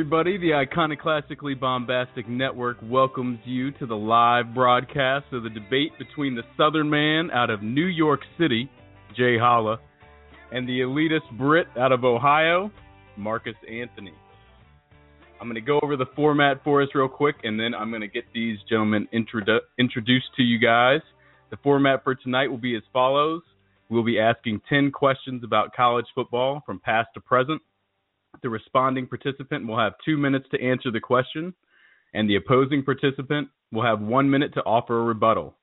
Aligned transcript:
Everybody. 0.00 0.38
The 0.38 0.52
Iconoclastically 0.52 1.60
Bombastic 1.60 2.26
Network 2.26 2.78
welcomes 2.84 3.38
you 3.44 3.70
to 3.72 3.84
the 3.84 3.94
live 3.94 4.54
broadcast 4.54 5.26
of 5.30 5.42
the 5.42 5.50
debate 5.50 5.92
between 5.98 6.34
the 6.34 6.42
Southern 6.56 6.88
man 6.88 7.30
out 7.32 7.50
of 7.50 7.62
New 7.62 7.84
York 7.84 8.20
City, 8.38 8.70
Jay 9.14 9.36
Holla, 9.36 9.78
and 10.52 10.66
the 10.66 10.80
elitist 10.80 11.30
Brit 11.36 11.66
out 11.78 11.92
of 11.92 12.02
Ohio, 12.02 12.70
Marcus 13.18 13.54
Anthony. 13.70 14.14
I'm 15.38 15.46
going 15.46 15.56
to 15.56 15.60
go 15.60 15.78
over 15.82 15.98
the 15.98 16.06
format 16.16 16.64
for 16.64 16.80
us 16.80 16.88
real 16.94 17.06
quick, 17.06 17.36
and 17.44 17.60
then 17.60 17.74
I'm 17.74 17.90
going 17.90 18.00
to 18.00 18.08
get 18.08 18.24
these 18.32 18.56
gentlemen 18.70 19.06
introdu- 19.12 19.60
introduced 19.78 20.28
to 20.36 20.42
you 20.42 20.58
guys. 20.58 21.02
The 21.50 21.58
format 21.58 22.04
for 22.04 22.14
tonight 22.14 22.48
will 22.48 22.56
be 22.56 22.74
as 22.74 22.82
follows 22.90 23.42
We'll 23.90 24.04
be 24.04 24.20
asking 24.20 24.62
10 24.68 24.92
questions 24.92 25.42
about 25.42 25.74
college 25.74 26.06
football 26.14 26.62
from 26.64 26.78
past 26.78 27.08
to 27.14 27.20
present. 27.20 27.60
The 28.42 28.48
responding 28.48 29.06
participant 29.06 29.66
will 29.66 29.78
have 29.78 29.94
two 30.04 30.16
minutes 30.16 30.46
to 30.50 30.62
answer 30.62 30.90
the 30.90 31.00
question, 31.00 31.54
and 32.14 32.28
the 32.28 32.36
opposing 32.36 32.84
participant 32.84 33.48
will 33.72 33.84
have 33.84 34.00
one 34.00 34.30
minute 34.30 34.54
to 34.54 34.64
offer 34.64 35.00
a 35.00 35.04
rebuttal. 35.04 35.56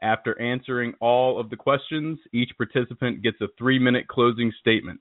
After 0.00 0.40
answering 0.40 0.94
all 1.00 1.38
of 1.38 1.50
the 1.50 1.56
questions, 1.56 2.18
each 2.32 2.50
participant 2.56 3.22
gets 3.22 3.40
a 3.40 3.48
three 3.58 3.78
minute 3.78 4.08
closing 4.08 4.52
statement. 4.60 5.00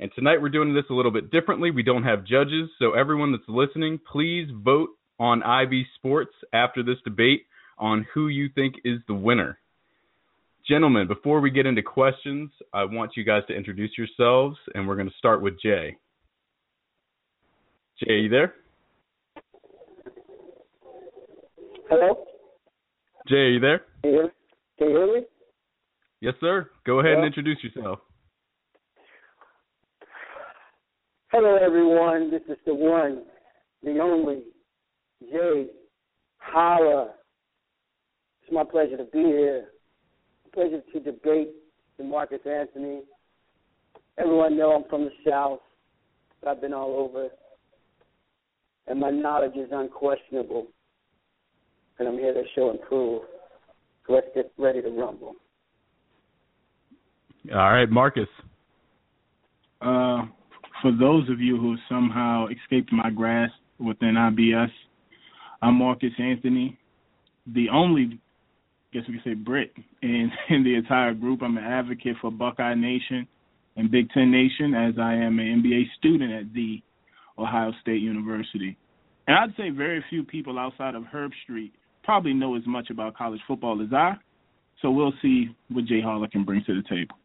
And 0.00 0.10
tonight 0.14 0.42
we're 0.42 0.48
doing 0.48 0.74
this 0.74 0.84
a 0.90 0.94
little 0.94 1.12
bit 1.12 1.30
differently. 1.30 1.70
We 1.70 1.84
don't 1.84 2.02
have 2.02 2.24
judges, 2.24 2.70
so 2.78 2.94
everyone 2.94 3.30
that's 3.30 3.44
listening, 3.48 4.00
please 4.10 4.48
vote 4.52 4.88
on 5.20 5.42
IB 5.44 5.84
Sports 5.96 6.34
after 6.52 6.82
this 6.82 6.98
debate 7.04 7.46
on 7.78 8.06
who 8.12 8.28
you 8.28 8.48
think 8.54 8.74
is 8.84 8.98
the 9.06 9.14
winner. 9.14 9.58
Gentlemen, 10.66 11.06
before 11.06 11.40
we 11.40 11.50
get 11.50 11.66
into 11.66 11.82
questions, 11.82 12.50
I 12.72 12.84
want 12.84 13.12
you 13.16 13.22
guys 13.22 13.42
to 13.48 13.54
introduce 13.54 13.90
yourselves, 13.96 14.56
and 14.74 14.88
we're 14.88 14.96
going 14.96 15.10
to 15.10 15.16
start 15.18 15.42
with 15.42 15.60
Jay. 15.60 15.96
Jay, 18.06 18.20
you 18.20 18.28
there? 18.28 18.54
Hello? 21.88 22.24
Jay, 23.28 23.36
are 23.36 23.50
you 23.50 23.60
there? 23.60 23.80
Can 24.02 24.12
you 24.12 24.16
hear, 24.20 24.32
Can 24.78 24.88
you 24.90 24.96
hear 24.96 25.14
me? 25.14 25.26
Yes, 26.20 26.34
sir. 26.40 26.68
Go 26.84 27.00
ahead 27.00 27.14
and 27.14 27.24
introduce 27.24 27.58
yourself. 27.62 28.00
Hello, 31.30 31.56
everyone. 31.56 32.30
This 32.30 32.42
is 32.48 32.58
the 32.66 32.74
one, 32.74 33.24
the 33.82 33.98
only, 34.00 34.42
Jay 35.22 35.66
Holla. 36.38 37.12
It's 38.42 38.52
my 38.52 38.64
pleasure 38.64 38.98
to 38.98 39.04
be 39.04 39.20
here. 39.20 39.68
Pleasure 40.52 40.80
to 40.92 41.00
debate 41.00 41.50
with 41.98 42.06
Marcus 42.06 42.40
Anthony. 42.46 43.00
Everyone 44.18 44.56
know 44.56 44.72
I'm 44.72 44.88
from 44.90 45.04
the 45.04 45.10
South. 45.28 45.60
but 46.42 46.50
I've 46.50 46.60
been 46.60 46.74
all 46.74 46.96
over, 46.96 47.28
and 48.86 49.00
my 49.00 49.10
knowledge 49.10 49.56
is 49.56 49.68
unquestionable. 49.72 50.66
And 51.98 52.08
I'm 52.08 52.18
here 52.18 52.34
to 52.34 52.42
show 52.54 52.70
and 52.70 52.80
prove. 52.82 53.22
So 54.06 54.12
let's 54.12 54.26
get 54.34 54.52
ready 54.58 54.82
to 54.82 54.88
rumble. 54.88 55.34
All 57.52 57.72
right, 57.72 57.88
Marcus. 57.88 58.28
Uh, 59.80 60.22
for 60.82 60.92
those 60.98 61.28
of 61.30 61.40
you 61.40 61.58
who 61.58 61.76
somehow 61.88 62.46
escaped 62.48 62.92
my 62.92 63.10
grasp 63.10 63.54
within 63.78 64.14
IBS, 64.14 64.70
I'm 65.62 65.76
Marcus 65.76 66.12
Anthony, 66.18 66.78
the 67.46 67.68
only, 67.72 68.02
I 68.12 68.96
guess 68.96 69.08
we 69.08 69.14
could 69.14 69.24
say, 69.24 69.34
Brit 69.34 69.72
in, 70.02 70.30
in 70.50 70.64
the 70.64 70.74
entire 70.74 71.14
group. 71.14 71.42
I'm 71.42 71.56
an 71.56 71.64
advocate 71.64 72.16
for 72.20 72.30
Buckeye 72.30 72.74
Nation 72.74 73.26
and 73.76 73.90
Big 73.90 74.10
Ten 74.10 74.30
Nation, 74.30 74.74
as 74.74 74.94
I 75.00 75.14
am 75.14 75.38
an 75.38 75.62
MBA 75.62 75.84
student 75.98 76.32
at 76.32 76.52
the 76.54 76.82
Ohio 77.38 77.72
State 77.80 78.00
University. 78.00 78.76
And 79.26 79.36
I'd 79.36 79.56
say 79.56 79.70
very 79.70 80.04
few 80.10 80.24
people 80.24 80.58
outside 80.58 80.94
of 80.94 81.04
Herb 81.04 81.32
Street 81.44 81.72
probably 82.02 82.34
know 82.34 82.56
as 82.56 82.62
much 82.66 82.90
about 82.90 83.16
college 83.16 83.40
football 83.48 83.82
as 83.82 83.92
I. 83.92 84.14
So 84.82 84.90
we'll 84.90 85.14
see 85.22 85.54
what 85.70 85.86
Jay 85.86 86.00
Holla 86.00 86.28
can 86.28 86.44
bring 86.44 86.62
to 86.66 86.74
the 86.74 86.82
table. 86.88 87.16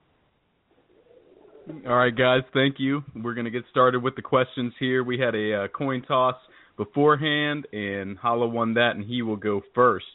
All 1.87 1.97
right, 1.97 2.15
guys, 2.15 2.41
thank 2.53 2.75
you. 2.79 3.03
We're 3.15 3.33
going 3.33 3.45
to 3.45 3.51
get 3.51 3.63
started 3.69 4.01
with 4.01 4.15
the 4.15 4.21
questions 4.21 4.73
here. 4.79 5.03
We 5.03 5.19
had 5.19 5.35
a 5.35 5.65
uh, 5.65 5.67
coin 5.67 6.01
toss 6.01 6.35
beforehand, 6.77 7.67
and 7.71 8.17
Holla 8.17 8.47
won 8.47 8.73
that, 8.75 8.95
and 8.95 9.03
he 9.03 9.21
will 9.21 9.35
go 9.35 9.61
first. 9.75 10.05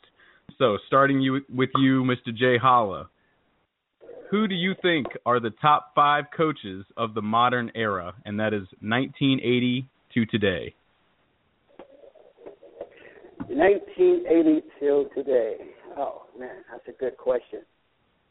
So, 0.59 0.79
starting 0.89 1.21
you 1.21 1.43
with 1.55 1.71
you, 1.77 2.03
Mr. 2.03 2.35
Jay 2.35 2.59
Holla. 2.59 3.09
Who 4.31 4.49
do 4.49 4.55
you 4.55 4.75
think 4.83 5.07
are 5.27 5.41
the 5.41 5.51
top 5.63 5.93
five 5.95 6.25
coaches 6.37 6.85
of 6.97 7.15
the 7.15 7.23
modern 7.23 7.71
era, 7.75 8.15
and 8.25 8.39
that 8.41 8.53
is 8.53 8.67
1980 8.81 9.87
to 10.15 10.27
today? 10.27 10.75
1980 13.49 14.63
till 14.81 15.09
today. 15.15 15.57
Oh 15.97 16.23
man, 16.39 16.65
that's 16.71 16.89
a 16.89 16.99
good 16.99 17.17
question. 17.17 17.61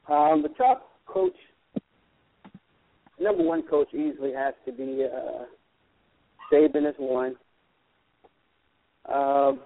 Um, 0.09 0.41
the 0.41 0.49
top 0.57 0.89
coach, 1.05 1.35
number 3.19 3.43
one 3.43 3.63
coach, 3.63 3.93
easily 3.93 4.33
has 4.33 4.53
to 4.65 4.71
be 4.71 5.05
uh, 5.05 5.45
Saban 6.51 6.87
as 6.87 6.95
one. 6.97 7.35
Um, 9.07 9.59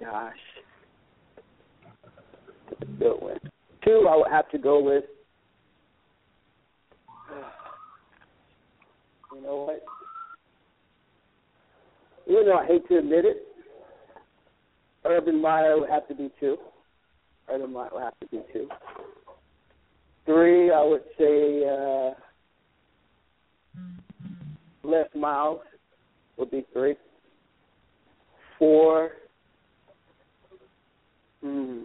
gosh, 0.00 0.34
Two, 3.84 4.06
I 4.10 4.16
would 4.16 4.30
have 4.30 4.50
to 4.50 4.58
go 4.58 4.82
with. 4.82 5.04
You 9.34 9.42
know 9.42 9.64
what? 9.66 9.82
even 12.26 12.46
though 12.46 12.58
I 12.58 12.66
hate 12.66 12.86
to 12.88 12.98
admit 12.98 13.24
it, 13.24 13.46
Urban 15.04 15.40
Meyer 15.40 15.78
would 15.78 15.88
have 15.88 16.08
to 16.08 16.14
be 16.14 16.30
two. 16.40 16.56
Urban 17.48 17.72
Meyer 17.72 17.88
would 17.92 18.02
have 18.02 18.18
to 18.20 18.26
be 18.26 18.40
two. 18.52 18.68
Three, 20.24 20.72
I 20.72 20.82
would 20.82 21.04
say 21.16 21.62
uh, 21.64 22.10
Les 24.82 25.04
Miles 25.14 25.60
would 26.36 26.50
be 26.50 26.66
three. 26.72 26.96
Four. 28.58 29.10
Hmm. 31.42 31.84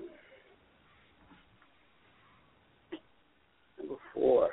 Four. 4.21 4.49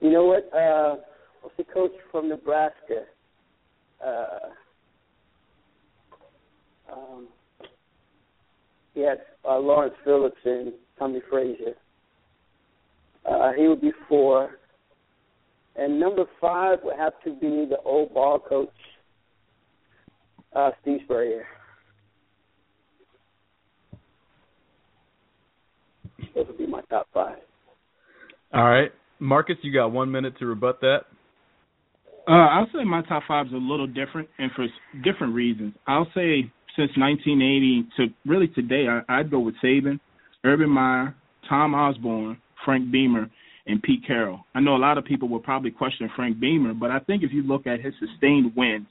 You 0.00 0.10
know 0.10 0.24
what? 0.24 0.50
Uh, 0.52 0.96
what's 1.40 1.56
the 1.56 1.62
coach 1.62 1.92
from 2.10 2.28
Nebraska? 2.28 3.04
Uh, 4.04 4.26
um, 6.92 7.28
he 8.92 9.02
had 9.02 9.18
uh, 9.48 9.60
Lawrence 9.60 9.94
Phillips 10.04 10.34
and 10.44 10.72
Tommie 10.98 11.22
Frazier. 11.30 11.74
Uh, 13.24 13.52
he 13.52 13.68
would 13.68 13.80
be 13.80 13.92
four. 14.08 14.58
And 15.76 16.00
number 16.00 16.24
five 16.40 16.80
would 16.82 16.96
have 16.96 17.12
to 17.22 17.30
be 17.34 17.66
the 17.70 17.78
old 17.84 18.12
ball 18.12 18.40
coach, 18.40 18.68
uh, 20.56 20.72
Steve 20.82 21.02
Spurrier. 21.04 21.46
Those 26.34 26.46
would 26.46 26.58
be 26.58 26.66
my 26.66 26.80
top 26.90 27.08
five. 27.12 27.38
All 28.52 28.64
right. 28.64 28.90
Marcus, 29.18 29.56
you 29.62 29.72
got 29.72 29.92
one 29.92 30.10
minute 30.10 30.34
to 30.38 30.46
rebut 30.46 30.80
that. 30.80 31.00
Uh, 32.28 32.32
I'll 32.32 32.66
say 32.66 32.84
my 32.84 33.02
top 33.02 33.24
five 33.26 33.46
is 33.46 33.52
a 33.52 33.56
little 33.56 33.86
different, 33.86 34.28
and 34.38 34.50
for 34.52 34.66
different 35.02 35.34
reasons. 35.34 35.74
I'll 35.86 36.08
say 36.14 36.50
since 36.76 36.90
1980 36.96 37.88
to 37.96 38.06
really 38.24 38.48
today, 38.48 38.86
I, 38.88 39.20
I'd 39.20 39.30
go 39.30 39.40
with 39.40 39.54
Saban, 39.62 39.98
Urban 40.44 40.70
Meyer, 40.70 41.14
Tom 41.48 41.74
Osborne, 41.74 42.38
Frank 42.64 42.90
Beamer, 42.90 43.28
and 43.66 43.82
Pete 43.82 44.04
Carroll. 44.06 44.40
I 44.54 44.60
know 44.60 44.76
a 44.76 44.78
lot 44.78 44.98
of 44.98 45.04
people 45.04 45.28
will 45.28 45.40
probably 45.40 45.70
question 45.70 46.10
Frank 46.16 46.40
Beamer, 46.40 46.74
but 46.74 46.90
I 46.90 46.98
think 47.00 47.22
if 47.22 47.32
you 47.32 47.42
look 47.42 47.66
at 47.66 47.80
his 47.80 47.94
sustained 48.00 48.52
wins 48.56 48.86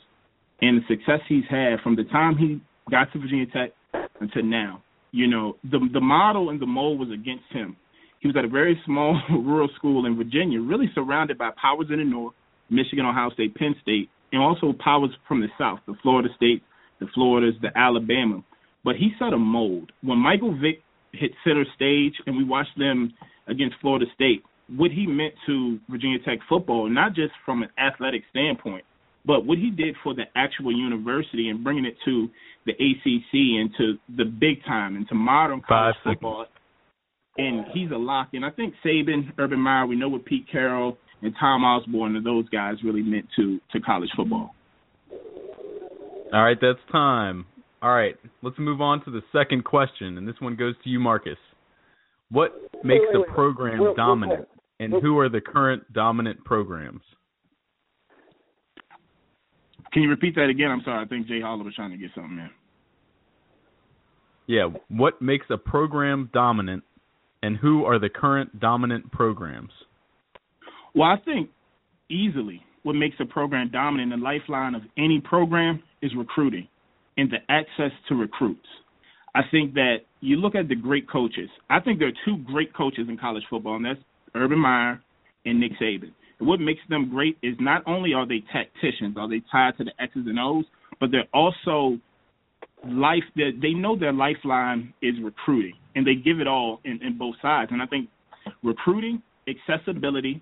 and 0.62 0.78
the 0.78 0.82
success 0.88 1.20
he's 1.28 1.44
had 1.50 1.80
from 1.84 1.96
the 1.96 2.04
time 2.06 2.38
he 2.38 2.62
got 2.90 3.12
to 3.14 3.20
Virginia 3.20 3.46
Tech 3.48 3.72
until 4.20 4.44
now, 4.44 4.82
you 5.12 5.28
know, 5.28 5.58
the 5.64 5.80
the 5.94 6.02
model 6.02 6.50
and 6.50 6.60
the 6.60 6.66
mold 6.66 7.00
was 7.00 7.10
against 7.12 7.46
him. 7.52 7.76
He 8.20 8.28
was 8.28 8.38
at 8.38 8.46
a 8.46 8.48
very 8.48 8.80
small 8.86 9.20
rural 9.30 9.70
school 9.76 10.06
in 10.06 10.16
Virginia, 10.16 10.62
really 10.62 10.90
surrounded 10.94 11.38
by 11.38 11.50
powers 11.62 11.88
in 11.90 11.98
the 11.98 12.06
north, 12.06 12.34
Michigan, 12.70 13.06
Ohio 13.06 13.30
State, 13.32 13.56
Penn 13.56 13.76
State, 13.82 14.10
and 14.32 14.42
also 14.42 14.74
powers 14.74 15.12
from 15.28 15.42
the 15.42 15.48
south, 15.58 15.80
the 15.88 15.96
Florida 16.02 16.30
State, 16.36 16.64
the 17.00 17.08
Floridas, 17.14 17.56
the 17.62 17.76
Alabama. 17.78 18.44
But 18.84 18.96
he 18.96 19.12
set 19.20 19.34
a 19.34 19.38
mold. 19.38 19.92
When 20.02 20.18
Michael 20.18 20.58
Vick 20.60 20.82
hit 21.12 21.32
center 21.44 21.66
stage 21.76 22.14
and 22.26 22.38
we 22.38 22.44
watched 22.44 22.78
them 22.78 23.14
against 23.48 23.76
Florida 23.82 24.06
State, 24.16 24.44
what 24.76 24.92
he 24.92 25.06
meant 25.06 25.34
to 25.48 25.80
Virginia 25.90 26.20
Tech 26.20 26.40
football, 26.48 26.90
not 26.90 27.14
just 27.14 27.34
from 27.46 27.64
an 27.64 27.70
athletic 27.78 28.24
standpoint, 28.30 28.86
but 29.26 29.46
what 29.46 29.58
he 29.58 29.70
did 29.70 29.96
for 30.04 30.14
the 30.14 30.24
actual 30.36 30.76
university 30.76 31.50
and 31.50 31.64
bringing 31.64 31.86
it 31.86 31.96
to 32.06 32.30
the 32.66 32.74
ACC 32.74 33.34
into 33.34 33.98
the 34.18 34.26
big 34.26 34.64
time 34.66 34.96
into 34.96 35.16
modern 35.16 35.62
college 35.68 35.96
Five 36.04 36.14
football. 36.14 36.46
and 37.38 37.66
he's 37.74 37.90
a 37.92 37.98
lock. 37.98 38.30
And 38.34 38.46
I 38.46 38.50
think 38.52 38.74
Saban, 38.86 39.32
Urban 39.38 39.60
Meyer, 39.60 39.88
we 39.88 39.96
know 39.96 40.10
what 40.10 40.26
Pete 40.26 40.46
Carroll 40.52 40.98
and 41.22 41.34
Tom 41.40 41.64
Osborne 41.64 42.16
and 42.16 42.26
those 42.26 42.48
guys 42.50 42.76
really 42.84 43.02
meant 43.02 43.26
to 43.36 43.60
to 43.72 43.80
college 43.80 44.10
football. 44.16 44.54
All 46.34 46.44
right, 46.44 46.58
that's 46.62 46.80
time. 46.92 47.46
All 47.82 47.94
right, 47.94 48.16
let's 48.44 48.58
move 48.60 48.80
on 48.80 49.04
to 49.06 49.12
the 49.12 49.22
second 49.32 49.64
question, 49.66 50.18
and 50.18 50.28
this 50.28 50.36
one 50.40 50.56
goes 50.56 50.76
to 50.84 50.90
you, 50.90 51.00
Marcus. 51.00 51.38
What 52.30 52.54
makes 52.84 53.04
wait, 53.12 53.20
wait, 53.22 53.30
a 53.30 53.34
program 53.34 53.80
wait. 53.80 53.96
dominant, 53.98 54.48
and 54.80 54.94
who 55.02 55.18
are 55.18 55.30
the 55.30 55.42
current 55.42 55.92
dominant 55.92 56.44
programs? 56.46 57.02
Can 59.94 60.04
you 60.04 60.10
repeat 60.10 60.36
that 60.36 60.50
again? 60.50 60.72
I'm 60.72 60.82
sorry. 60.84 61.04
I 61.04 61.08
think 61.08 61.28
Jay 61.28 61.42
Holla 61.42 61.64
was 61.64 61.76
trying 61.76 61.92
to 61.92 61.98
get 61.98 62.12
something 62.16 62.38
in. 62.38 62.50
Yeah, 64.48 64.70
what 64.90 65.22
makes 65.22 65.46
a 65.50 65.58
program 65.58 66.30
dominant, 66.34 66.84
and 67.44 67.58
who 67.58 67.86
are 67.86 68.00
the 68.00 68.10
current 68.10 68.60
dominant 68.60 69.12
programs? 69.12 69.72
Well, 70.94 71.08
I 71.08 71.18
think 71.24 71.50
easily 72.10 72.62
what 72.84 72.94
makes 72.94 73.16
a 73.20 73.26
program 73.26 73.70
dominant, 73.72 74.12
the 74.12 74.18
lifeline 74.18 74.76
of 74.76 74.82
any 74.98 75.22
program, 75.22 75.82
is 76.02 76.12
recruiting 76.18 76.68
and 77.18 77.30
the 77.30 77.38
access 77.50 77.92
to 78.10 78.16
recruits. 78.16 78.68
I 79.36 79.42
think 79.50 79.74
that 79.76 79.98
you 80.20 80.38
look 80.38 80.56
at 80.56 80.68
the 80.68 80.76
great 80.76 81.10
coaches. 81.10 81.50
I 81.70 81.80
think 81.80 82.00
there 82.00 82.10
are 82.10 82.26
two 82.26 82.38
great 82.46 82.76
coaches 82.76 83.08
in 83.08 83.18
college 83.18 83.44
football, 83.50 83.76
and 83.76 83.86
that's 83.86 84.00
Urban 84.36 84.60
Meyer 84.60 85.02
and 85.46 85.60
Nick 85.60 85.74
Saban. 85.82 86.12
What 86.42 86.60
makes 86.60 86.82
them 86.90 87.10
great 87.10 87.38
is 87.44 87.56
not 87.60 87.84
only 87.86 88.14
are 88.14 88.28
they 88.28 88.44
tacticians, 88.52 89.16
are 89.16 89.30
they 89.30 89.44
tied 89.52 89.78
to 89.78 89.84
the 89.84 89.92
X's 90.00 90.26
and 90.26 90.40
O's, 90.40 90.66
but 91.00 91.12
they're 91.12 91.28
also 91.34 92.00
life 92.88 93.24
that 93.36 93.60
they 93.62 93.74
know 93.74 93.96
their 93.96 94.12
lifeline 94.12 94.92
is 95.04 95.14
recruiting 95.24 95.74
and 95.96 96.06
they 96.06 96.16
give 96.16 96.40
it 96.40 96.48
all 96.48 96.80
in, 96.84 97.00
in 97.04 97.16
both 97.16 97.36
sides. 97.44 97.70
And 97.72 97.82
I 97.82 97.86
think 97.86 98.10
recruiting, 98.64 99.22
accessibility, 99.48 100.42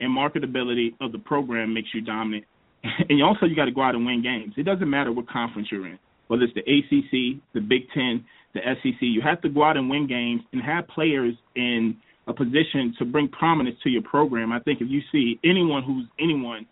and 0.00 0.16
marketability 0.16 0.94
of 1.00 1.12
the 1.12 1.18
program 1.18 1.72
makes 1.72 1.88
you 1.94 2.02
dominant. 2.02 2.44
And 3.08 3.22
also 3.22 3.46
you 3.46 3.56
got 3.56 3.64
to 3.64 3.72
go 3.72 3.82
out 3.82 3.94
and 3.94 4.04
win 4.04 4.22
games. 4.22 4.54
It 4.56 4.64
doesn't 4.64 4.88
matter 4.88 5.12
what 5.12 5.28
conference 5.28 5.68
you're 5.72 5.86
in, 5.86 5.98
whether 6.28 6.44
it's 6.44 6.54
the 6.54 6.60
ACC, 6.60 7.40
the 7.54 7.60
Big 7.60 7.82
Ten, 7.94 8.24
the 8.54 8.60
SEC. 8.82 9.00
You 9.00 9.20
have 9.22 9.40
to 9.42 9.48
go 9.48 9.64
out 9.64 9.76
and 9.76 9.90
win 9.90 10.06
games 10.06 10.42
and 10.52 10.62
have 10.62 10.86
players 10.88 11.34
in 11.56 11.96
a 12.28 12.34
position 12.34 12.94
to 12.98 13.04
bring 13.04 13.28
prominence 13.28 13.76
to 13.82 13.90
your 13.90 14.02
program. 14.02 14.52
I 14.52 14.60
think 14.60 14.80
if 14.80 14.88
you 14.88 15.00
see 15.10 15.38
anyone 15.44 15.82
who's 15.82 16.04
anyone 16.20 16.66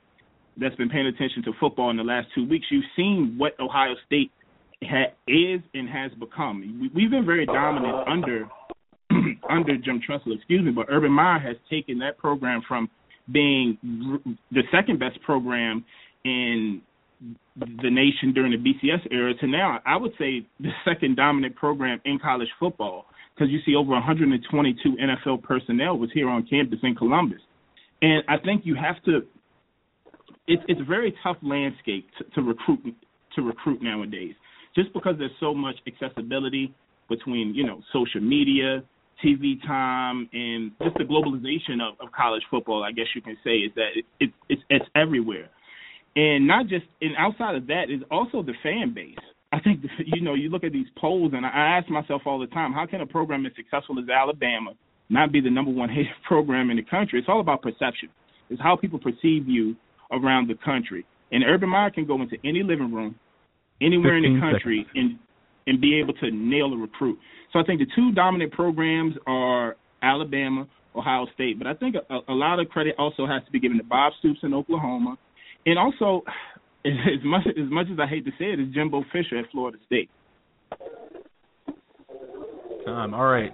that's 0.58 0.74
been 0.76 0.88
paying 0.88 1.06
attention 1.06 1.42
to 1.44 1.52
football 1.58 1.90
in 1.90 1.96
the 1.96 2.04
last 2.04 2.28
two 2.34 2.48
weeks, 2.48 2.66
you've 2.70 2.84
seen 2.94 3.34
what 3.36 3.58
Ohio 3.60 3.94
State 4.06 4.30
ha- 4.84 5.12
is 5.26 5.60
and 5.74 5.88
has 5.88 6.12
become. 6.18 6.90
We, 6.94 7.02
have 7.02 7.10
been 7.10 7.26
very 7.26 7.46
dominant 7.46 8.08
under 8.08 8.48
under 9.50 9.76
Jim 9.78 10.00
Tressel, 10.04 10.32
excuse 10.32 10.64
me, 10.64 10.72
but 10.72 10.86
Urban 10.88 11.12
Meyer 11.12 11.38
has 11.38 11.56
taken 11.70 11.98
that 12.00 12.18
program 12.18 12.62
from 12.66 12.88
being 13.32 13.78
the 14.52 14.62
second 14.70 14.98
best 14.98 15.20
program 15.22 15.84
in 16.24 16.80
the 17.56 17.90
nation 17.90 18.32
during 18.34 18.52
the 18.52 18.58
BCS 18.58 19.10
era 19.10 19.34
to 19.34 19.46
now, 19.46 19.80
I 19.86 19.96
would 19.96 20.12
say 20.18 20.46
the 20.60 20.70
second 20.84 21.16
dominant 21.16 21.56
program 21.56 22.00
in 22.04 22.18
college 22.18 22.48
football 22.60 23.06
because 23.36 23.50
you 23.52 23.60
see 23.66 23.74
over 23.74 23.90
122 23.90 24.96
NFL 24.96 25.42
personnel 25.42 25.98
was 25.98 26.10
here 26.14 26.28
on 26.28 26.46
campus 26.46 26.78
in 26.82 26.94
Columbus, 26.94 27.40
and 28.02 28.22
I 28.28 28.38
think 28.38 28.62
you 28.64 28.74
have 28.74 29.02
to. 29.04 29.22
It's 30.46 30.62
it's 30.68 30.80
a 30.80 30.84
very 30.84 31.14
tough 31.22 31.36
landscape 31.42 32.08
to, 32.18 32.24
to 32.34 32.42
recruit 32.42 32.94
to 33.34 33.42
recruit 33.42 33.82
nowadays, 33.82 34.34
just 34.74 34.92
because 34.92 35.16
there's 35.18 35.30
so 35.40 35.54
much 35.54 35.76
accessibility 35.86 36.74
between 37.08 37.54
you 37.54 37.64
know 37.64 37.82
social 37.92 38.20
media, 38.20 38.82
TV 39.24 39.60
time, 39.66 40.28
and 40.32 40.72
just 40.82 40.96
the 40.96 41.04
globalization 41.04 41.80
of, 41.82 41.94
of 42.00 42.12
college 42.12 42.42
football. 42.50 42.82
I 42.82 42.92
guess 42.92 43.06
you 43.14 43.20
can 43.20 43.36
say 43.44 43.56
is 43.58 43.72
that 43.76 43.88
it, 43.96 44.04
it, 44.20 44.30
it's 44.48 44.62
it's 44.70 44.86
everywhere, 44.94 45.50
and 46.14 46.46
not 46.46 46.68
just 46.68 46.86
and 47.02 47.14
outside 47.18 47.54
of 47.54 47.66
that 47.66 47.90
is 47.90 48.00
also 48.10 48.42
the 48.42 48.54
fan 48.62 48.94
base. 48.94 49.16
I 49.52 49.60
think 49.60 49.80
you 50.04 50.20
know 50.20 50.34
you 50.34 50.48
look 50.48 50.64
at 50.64 50.72
these 50.72 50.86
polls, 50.98 51.32
and 51.34 51.44
I 51.46 51.78
ask 51.78 51.88
myself 51.88 52.22
all 52.26 52.38
the 52.38 52.46
time, 52.48 52.72
how 52.72 52.86
can 52.86 53.00
a 53.00 53.06
program 53.06 53.46
as 53.46 53.52
successful 53.56 53.98
as 53.98 54.08
Alabama 54.08 54.72
not 55.08 55.32
be 55.32 55.40
the 55.40 55.50
number 55.50 55.70
one 55.70 55.88
hated 55.96 56.12
program 56.26 56.70
in 56.70 56.76
the 56.76 56.82
country? 56.82 57.18
It's 57.18 57.28
all 57.28 57.40
about 57.40 57.62
perception. 57.62 58.08
It's 58.50 58.60
how 58.60 58.76
people 58.76 58.98
perceive 58.98 59.48
you 59.48 59.76
around 60.12 60.48
the 60.48 60.54
country. 60.64 61.04
And 61.32 61.42
Urban 61.44 61.68
Meyer 61.68 61.90
can 61.90 62.06
go 62.06 62.22
into 62.22 62.36
any 62.44 62.62
living 62.62 62.92
room, 62.94 63.16
anywhere 63.80 64.16
in 64.16 64.22
the 64.22 64.40
country, 64.40 64.86
seconds. 64.86 65.10
and 65.10 65.18
and 65.68 65.80
be 65.80 65.98
able 65.98 66.14
to 66.14 66.30
nail 66.30 66.72
a 66.72 66.76
recruit. 66.76 67.18
So 67.52 67.58
I 67.58 67.64
think 67.64 67.80
the 67.80 67.86
two 67.96 68.12
dominant 68.12 68.52
programs 68.52 69.14
are 69.26 69.76
Alabama, 70.02 70.66
Ohio 70.94 71.26
State, 71.34 71.58
but 71.58 71.66
I 71.66 71.74
think 71.74 71.96
a, 71.96 72.18
a 72.28 72.32
lot 72.32 72.60
of 72.60 72.68
credit 72.68 72.94
also 72.98 73.26
has 73.26 73.44
to 73.46 73.50
be 73.50 73.58
given 73.58 73.76
to 73.78 73.84
Bob 73.84 74.12
Stoops 74.20 74.40
in 74.44 74.54
Oklahoma, 74.54 75.16
and 75.66 75.78
also 75.78 76.22
as 76.86 77.24
much 77.24 77.46
as 77.46 77.70
much 77.70 77.86
as 77.92 77.98
I 77.98 78.06
hate 78.06 78.24
to 78.24 78.30
say 78.32 78.46
it, 78.52 78.60
is 78.60 78.72
Jimbo 78.72 79.04
Fisher 79.12 79.38
at 79.38 79.50
Florida 79.50 79.78
State. 79.86 80.10
Um, 82.86 83.14
all 83.14 83.26
right, 83.26 83.52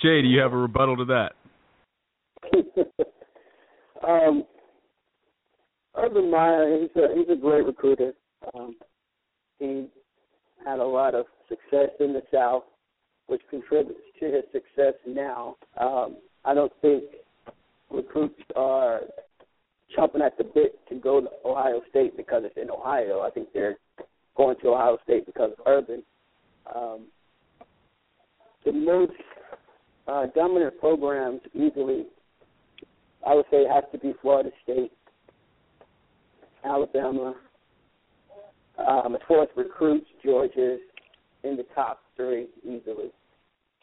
Jay, 0.00 0.20
do 0.20 0.28
you 0.28 0.40
have 0.40 0.52
a 0.52 0.56
rebuttal 0.56 0.96
to 0.96 1.04
that? 1.04 1.32
um, 4.08 4.44
Urban 5.96 6.30
Meyer, 6.30 6.80
he's 6.80 6.90
a 6.96 7.14
he's 7.14 7.28
a 7.30 7.40
great 7.40 7.64
recruiter. 7.64 8.12
Um, 8.54 8.74
he 9.58 9.86
had 10.64 10.80
a 10.80 10.84
lot 10.84 11.14
of 11.14 11.26
success 11.48 11.90
in 12.00 12.12
the 12.12 12.22
South, 12.32 12.64
which 13.28 13.42
contributes 13.50 14.00
to 14.18 14.26
his 14.26 14.44
success 14.52 14.94
now. 15.06 15.56
Um, 15.80 16.16
I 16.44 16.54
don't 16.54 16.72
think 16.80 17.04
recruits 17.90 18.40
are 18.56 19.02
chomping 19.96 20.20
at 20.24 20.36
the 20.38 20.44
bit 20.44 20.78
to 20.88 20.94
go 20.94 21.20
to 21.20 21.28
Ohio 21.44 21.82
State 21.90 22.16
because 22.16 22.42
it's 22.44 22.56
in 22.56 22.70
Ohio. 22.70 23.20
I 23.20 23.30
think 23.30 23.48
they're 23.52 23.76
going 24.36 24.56
to 24.62 24.68
Ohio 24.68 24.98
State 25.04 25.26
because 25.26 25.52
of 25.58 25.66
Urban. 25.66 26.02
Um, 26.74 27.06
the 28.64 28.72
most 28.72 29.12
uh, 30.06 30.26
dominant 30.34 30.78
programs 30.78 31.40
easily, 31.54 32.06
I 33.26 33.34
would 33.34 33.46
say, 33.50 33.64
has 33.72 33.84
to 33.92 33.98
be 33.98 34.14
Florida 34.22 34.50
State, 34.62 34.92
Alabama, 36.64 37.34
um, 38.78 39.14
as 39.14 39.20
far 39.28 39.42
as 39.42 39.48
recruits, 39.56 40.06
Georgia's 40.24 40.80
in 41.44 41.56
the 41.56 41.66
top 41.74 42.00
three 42.16 42.46
easily. 42.64 43.10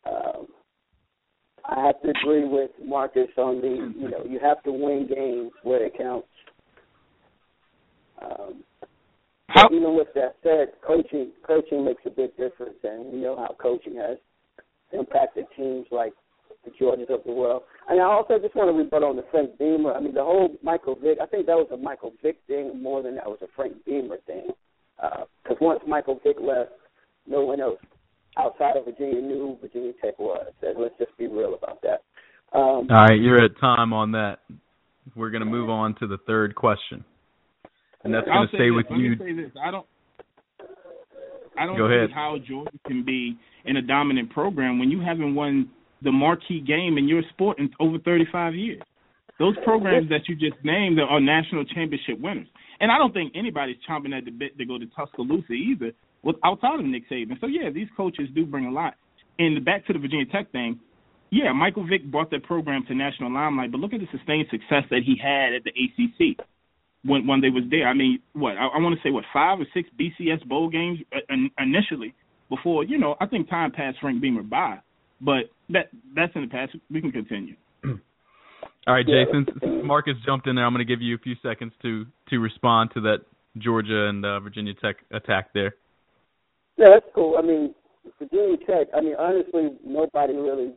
Um, 0.06 0.48
I 1.70 1.86
have 1.86 2.02
to 2.02 2.10
agree 2.10 2.48
with 2.48 2.72
Marcus 2.84 3.30
on 3.38 3.62
the, 3.62 3.94
you 3.96 4.10
know, 4.10 4.24
you 4.28 4.40
have 4.40 4.62
to 4.64 4.72
win 4.72 5.08
games 5.08 5.52
where 5.64 5.86
it 5.86 5.94
counts. 5.98 6.28
Um, 8.22 8.64
How? 9.50 9.68
Even 9.72 9.96
with 9.96 10.08
that 10.16 10.36
said, 10.44 10.74
coaching 10.86 11.32
coaching 11.46 11.86
makes 11.86 12.02
a 12.06 12.10
big 12.10 12.36
difference, 12.38 12.76
and 12.84 13.14
you 13.14 13.22
know 13.22 13.36
how 13.38 13.56
coaching 13.62 13.96
has 13.96 14.18
impacted 14.92 15.46
teams 15.56 15.86
like 15.92 16.14
the 16.66 16.72
Georgias 16.72 17.10
of 17.14 17.24
the 17.26 17.32
world. 17.32 17.64
And 17.88 18.02
I 18.02 18.06
also 18.06 18.40
just 18.40 18.56
want 18.56 18.70
to 18.70 18.78
rebut 18.78 19.04
on 19.04 19.16
the 19.16 19.26
Frank 19.32 19.58
Beamer. 19.58 19.94
I 19.94 20.02
mean, 20.02 20.14
the 20.14 20.24
whole 20.24 20.58
Michael 20.64 20.96
Vick. 20.96 21.20
I 21.22 21.28
think 21.28 21.46
that 21.46 21.56
was 21.56 21.70
a 21.72 21.78
Michael 21.78 22.14
Vick 22.22 22.38
thing 22.48 22.82
more 22.82 23.02
than 23.02 23.16
that 23.16 23.26
was 23.26 23.40
a 23.42 23.48
Frank 23.56 23.74
Beamer 23.86 24.18
thing. 24.28 24.48
Because 24.98 25.58
uh, 25.62 25.66
once 25.66 25.80
Michael 25.88 26.20
Vick 26.24 26.38
left, 26.42 26.72
no 27.28 27.46
one 27.46 27.62
else 27.62 27.80
outside 28.38 28.78
of 28.78 28.86
Virginia 28.86 29.22
knew 29.22 29.38
who 29.40 29.58
Virginia 29.62 29.94
Tech 30.04 30.18
was. 30.20 30.52
And 30.62 30.80
let's 30.80 30.98
just 30.98 31.16
be 31.18 31.28
real 31.28 31.56
about 31.56 31.82
that. 31.82 32.04
Um, 32.54 32.88
All 32.90 33.06
right, 33.08 33.20
you're 33.20 33.44
at 33.44 33.52
time 33.60 33.94
on 33.94 34.12
that. 34.14 34.40
We're 35.16 35.30
going 35.30 35.44
to 35.44 35.50
move 35.50 35.70
on 35.70 35.96
to 35.96 36.08
the 36.08 36.18
third 36.28 36.56
question, 36.56 37.04
and 38.04 38.14
that's 38.14 38.26
going 38.26 38.48
to 38.48 38.56
stay 38.56 38.70
this. 38.70 38.76
with 38.76 38.86
Let 38.90 39.00
you. 39.00 39.10
Me 39.12 39.18
say 39.18 39.34
this. 39.34 39.52
I 39.62 39.72
don't. 39.72 39.86
I 41.58 41.66
don't 41.66 41.78
Go 41.78 41.90
see 41.90 41.96
ahead. 41.96 42.12
how 42.14 42.38
Georgia 42.48 42.72
can 42.88 43.04
be 43.04 43.38
in 43.66 43.78
a 43.78 43.82
dominant 43.82 44.30
program 44.32 44.80
when 44.80 44.90
you 44.90 45.02
haven't 45.02 45.36
won 45.36 45.70
the 46.02 46.12
marquee 46.12 46.62
game 46.62 46.98
in 46.98 47.08
your 47.08 47.22
sport 47.34 47.60
in 47.60 47.70
over 47.80 47.98
35 48.00 48.56
years. 48.56 48.82
Those 49.40 49.56
programs 49.64 50.10
that 50.10 50.22
you 50.28 50.36
just 50.36 50.64
named 50.64 51.00
are 51.00 51.20
national 51.20 51.66
championship 51.66 52.20
winners. 52.20 52.48
And 52.80 52.92
I 52.92 52.98
don't 52.98 53.14
think 53.14 53.34
anybody's 53.36 53.78
chomping 53.90 54.18
at 54.18 54.26
the 54.26 54.32
bit 54.32 54.58
to 54.58 54.66
go 54.66 54.78
to 54.78 54.86
Tuscaloosa 54.88 55.54
either, 55.54 55.92
with 56.24 56.36
outside 56.44 56.80
of 56.80 56.86
Nick 56.86 57.10
Saban. 57.10 57.40
So 57.40 57.48
yeah, 57.48 57.70
these 57.70 57.88
coaches 57.96 58.28
do 58.34 58.46
bring 58.46 58.66
a 58.66 58.72
lot. 58.72 58.96
And 59.38 59.64
back 59.64 59.86
to 59.88 59.94
the 59.94 60.00
Virginia 60.00 60.26
Tech 60.26 60.52
thing, 60.52 60.80
yeah, 61.32 61.54
Michael 61.54 61.88
Vick 61.88 62.04
brought 62.10 62.32
that 62.32 62.44
program 62.44 62.86
to 62.88 62.96
national 62.96 63.34
limelight, 63.34 63.72
but 63.72 63.80
look 63.80 63.94
at 63.94 64.00
the 64.00 64.08
sustained 64.12 64.48
success 64.50 64.84
that 64.90 65.02
he 65.06 65.16
had 65.22 65.54
at 65.54 65.64
the 65.64 65.72
ACC 65.72 66.46
when 67.04 67.28
when 67.28 67.42
they 67.42 67.50
was 67.50 67.64
there. 67.70 67.88
I 67.88 67.94
mean, 67.94 68.20
what 68.34 68.58
I, 68.58 68.66
I 68.68 68.80
want 68.80 68.96
to 68.96 69.08
say, 69.08 69.12
what 69.12 69.24
five 69.32 69.60
or 69.60 69.68
six 69.74 69.90
BCS 70.00 70.48
bowl 70.48 70.70
games 70.70 71.00
uh, 71.14 71.36
initially 71.60 72.14
before 72.50 72.84
you 72.84 72.98
know. 72.98 73.16
I 73.22 73.28
think 73.28 73.50
time 73.50 73.72
passed 73.72 73.98
Frank 74.02 74.22
Beamer 74.22 74.44
by, 74.44 74.80
but 75.22 75.52
that 75.70 75.90
that's 76.16 76.36
in 76.36 76.42
the 76.42 76.48
past. 76.48 76.76
We 76.90 77.02
can 77.02 77.12
continue. 77.12 77.56
All 78.88 78.96
right, 78.96 79.06
Jason. 79.06 79.46
Since, 79.46 79.60
since 79.62 79.86
Marcus 79.86 80.16
jumped 80.26 80.48
in 80.48 80.56
there, 80.56 80.66
I'm 80.66 80.74
going 80.74 80.86
to 80.86 80.92
give 80.92 81.02
you 81.02 81.16
a 81.16 81.20
few 81.20 81.36
seconds 81.44 81.74
to 81.84 82.06
to 82.30 82.40
respond 82.40 82.92
to 82.96 83.02
that 83.02 83.20
Georgia 83.58 84.08
and 84.08 84.26
uh, 84.26 84.40
Virginia 84.40 84.74
Tech 84.74 84.98
attack 85.12 85.54
there. 85.54 85.76
Yeah, 86.80 86.92
that's 86.94 87.06
cool. 87.14 87.36
I 87.38 87.42
mean, 87.42 87.76
Virginia 88.18 88.56
Tech. 88.66 88.88
I 88.96 89.02
mean, 89.02 89.16
honestly, 89.20 89.72
nobody 89.86 90.34
really 90.34 90.76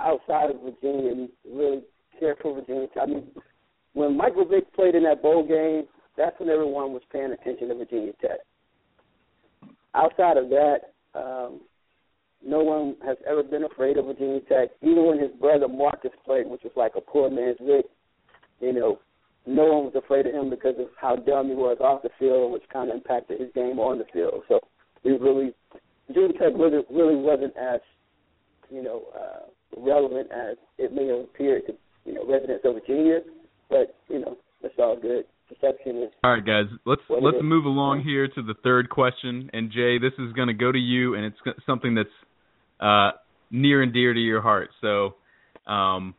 outside 0.00 0.50
of 0.50 0.56
Virginia 0.62 1.28
really 1.48 1.82
care 2.18 2.34
for 2.42 2.56
Virginia 2.56 2.88
Tech. 2.88 3.04
I 3.04 3.06
mean, 3.06 3.30
when 3.92 4.16
Michael 4.16 4.48
Vick 4.48 4.72
played 4.74 4.96
in 4.96 5.04
that 5.04 5.22
bowl 5.22 5.46
game, 5.46 5.86
that's 6.16 6.38
when 6.40 6.48
everyone 6.48 6.92
was 6.92 7.02
paying 7.12 7.30
attention 7.30 7.68
to 7.68 7.76
Virginia 7.76 8.12
Tech. 8.20 8.40
Outside 9.94 10.36
of 10.36 10.48
that, 10.48 10.78
um, 11.14 11.60
no 12.44 12.58
one 12.58 12.96
has 13.06 13.16
ever 13.28 13.44
been 13.44 13.62
afraid 13.62 13.96
of 13.96 14.06
Virginia 14.06 14.40
Tech. 14.48 14.70
Even 14.82 15.06
when 15.06 15.20
his 15.20 15.30
brother 15.40 15.68
Marcus 15.68 16.10
played, 16.24 16.48
which 16.48 16.64
was 16.64 16.72
like 16.74 16.92
a 16.96 17.00
poor 17.00 17.30
man's 17.30 17.58
Vick, 17.64 17.86
you 18.58 18.72
know, 18.72 18.98
no 19.46 19.66
one 19.66 19.84
was 19.84 19.94
afraid 19.94 20.26
of 20.26 20.34
him 20.34 20.50
because 20.50 20.74
of 20.80 20.88
how 21.00 21.14
dumb 21.14 21.48
he 21.48 21.54
was 21.54 21.78
off 21.80 22.02
the 22.02 22.10
field, 22.18 22.52
which 22.52 22.64
kind 22.72 22.90
of 22.90 22.96
impacted 22.96 23.40
his 23.40 23.50
game 23.54 23.78
on 23.78 23.96
the 23.98 24.04
field. 24.12 24.42
So 24.48 24.58
he 25.02 25.10
really, 25.10 25.52
Virginia 26.08 26.32
Tech 26.34 26.52
really, 26.56 26.82
really 26.90 27.16
wasn't 27.16 27.56
as, 27.56 27.80
you 28.70 28.82
know, 28.82 29.04
uh, 29.14 29.80
relevant 29.80 30.30
as 30.32 30.56
it 30.78 30.92
may 30.92 31.06
have 31.06 31.20
appeared 31.20 31.66
to, 31.66 31.72
you 32.04 32.14
know, 32.14 32.26
residents 32.26 32.64
of 32.64 32.74
Virginia. 32.74 33.20
But 33.68 33.94
you 34.08 34.18
know, 34.20 34.36
it's 34.62 34.74
all 34.78 34.98
good. 35.00 35.24
Perception 35.48 36.02
is. 36.02 36.10
All 36.22 36.32
right, 36.32 36.44
guys. 36.44 36.66
Let's 36.84 37.02
let's 37.08 37.38
move 37.42 37.64
along 37.64 38.02
here 38.02 38.28
to 38.28 38.42
the 38.42 38.54
third 38.62 38.90
question. 38.90 39.50
And 39.52 39.70
Jay, 39.70 39.98
this 39.98 40.12
is 40.18 40.32
going 40.32 40.48
to 40.48 40.54
go 40.54 40.70
to 40.70 40.78
you, 40.78 41.14
and 41.14 41.24
it's 41.24 41.36
something 41.66 41.94
that's 41.94 42.08
uh, 42.80 43.12
near 43.50 43.82
and 43.82 43.92
dear 43.92 44.12
to 44.12 44.20
your 44.20 44.42
heart. 44.42 44.70
So 44.80 45.14
um, 45.66 46.14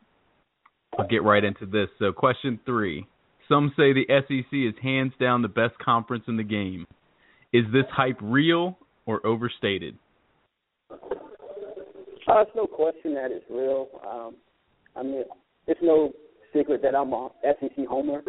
I'll 0.98 1.08
get 1.08 1.24
right 1.24 1.44
into 1.44 1.66
this. 1.66 1.88
So, 2.00 2.12
question 2.12 2.60
three. 2.66 3.06
Some 3.48 3.74
say 3.76 3.94
the 3.94 4.06
SEC 4.08 4.54
is 4.54 4.74
hands 4.82 5.14
down 5.20 5.42
the 5.42 5.50
best 5.50 5.78
conference 5.84 6.24
in 6.28 6.38
the 6.38 6.44
game. 6.44 6.88
Is 7.54 7.66
this 7.74 7.86
hype 7.92 8.18
real 8.22 8.78
or 9.06 9.26
overstated? 9.26 9.98
Uh, 10.90 10.98
it's 12.28 12.52
no 12.56 12.66
question 12.66 13.14
that 13.16 13.32
it's 13.32 13.46
real. 13.50 13.88
Um, 14.10 14.36
I 14.96 15.04
mean, 15.04 15.24
it's 15.68 15.80
no 15.84 16.14
secret 16.54 16.82
that 16.84 16.96
I'm 16.96 17.12
a 17.14 17.30
SEC 17.44 17.86
homer. 17.88 18.22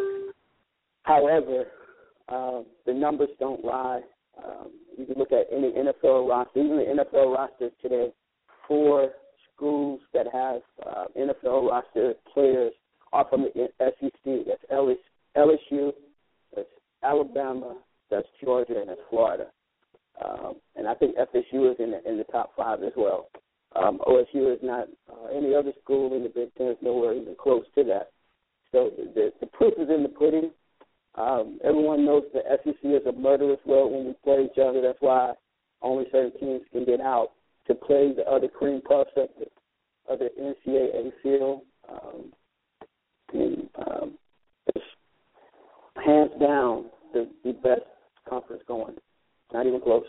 However, 1.03 1.65
uh, 2.29 2.61
the 2.85 2.93
numbers 2.93 3.29
don't 3.39 3.63
lie. 3.63 4.01
Um, 4.43 4.71
you 4.97 5.05
can 5.05 5.15
look 5.17 5.31
at 5.31 5.47
any 5.51 5.71
NFL 5.71 6.27
roster, 6.27 6.59
even 6.59 6.77
the 6.77 7.03
NFL 7.03 7.35
rosters 7.35 7.71
today 7.81 8.11
four 8.67 9.09
schools 9.55 9.99
that 10.13 10.25
have 10.33 10.61
uh, 10.85 11.05
NFL 11.17 11.69
roster 11.69 12.13
players 12.33 12.73
are 13.11 13.25
from 13.29 13.43
the 13.43 13.67
SEC. 13.79 14.45
That's 14.47 14.93
LSU, 15.37 15.91
that's 16.55 16.67
Alabama, 17.03 17.75
that's 18.13 18.27
Georgia, 18.43 18.79
and 18.79 18.89
that's 18.89 19.01
Florida. 19.09 19.47
Um, 20.23 20.55
and 20.75 20.87
I 20.87 20.93
think 20.93 21.15
FSU 21.15 21.71
is 21.71 21.77
in 21.79 21.91
the, 21.91 22.09
in 22.09 22.17
the 22.17 22.25
top 22.31 22.51
five 22.55 22.83
as 22.83 22.93
well. 22.95 23.29
Um, 23.75 23.99
OSU 24.07 24.53
is 24.53 24.59
not 24.61 24.87
uh, 25.11 25.35
any 25.35 25.55
other 25.55 25.71
school 25.83 26.15
in 26.15 26.23
the 26.23 26.29
Big 26.29 26.53
Ten 26.55 26.67
is 26.67 26.77
nowhere 26.81 27.13
even 27.13 27.35
close 27.35 27.65
to 27.75 27.83
that. 27.85 28.11
So 28.71 28.91
the, 29.15 29.31
the 29.39 29.47
proof 29.47 29.73
is 29.77 29.89
in 29.89 30.03
the 30.03 30.09
pudding. 30.09 30.51
Um, 31.15 31.59
everyone 31.63 32.05
knows 32.05 32.23
the 32.33 32.41
SEC 32.63 32.75
is 32.83 33.05
a 33.07 33.11
murderous 33.11 33.59
world 33.65 33.91
when 33.91 34.05
we 34.05 34.13
play 34.23 34.45
each 34.45 34.59
other. 34.59 34.81
That's 34.81 34.97
why 34.99 35.33
only 35.81 36.05
certain 36.11 36.39
teams 36.39 36.61
can 36.71 36.85
get 36.85 37.01
out 37.01 37.31
to 37.67 37.75
play 37.75 38.13
the 38.15 38.23
other 38.23 38.47
cream 38.47 38.81
puffs 38.81 39.11
of 39.15 39.29
the, 39.39 40.13
of 40.13 40.19
the 40.19 40.29
NCAA 40.39 41.11
field. 41.21 41.61
Um, 41.89 42.33
and 43.33 43.69
um, 43.87 44.17
it's 44.75 44.85
hands 46.03 46.31
down 46.39 46.85
the, 47.13 47.27
the 47.43 47.53
best 47.53 47.81
conference 48.33 48.63
going. 48.67 48.95
Not 49.53 49.67
even 49.67 49.81
close. 49.81 50.03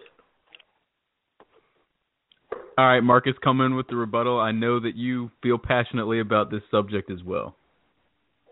All 2.76 2.86
right, 2.86 3.00
Marcus, 3.00 3.34
come 3.42 3.60
in 3.60 3.76
with 3.76 3.86
the 3.88 3.96
rebuttal. 3.96 4.40
I 4.40 4.52
know 4.52 4.80
that 4.80 4.96
you 4.96 5.30
feel 5.42 5.58
passionately 5.58 6.20
about 6.20 6.50
this 6.50 6.62
subject 6.70 7.10
as 7.10 7.22
well. 7.22 7.54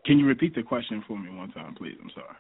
Can 0.04 0.18
you 0.18 0.26
repeat 0.26 0.54
the 0.54 0.62
question 0.62 1.02
for 1.06 1.18
me 1.18 1.30
one 1.30 1.50
time, 1.52 1.74
please? 1.74 1.96
I'm 2.00 2.10
sorry. 2.14 2.36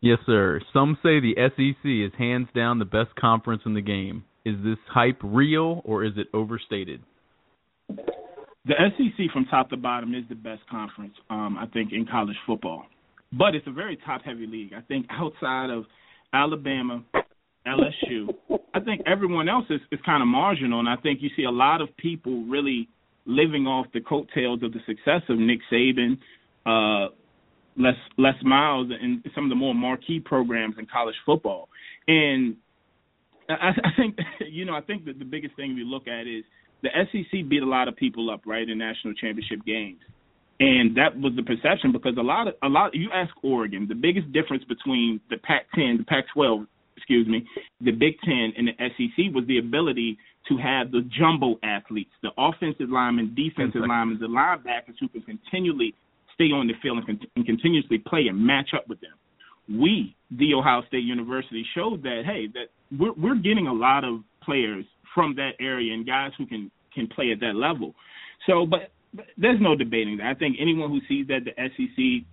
Yes, 0.00 0.18
sir. 0.26 0.60
Some 0.72 0.98
say 1.02 1.20
the 1.20 1.34
SEC 1.36 1.84
is 1.84 2.12
hands 2.18 2.48
down 2.54 2.78
the 2.78 2.84
best 2.84 3.14
conference 3.18 3.62
in 3.64 3.74
the 3.74 3.80
game. 3.80 4.24
Is 4.44 4.56
this 4.62 4.76
hype 4.88 5.18
real 5.22 5.80
or 5.84 6.04
is 6.04 6.12
it 6.16 6.26
overstated? 6.34 7.02
The 7.88 8.74
SEC 8.96 9.30
from 9.32 9.46
top 9.46 9.70
to 9.70 9.76
bottom 9.76 10.14
is 10.14 10.24
the 10.28 10.34
best 10.34 10.62
conference, 10.70 11.14
um, 11.30 11.56
I 11.58 11.66
think, 11.66 11.92
in 11.92 12.06
college 12.06 12.36
football. 12.46 12.84
But 13.32 13.54
it's 13.54 13.66
a 13.66 13.72
very 13.72 13.98
top 14.04 14.22
heavy 14.24 14.46
league. 14.46 14.72
I 14.76 14.82
think 14.82 15.06
outside 15.10 15.70
of 15.70 15.84
Alabama, 16.34 17.02
LSU, 17.66 18.28
I 18.74 18.80
think 18.80 19.02
everyone 19.06 19.48
else 19.48 19.66
is, 19.70 19.80
is 19.92 20.00
kind 20.04 20.20
of 20.20 20.26
marginal. 20.28 20.80
And 20.80 20.88
I 20.88 20.96
think 20.96 21.22
you 21.22 21.30
see 21.36 21.44
a 21.44 21.50
lot 21.50 21.80
of 21.80 21.96
people 21.96 22.44
really 22.44 22.88
living 23.24 23.66
off 23.66 23.86
the 23.94 24.00
coattails 24.00 24.62
of 24.62 24.72
the 24.72 24.80
success 24.84 25.22
of 25.28 25.38
Nick 25.38 25.60
Saban, 25.72 26.18
uh, 26.66 27.08
Les 27.76 27.94
Les 28.18 28.34
Miles, 28.42 28.90
and 29.00 29.24
some 29.34 29.44
of 29.44 29.50
the 29.50 29.56
more 29.56 29.74
marquee 29.74 30.20
programs 30.20 30.74
in 30.78 30.86
college 30.86 31.14
football. 31.24 31.68
And 32.08 32.56
I, 33.48 33.70
I 33.70 33.90
think 33.96 34.18
you 34.40 34.64
know 34.64 34.74
I 34.74 34.80
think 34.80 35.04
that 35.06 35.18
the 35.18 35.24
biggest 35.24 35.56
thing 35.56 35.74
we 35.74 35.84
look 35.84 36.06
at 36.08 36.26
is 36.26 36.44
the 36.82 36.90
SEC 37.10 37.48
beat 37.48 37.62
a 37.62 37.66
lot 37.66 37.88
of 37.88 37.96
people 37.96 38.28
up 38.30 38.42
right 38.44 38.68
in 38.68 38.76
national 38.78 39.14
championship 39.14 39.64
games, 39.64 40.00
and 40.60 40.96
that 40.96 41.18
was 41.18 41.32
the 41.36 41.42
perception 41.42 41.92
because 41.92 42.14
a 42.16 42.22
lot 42.22 42.48
of 42.48 42.54
a 42.62 42.68
lot 42.68 42.94
you 42.94 43.10
ask 43.12 43.32
Oregon 43.42 43.86
the 43.88 43.94
biggest 43.94 44.32
difference 44.32 44.64
between 44.64 45.20
the 45.30 45.36
Pac-10, 45.38 45.98
the 45.98 46.04
Pac-12, 46.04 46.66
excuse 46.96 47.26
me, 47.26 47.44
the 47.80 47.90
Big 47.90 48.14
Ten 48.24 48.52
and 48.56 48.68
the 48.68 48.72
SEC 48.78 49.34
was 49.34 49.44
the 49.46 49.58
ability 49.58 50.16
to 50.48 50.56
have 50.58 50.92
the 50.92 51.08
jumbo 51.18 51.58
athletes, 51.62 52.10
the 52.22 52.30
offensive 52.38 52.90
linemen, 52.90 53.34
defensive 53.34 53.80
linemen, 53.88 54.18
the 54.20 54.26
linebackers 54.26 54.94
who 55.00 55.08
can 55.08 55.22
continually 55.22 55.94
stay 56.34 56.44
on 56.52 56.66
the 56.66 56.74
field 56.82 56.98
and, 56.98 57.06
con- 57.06 57.28
and 57.36 57.46
continuously 57.46 57.98
play 57.98 58.26
and 58.28 58.38
match 58.38 58.70
up 58.76 58.86
with 58.88 59.00
them. 59.00 59.14
We, 59.68 60.14
the 60.30 60.54
Ohio 60.54 60.82
State 60.86 61.04
University, 61.04 61.64
showed 61.74 62.02
that 62.02 62.22
hey, 62.26 62.46
that 62.54 62.68
we're 62.96 63.14
we're 63.14 63.40
getting 63.40 63.66
a 63.66 63.72
lot 63.72 64.04
of 64.04 64.20
players 64.42 64.84
from 65.14 65.34
that 65.36 65.52
area 65.58 65.94
and 65.94 66.06
guys 66.06 66.30
who 66.38 66.46
can 66.46 66.70
can 66.94 67.08
play 67.08 67.32
at 67.32 67.40
that 67.40 67.56
level. 67.56 67.94
So, 68.46 68.66
but 68.66 68.90
there's 69.36 69.60
no 69.60 69.76
debating 69.76 70.18
that. 70.18 70.26
I 70.26 70.34
think 70.34 70.56
anyone 70.60 70.90
who 70.90 71.00
sees 71.08 71.26
that 71.28 71.40
the 71.44 71.52
SEC 71.56 72.26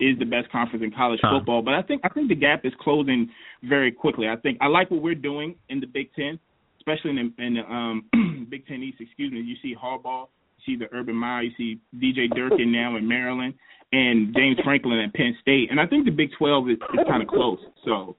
is 0.00 0.18
the 0.18 0.24
best 0.24 0.50
conference 0.50 0.84
in 0.84 0.92
college 0.92 1.20
huh. 1.22 1.38
football, 1.38 1.62
but 1.62 1.74
I 1.74 1.82
think 1.82 2.02
I 2.04 2.08
think 2.08 2.28
the 2.28 2.34
gap 2.34 2.64
is 2.64 2.72
closing 2.80 3.28
very 3.62 3.90
quickly. 3.90 4.28
I 4.28 4.36
think 4.36 4.58
I 4.60 4.68
like 4.68 4.90
what 4.90 5.02
we're 5.02 5.14
doing 5.14 5.56
in 5.68 5.80
the 5.80 5.86
Big 5.86 6.12
Ten, 6.14 6.38
especially 6.78 7.10
in 7.10 7.34
the, 7.36 7.44
in 7.44 7.54
the 7.54 7.62
um, 7.62 8.46
Big 8.50 8.66
Ten 8.66 8.82
East. 8.82 8.98
Excuse 9.00 9.32
me. 9.32 9.40
You 9.40 9.56
see 9.62 9.74
Harbaugh, 9.74 10.28
you 10.58 10.74
see 10.74 10.78
the 10.78 10.94
Urban 10.94 11.16
Meyer, 11.16 11.42
you 11.42 11.52
see 11.56 11.80
DJ 11.96 12.30
Durkin 12.34 12.70
now 12.70 12.96
in 12.96 13.08
Maryland, 13.08 13.54
and 13.92 14.34
James 14.34 14.58
Franklin 14.62 15.00
at 15.00 15.12
Penn 15.14 15.36
State, 15.40 15.70
and 15.70 15.80
I 15.80 15.86
think 15.86 16.04
the 16.04 16.12
Big 16.12 16.30
Twelve 16.38 16.68
is, 16.68 16.76
is 16.76 17.06
kind 17.08 17.22
of 17.22 17.28
close. 17.28 17.58
So 17.84 18.16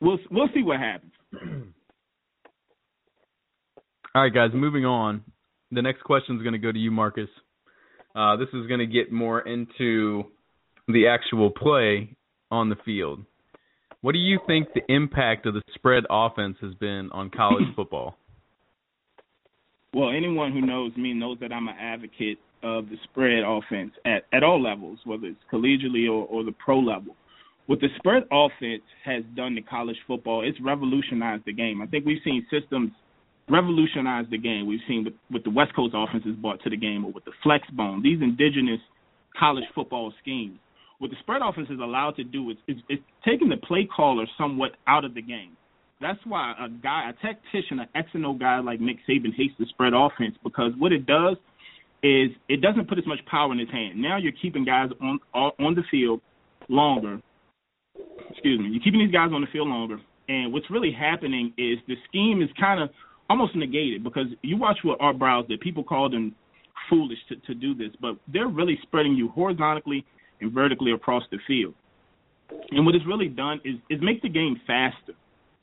we'll 0.00 0.18
we'll 0.30 0.48
see 0.54 0.62
what 0.62 0.78
happens. 0.78 1.12
All 4.14 4.22
right, 4.22 4.32
guys, 4.32 4.50
moving 4.54 4.84
on. 4.86 5.22
The 5.72 5.82
next 5.82 6.02
question 6.02 6.36
is 6.36 6.42
going 6.42 6.52
to 6.52 6.58
go 6.58 6.72
to 6.72 6.78
you, 6.78 6.90
Marcus. 6.90 7.28
Uh, 8.16 8.36
this 8.36 8.48
is 8.54 8.66
going 8.66 8.80
to 8.80 8.86
get 8.86 9.12
more 9.12 9.40
into 9.40 10.24
the 10.88 11.06
actual 11.06 11.50
play 11.50 12.16
on 12.50 12.70
the 12.70 12.76
field. 12.84 13.24
What 14.00 14.12
do 14.12 14.18
you 14.18 14.38
think 14.46 14.68
the 14.72 14.82
impact 14.92 15.46
of 15.46 15.54
the 15.54 15.62
spread 15.74 16.04
offense 16.08 16.56
has 16.62 16.74
been 16.74 17.10
on 17.12 17.30
college 17.30 17.64
football? 17.76 18.16
Well, 19.92 20.10
anyone 20.10 20.52
who 20.52 20.60
knows 20.60 20.96
me 20.96 21.12
knows 21.12 21.38
that 21.40 21.52
I'm 21.52 21.68
an 21.68 21.76
advocate 21.78 22.38
of 22.62 22.88
the 22.88 22.96
spread 23.04 23.42
offense 23.46 23.92
at, 24.04 24.24
at 24.32 24.42
all 24.42 24.62
levels, 24.62 24.98
whether 25.04 25.26
it's 25.26 25.38
collegially 25.52 26.08
or, 26.08 26.26
or 26.26 26.44
the 26.44 26.52
pro 26.52 26.78
level 26.78 27.16
what 27.66 27.80
the 27.80 27.88
spread 27.96 28.22
offense 28.30 28.82
has 29.04 29.24
done 29.34 29.54
to 29.56 29.62
college 29.62 29.96
football, 30.06 30.46
it's 30.46 30.58
revolutionized 30.60 31.44
the 31.46 31.52
game. 31.52 31.82
I 31.82 31.86
think 31.86 32.06
we've 32.06 32.22
seen 32.24 32.46
systems 32.50 32.92
revolutionize 33.48 34.26
the 34.30 34.38
game. 34.38 34.66
We've 34.66 34.80
seen 34.88 35.06
with 35.30 35.44
the 35.44 35.50
West 35.50 35.74
Coast 35.74 35.94
offenses 35.96 36.34
brought 36.36 36.62
to 36.62 36.70
the 36.70 36.76
game, 36.76 37.04
or 37.04 37.12
with 37.12 37.24
the 37.24 37.32
flex 37.42 37.68
bone, 37.70 38.02
these 38.02 38.20
indigenous 38.20 38.80
college 39.38 39.64
football 39.74 40.12
schemes. 40.20 40.58
What 40.98 41.10
the 41.10 41.16
spread 41.20 41.42
offense 41.44 41.68
is 41.70 41.78
allowed 41.78 42.16
to 42.16 42.24
do 42.24 42.50
is, 42.50 42.56
is, 42.66 42.76
is 42.88 42.98
taking 43.24 43.48
the 43.48 43.58
play 43.58 43.84
caller 43.84 44.24
somewhat 44.38 44.72
out 44.86 45.04
of 45.04 45.14
the 45.14 45.22
game. 45.22 45.56
That's 46.00 46.18
why 46.24 46.54
a 46.58 46.68
guy, 46.68 47.10
a 47.10 47.12
tactician, 47.26 47.80
an 47.80 47.88
X 47.94 48.08
and 48.14 48.24
O 48.24 48.32
guy 48.32 48.60
like 48.60 48.80
Nick 48.80 48.98
Saban 49.08 49.34
hates 49.34 49.54
the 49.58 49.66
spread 49.66 49.92
offense 49.94 50.36
because 50.42 50.72
what 50.78 50.92
it 50.92 51.06
does 51.06 51.36
is 52.02 52.30
it 52.48 52.60
doesn't 52.60 52.88
put 52.88 52.98
as 52.98 53.06
much 53.06 53.18
power 53.30 53.52
in 53.52 53.58
his 53.58 53.70
hand. 53.70 54.00
Now 54.00 54.18
you're 54.18 54.32
keeping 54.40 54.64
guys 54.64 54.90
on 55.00 55.18
on 55.34 55.74
the 55.74 55.82
field 55.90 56.20
longer 56.68 57.20
excuse 58.30 58.60
me, 58.60 58.68
you're 58.70 58.82
keeping 58.82 59.00
these 59.00 59.12
guys 59.12 59.30
on 59.32 59.40
the 59.40 59.46
field 59.52 59.68
longer. 59.68 59.98
And 60.28 60.52
what's 60.52 60.70
really 60.70 60.92
happening 60.92 61.52
is 61.56 61.78
the 61.86 61.94
scheme 62.08 62.42
is 62.42 62.48
kind 62.58 62.82
of 62.82 62.90
almost 63.28 63.56
negated 63.56 64.04
because 64.04 64.26
you 64.42 64.56
watch 64.56 64.78
what 64.82 64.98
Art 65.00 65.18
Briles 65.18 65.48
did. 65.48 65.60
People 65.60 65.84
called 65.84 66.14
him 66.14 66.34
foolish 66.88 67.18
to, 67.28 67.36
to 67.36 67.54
do 67.54 67.74
this, 67.74 67.90
but 68.00 68.16
they're 68.32 68.48
really 68.48 68.78
spreading 68.82 69.14
you 69.14 69.28
horizontally 69.28 70.04
and 70.40 70.52
vertically 70.52 70.92
across 70.92 71.24
the 71.30 71.38
field. 71.46 71.74
And 72.70 72.86
what 72.86 72.94
it's 72.94 73.06
really 73.06 73.28
done 73.28 73.60
is 73.64 73.74
is 73.90 74.00
make 74.00 74.22
the 74.22 74.28
game 74.28 74.60
faster, 74.66 75.14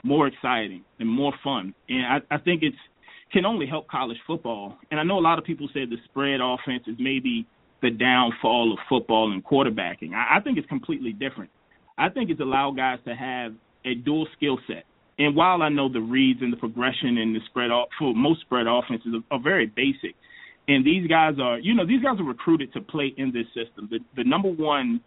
more 0.03 0.27
exciting, 0.27 0.83
and 0.99 1.07
more 1.07 1.33
fun. 1.43 1.73
And 1.87 2.05
I, 2.05 2.35
I 2.35 2.37
think 2.39 2.61
it's 2.61 2.77
can 3.31 3.45
only 3.45 3.65
help 3.65 3.87
college 3.87 4.17
football. 4.27 4.77
And 4.91 4.99
I 4.99 5.03
know 5.03 5.17
a 5.17 5.21
lot 5.21 5.39
of 5.39 5.45
people 5.45 5.67
say 5.73 5.85
the 5.85 5.97
spread 6.05 6.39
offense 6.41 6.83
is 6.87 6.95
maybe 6.99 7.47
the 7.81 7.89
downfall 7.89 8.73
of 8.73 8.79
football 8.87 9.31
and 9.31 9.43
quarterbacking. 9.43 10.13
I, 10.13 10.37
I 10.37 10.39
think 10.41 10.57
it's 10.57 10.67
completely 10.67 11.13
different. 11.13 11.49
I 11.97 12.09
think 12.09 12.29
it's 12.29 12.41
allowed 12.41 12.77
guys 12.77 12.99
to 13.05 13.15
have 13.15 13.53
a 13.85 13.95
dual 13.95 14.27
skill 14.35 14.59
set. 14.67 14.85
And 15.19 15.35
while 15.35 15.61
I 15.61 15.69
know 15.69 15.89
the 15.89 16.01
reads 16.01 16.41
and 16.41 16.51
the 16.51 16.57
progression 16.57 17.17
and 17.17 17.35
the 17.35 17.39
spread 17.49 17.71
off 17.71 17.89
for 17.99 18.15
most 18.15 18.41
spread 18.41 18.65
offenses 18.67 19.13
are, 19.13 19.35
are 19.37 19.41
very 19.41 19.67
basic, 19.67 20.15
and 20.67 20.85
these 20.85 21.07
guys 21.07 21.35
are, 21.41 21.59
you 21.59 21.73
know, 21.73 21.85
these 21.85 22.01
guys 22.01 22.19
are 22.19 22.23
recruited 22.25 22.73
to 22.73 22.81
play 22.81 23.13
in 23.17 23.31
this 23.31 23.45
system. 23.47 23.87
The 23.91 23.99
the 24.15 24.23
number 24.23 24.49
one 24.49 25.01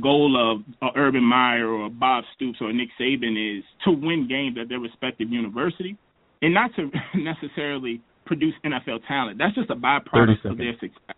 goal 0.00 0.36
of 0.38 0.62
uh, 0.82 0.96
Urban 0.96 1.24
Meyer 1.24 1.66
or 1.66 1.90
Bob 1.90 2.24
Stoops 2.36 2.58
or 2.60 2.72
Nick 2.72 2.90
Saban 2.98 3.58
is 3.58 3.64
to 3.84 3.90
win 3.90 4.28
games 4.28 4.56
at 4.60 4.68
their 4.68 4.78
respective 4.78 5.30
university, 5.30 5.96
and 6.42 6.54
not 6.54 6.70
to 6.76 6.90
necessarily 7.18 8.00
produce 8.24 8.54
NFL 8.64 9.00
talent. 9.08 9.38
That's 9.38 9.54
just 9.54 9.70
a 9.70 9.74
byproduct 9.74 10.44
of 10.44 10.58
their 10.58 10.72
success. 10.74 11.16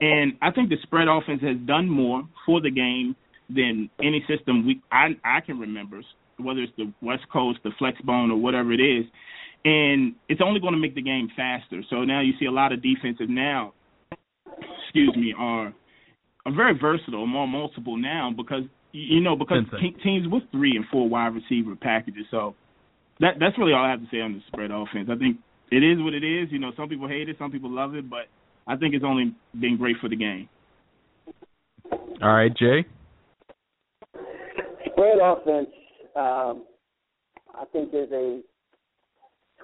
And 0.00 0.32
I 0.40 0.50
think 0.50 0.70
the 0.70 0.78
spread 0.82 1.08
offense 1.08 1.42
has 1.42 1.58
done 1.66 1.88
more 1.88 2.22
for 2.46 2.62
the 2.62 2.70
game 2.70 3.14
than 3.54 3.90
any 4.00 4.24
system 4.28 4.66
we 4.66 4.80
I 4.90 5.08
I 5.24 5.40
can 5.40 5.58
remember, 5.58 6.00
whether 6.42 6.60
it's 6.60 6.72
the 6.76 6.92
West 7.02 7.24
Coast, 7.32 7.60
the 7.64 7.70
Flexbone, 7.80 8.30
or 8.30 8.36
whatever 8.36 8.72
it 8.72 8.80
is. 8.80 9.04
And 9.64 10.14
it's 10.28 10.40
only 10.44 10.60
going 10.60 10.72
to 10.72 10.78
make 10.80 10.94
the 10.94 11.02
game 11.02 11.28
faster. 11.36 11.82
So 11.90 12.04
now 12.04 12.20
you 12.20 12.32
see 12.38 12.46
a 12.46 12.50
lot 12.50 12.72
of 12.72 12.82
defensive 12.82 13.28
now, 13.28 13.74
excuse 14.84 15.14
me, 15.16 15.34
are 15.38 15.72
are 16.46 16.54
very 16.54 16.78
versatile, 16.78 17.26
more 17.26 17.46
multiple 17.46 17.96
now 17.96 18.32
because 18.34 18.62
you 18.92 19.20
know 19.20 19.36
because 19.36 19.64
teams 20.02 20.26
with 20.28 20.42
three 20.50 20.76
and 20.76 20.86
four 20.90 21.08
wide 21.08 21.34
receiver 21.34 21.76
packages. 21.76 22.24
So 22.30 22.54
that 23.20 23.34
that's 23.38 23.58
really 23.58 23.72
all 23.72 23.84
I 23.84 23.90
have 23.90 24.00
to 24.00 24.06
say 24.10 24.20
on 24.20 24.32
the 24.32 24.40
spread 24.48 24.70
offense. 24.70 25.08
I 25.12 25.16
think 25.16 25.36
it 25.70 25.84
is 25.84 26.02
what 26.02 26.14
it 26.14 26.24
is. 26.24 26.48
You 26.50 26.58
know, 26.58 26.72
some 26.76 26.88
people 26.88 27.08
hate 27.08 27.28
it, 27.28 27.36
some 27.38 27.50
people 27.50 27.70
love 27.70 27.94
it, 27.94 28.08
but 28.08 28.26
I 28.66 28.76
think 28.76 28.94
it's 28.94 29.04
only 29.04 29.34
been 29.58 29.76
great 29.76 29.96
for 30.00 30.08
the 30.08 30.16
game. 30.16 30.48
All 32.22 32.32
right, 32.32 32.54
Jay. 32.56 32.84
Spread 34.86 35.18
offense. 35.22 35.68
Um, 36.16 36.64
I 37.54 37.64
think 37.72 37.92
there's 37.92 38.12
a 38.12 38.40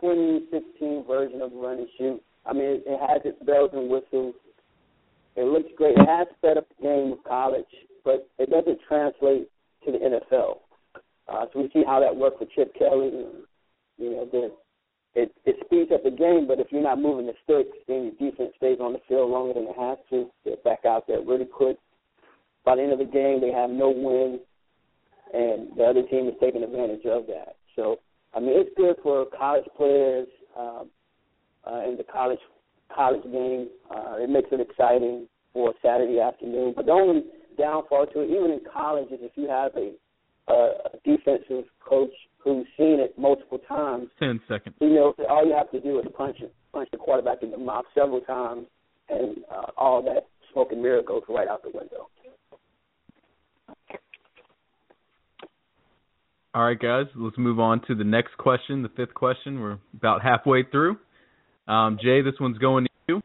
2016 0.00 1.04
version 1.06 1.40
of 1.40 1.52
run 1.52 1.78
and 1.78 1.88
shoot. 1.98 2.22
I 2.44 2.52
mean, 2.52 2.64
it, 2.64 2.82
it 2.86 3.00
has 3.00 3.22
its 3.24 3.42
bells 3.44 3.70
and 3.72 3.88
whistles. 3.88 4.34
It 5.36 5.44
looks 5.44 5.68
great. 5.76 5.96
It 5.96 6.08
has 6.08 6.28
sped 6.38 6.58
up 6.58 6.66
the 6.68 6.82
game 6.82 7.12
of 7.12 7.24
college, 7.24 7.64
but 8.04 8.28
it 8.38 8.50
doesn't 8.50 8.78
translate 8.88 9.50
to 9.84 9.92
the 9.92 9.98
NFL. 9.98 10.58
Uh, 11.28 11.46
so 11.52 11.60
we 11.60 11.70
see 11.72 11.82
how 11.86 12.00
that 12.00 12.14
worked 12.14 12.38
for 12.38 12.46
Chip 12.54 12.72
Kelly. 12.78 13.08
And, 13.08 13.44
you 13.98 14.10
know, 14.10 14.28
the, 14.30 14.52
it 15.14 15.32
it 15.44 15.56
speeds 15.64 15.90
up 15.92 16.04
the 16.04 16.10
game, 16.10 16.46
but 16.46 16.60
if 16.60 16.68
you're 16.70 16.82
not 16.82 17.00
moving 17.00 17.26
the 17.26 17.32
sticks, 17.44 17.76
then 17.88 18.12
your 18.20 18.30
defense 18.30 18.52
stays 18.56 18.78
on 18.80 18.92
the 18.92 19.00
field 19.08 19.30
longer 19.30 19.54
than 19.54 19.64
it 19.64 19.76
has 19.78 19.98
to. 20.10 20.30
They're 20.44 20.56
back 20.64 20.84
out 20.86 21.06
there 21.06 21.20
really 21.20 21.46
quick. 21.46 21.78
By 22.64 22.76
the 22.76 22.82
end 22.82 22.92
of 22.92 22.98
the 22.98 23.04
game, 23.04 23.40
they 23.40 23.52
have 23.52 23.70
no 23.70 23.90
win, 23.90 24.40
and 25.32 25.76
the 25.76 25.84
other 25.84 26.02
team 26.02 26.28
is 26.28 26.34
taking 26.40 26.62
advantage 26.62 27.04
of 27.06 27.26
that. 27.26 27.56
So, 27.74 27.98
I 28.34 28.40
mean, 28.40 28.52
it's 28.54 28.70
good 28.76 28.96
for 29.02 29.26
college 29.36 29.64
players 29.76 30.28
um, 30.58 30.90
uh, 31.66 31.88
in 31.88 31.96
the 31.96 32.04
college 32.04 32.38
college 32.94 33.22
game. 33.24 33.68
Uh, 33.90 34.16
it 34.18 34.30
makes 34.30 34.48
it 34.52 34.60
exciting 34.60 35.26
for 35.52 35.74
Saturday 35.82 36.20
afternoon. 36.20 36.74
But 36.76 36.86
the 36.86 36.92
only 36.92 37.24
downfall 37.58 38.06
to 38.12 38.20
it, 38.20 38.30
even 38.30 38.50
in 38.50 38.60
college, 38.72 39.10
is 39.10 39.18
if 39.22 39.32
you 39.34 39.48
have 39.48 39.72
a, 39.76 39.92
a 40.52 40.68
defensive 41.04 41.64
coach 41.80 42.12
who's 42.38 42.66
seen 42.76 43.00
it 43.00 43.18
multiple 43.18 43.58
times. 43.58 44.08
Ten 44.18 44.40
seconds. 44.48 44.76
You 44.80 44.90
know, 44.90 45.14
all 45.28 45.44
you 45.44 45.54
have 45.56 45.70
to 45.72 45.80
do 45.80 45.98
is 45.98 46.06
punch 46.16 46.36
it, 46.40 46.54
punch 46.72 46.88
the 46.92 46.98
quarterback 46.98 47.42
in 47.42 47.50
the 47.50 47.58
mouth 47.58 47.84
several 47.94 48.20
times, 48.20 48.66
and 49.08 49.38
uh, 49.50 49.72
all 49.76 50.02
that 50.02 50.28
smoke 50.52 50.72
and 50.72 50.82
mirror 50.82 51.02
goes 51.02 51.22
right 51.28 51.48
out 51.48 51.62
the 51.62 51.70
window. 51.70 52.08
All 56.56 56.64
right, 56.64 56.80
guys, 56.80 57.04
let's 57.14 57.36
move 57.36 57.60
on 57.60 57.82
to 57.86 57.94
the 57.94 58.02
next 58.02 58.38
question, 58.38 58.82
the 58.82 58.88
fifth 58.88 59.12
question. 59.12 59.60
We're 59.60 59.76
about 59.94 60.22
halfway 60.22 60.62
through. 60.62 60.96
Um, 61.68 61.98
Jay, 62.02 62.22
this 62.22 62.32
one's 62.40 62.56
going 62.56 62.86
to 62.86 62.90
you. 63.06 63.20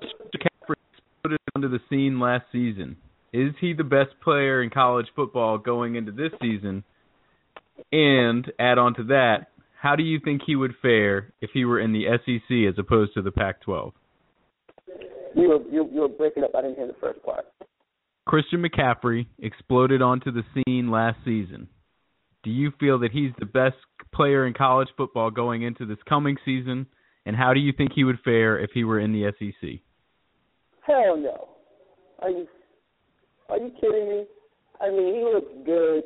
Christian 0.00 0.18
McCaffrey 0.34 0.74
exploded 0.98 1.40
onto 1.54 1.68
the 1.68 1.78
scene 1.88 2.18
last 2.18 2.46
season. 2.50 2.96
Is 3.32 3.52
he 3.60 3.74
the 3.74 3.84
best 3.84 4.10
player 4.24 4.60
in 4.60 4.70
college 4.70 5.06
football 5.14 5.56
going 5.56 5.94
into 5.94 6.10
this 6.10 6.32
season? 6.42 6.82
And 7.92 8.50
add 8.58 8.78
on 8.78 8.94
to 8.94 9.04
that, 9.04 9.46
how 9.80 9.94
do 9.94 10.02
you 10.02 10.18
think 10.18 10.42
he 10.44 10.56
would 10.56 10.74
fare 10.82 11.32
if 11.40 11.50
he 11.54 11.64
were 11.64 11.78
in 11.78 11.92
the 11.92 12.06
SEC 12.24 12.68
as 12.68 12.76
opposed 12.76 13.14
to 13.14 13.22
the 13.22 13.30
Pac-12? 13.30 13.92
You 15.36 15.48
were 15.48 15.62
you, 15.70 15.88
you 15.92 16.00
were 16.00 16.08
breaking 16.08 16.42
up. 16.42 16.50
I 16.56 16.62
didn't 16.62 16.76
hear 16.76 16.88
the 16.88 16.96
first 17.00 17.22
part. 17.22 17.44
Christian 18.24 18.64
McCaffrey 18.64 19.26
exploded 19.38 20.02
onto 20.02 20.32
the 20.32 20.42
scene 20.52 20.90
last 20.90 21.18
season. 21.24 21.68
Do 22.46 22.52
you 22.52 22.70
feel 22.78 23.00
that 23.00 23.10
he's 23.10 23.32
the 23.40 23.44
best 23.44 23.74
player 24.14 24.46
in 24.46 24.54
college 24.54 24.86
football 24.96 25.32
going 25.32 25.62
into 25.62 25.84
this 25.84 25.98
coming 26.08 26.36
season? 26.44 26.86
And 27.26 27.34
how 27.34 27.52
do 27.52 27.58
you 27.58 27.72
think 27.76 27.90
he 27.92 28.04
would 28.04 28.20
fare 28.24 28.56
if 28.56 28.70
he 28.72 28.84
were 28.84 29.00
in 29.00 29.10
the 29.10 29.32
SEC? 29.36 29.80
Hell 30.86 31.16
no. 31.16 31.48
Are 32.20 32.30
you 32.30 32.46
are 33.48 33.58
you 33.58 33.72
kidding 33.80 34.08
me? 34.08 34.26
I 34.80 34.90
mean, 34.90 35.14
he 35.16 35.22
looked 35.24 35.66
good. 35.66 36.04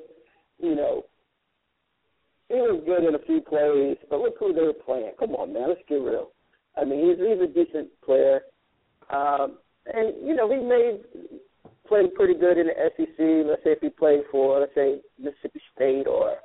You 0.59 0.77
know, 0.77 1.03
he 2.49 2.55
was 2.55 2.83
good 2.87 3.07
in 3.07 3.15
a 3.15 3.27
few 3.27 3.43
plays, 3.43 3.99
but 4.09 4.21
look 4.21 4.37
who 4.41 4.55
they 4.55 4.63
were 4.63 4.73
playing. 4.73 5.13
Come 5.19 5.35
on, 5.35 5.53
man, 5.53 5.69
let's 5.69 5.83
get 5.91 5.97
real. 5.97 6.31
I 6.75 6.87
mean, 6.87 7.07
he's 7.07 7.19
he's 7.19 7.43
a 7.43 7.53
decent 7.53 7.91
player, 8.03 8.41
um, 9.13 9.59
and 9.93 10.15
you 10.27 10.35
know 10.35 10.51
he 10.51 10.57
made 10.57 11.03
played 11.91 12.15
pretty 12.15 12.35
good 12.35 12.57
in 12.57 12.69
the 12.69 12.91
SEC. 12.97 13.19
Let's 13.19 13.65
say 13.65 13.73
if 13.73 13.81
he 13.81 13.91
played 13.91 14.23
for, 14.31 14.61
let's 14.61 14.75
say 14.75 15.01
Mississippi 15.19 15.61
State 15.75 16.07
or, 16.07 16.37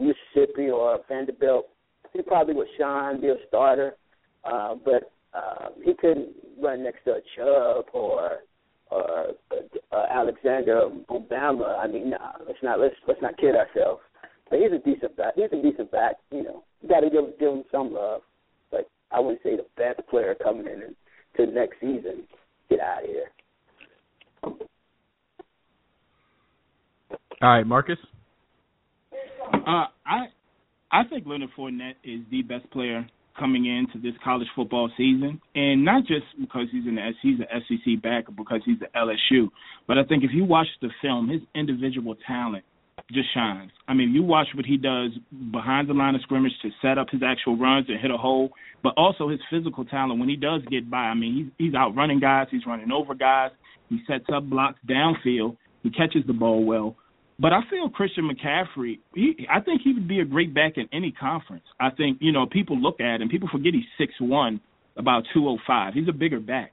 Mississippi 0.00 0.70
or 0.70 1.00
Vanderbilt, 1.08 1.66
he 2.12 2.22
probably 2.22 2.54
would 2.54 2.68
shine, 2.78 3.20
be 3.20 3.28
a 3.28 3.34
starter. 3.48 3.96
Uh, 4.44 4.76
but 4.84 5.12
uh, 5.34 5.68
he 5.84 5.92
couldn't 5.94 6.28
run 6.62 6.84
next 6.84 7.04
to 7.04 7.12
a 7.12 7.20
Chubb 7.36 7.86
or 7.92 8.38
or 8.90 9.28
uh, 9.90 10.06
Alexander 10.10 10.82
Obama. 11.10 11.78
I 11.78 11.86
mean, 11.86 12.10
nah, 12.10 12.32
let's 12.46 12.58
not 12.62 12.78
let's 12.78 12.94
let's 13.08 13.22
not 13.22 13.36
kid 13.38 13.54
ourselves. 13.56 14.02
But 14.50 14.60
he's 14.60 14.72
a 14.72 14.78
decent 14.78 15.16
back. 15.16 15.34
He's 15.34 15.46
a 15.52 15.62
decent 15.62 15.90
back. 15.90 16.16
You 16.30 16.42
know, 16.42 16.64
you 16.80 16.88
got 16.88 17.00
to 17.00 17.10
give 17.10 17.38
give 17.40 17.52
him 17.52 17.64
some 17.72 17.92
love. 17.92 18.22
But 18.70 18.88
I 19.10 19.20
wouldn't 19.20 19.42
say 19.42 19.56
the 19.56 19.66
best 19.76 20.06
player 20.08 20.34
coming 20.42 20.66
in 20.66 20.94
to 21.36 21.52
next 21.52 21.80
season. 21.80 22.24
Get 22.68 22.80
out 22.80 23.04
of 23.04 23.10
here. 23.10 23.30
All 27.42 27.48
right, 27.48 27.66
Marcus. 27.66 27.98
Uh, 29.52 29.86
I 30.06 30.26
I 30.92 31.02
think 31.10 31.26
Leonard 31.26 31.50
Fournette 31.58 31.96
is 32.04 32.20
the 32.30 32.42
best 32.42 32.70
player 32.70 33.04
coming 33.36 33.66
into 33.66 33.98
this 33.98 34.16
college 34.22 34.46
football 34.54 34.88
season, 34.96 35.40
and 35.56 35.84
not 35.84 36.06
just 36.06 36.26
because 36.40 36.68
he's 36.70 36.84
the 36.84 37.10
he's 37.20 37.40
an 37.40 37.46
SEC 37.66 38.00
back, 38.00 38.26
because 38.36 38.60
he's 38.64 38.76
at 38.80 38.94
LSU, 38.94 39.48
but 39.88 39.98
I 39.98 40.04
think 40.04 40.22
if 40.22 40.30
you 40.32 40.44
watch 40.44 40.68
the 40.80 40.90
film, 41.00 41.28
his 41.28 41.40
individual 41.54 42.14
talent 42.26 42.64
just 43.10 43.34
shines. 43.34 43.72
I 43.88 43.94
mean, 43.94 44.12
you 44.12 44.22
watch 44.22 44.46
what 44.54 44.64
he 44.64 44.76
does 44.76 45.10
behind 45.50 45.88
the 45.88 45.94
line 45.94 46.14
of 46.14 46.20
scrimmage 46.22 46.52
to 46.62 46.70
set 46.80 46.96
up 46.96 47.08
his 47.10 47.22
actual 47.26 47.56
runs 47.56 47.86
and 47.88 47.98
hit 47.98 48.12
a 48.12 48.16
hole, 48.16 48.50
but 48.84 48.94
also 48.96 49.28
his 49.28 49.40
physical 49.50 49.84
talent 49.84 50.20
when 50.20 50.28
he 50.28 50.36
does 50.36 50.62
get 50.70 50.88
by. 50.88 50.98
I 50.98 51.14
mean, 51.14 51.52
he's 51.58 51.66
he's 51.66 51.74
out 51.74 51.96
running 51.96 52.20
guys, 52.20 52.46
he's 52.52 52.66
running 52.66 52.92
over 52.92 53.16
guys, 53.16 53.50
he 53.88 53.98
sets 54.06 54.26
up 54.32 54.44
blocks 54.44 54.78
downfield, 54.88 55.56
he 55.82 55.90
catches 55.90 56.24
the 56.28 56.34
ball 56.34 56.64
well. 56.64 56.94
But 57.42 57.52
I 57.52 57.58
feel 57.68 57.90
Christian 57.90 58.30
McCaffrey, 58.30 59.00
he 59.16 59.48
I 59.50 59.60
think 59.60 59.80
he 59.82 59.92
would 59.92 60.06
be 60.06 60.20
a 60.20 60.24
great 60.24 60.54
back 60.54 60.74
in 60.76 60.88
any 60.92 61.10
conference. 61.10 61.64
I 61.80 61.90
think, 61.90 62.18
you 62.20 62.30
know, 62.30 62.46
people 62.46 62.80
look 62.80 63.00
at 63.00 63.20
him, 63.20 63.28
people 63.28 63.48
forget 63.50 63.74
he's 63.74 63.82
six 63.98 64.14
one, 64.20 64.60
about 64.96 65.24
two 65.34 65.48
oh 65.48 65.58
five. 65.66 65.92
He's 65.92 66.06
a 66.08 66.12
bigger 66.12 66.38
back. 66.38 66.72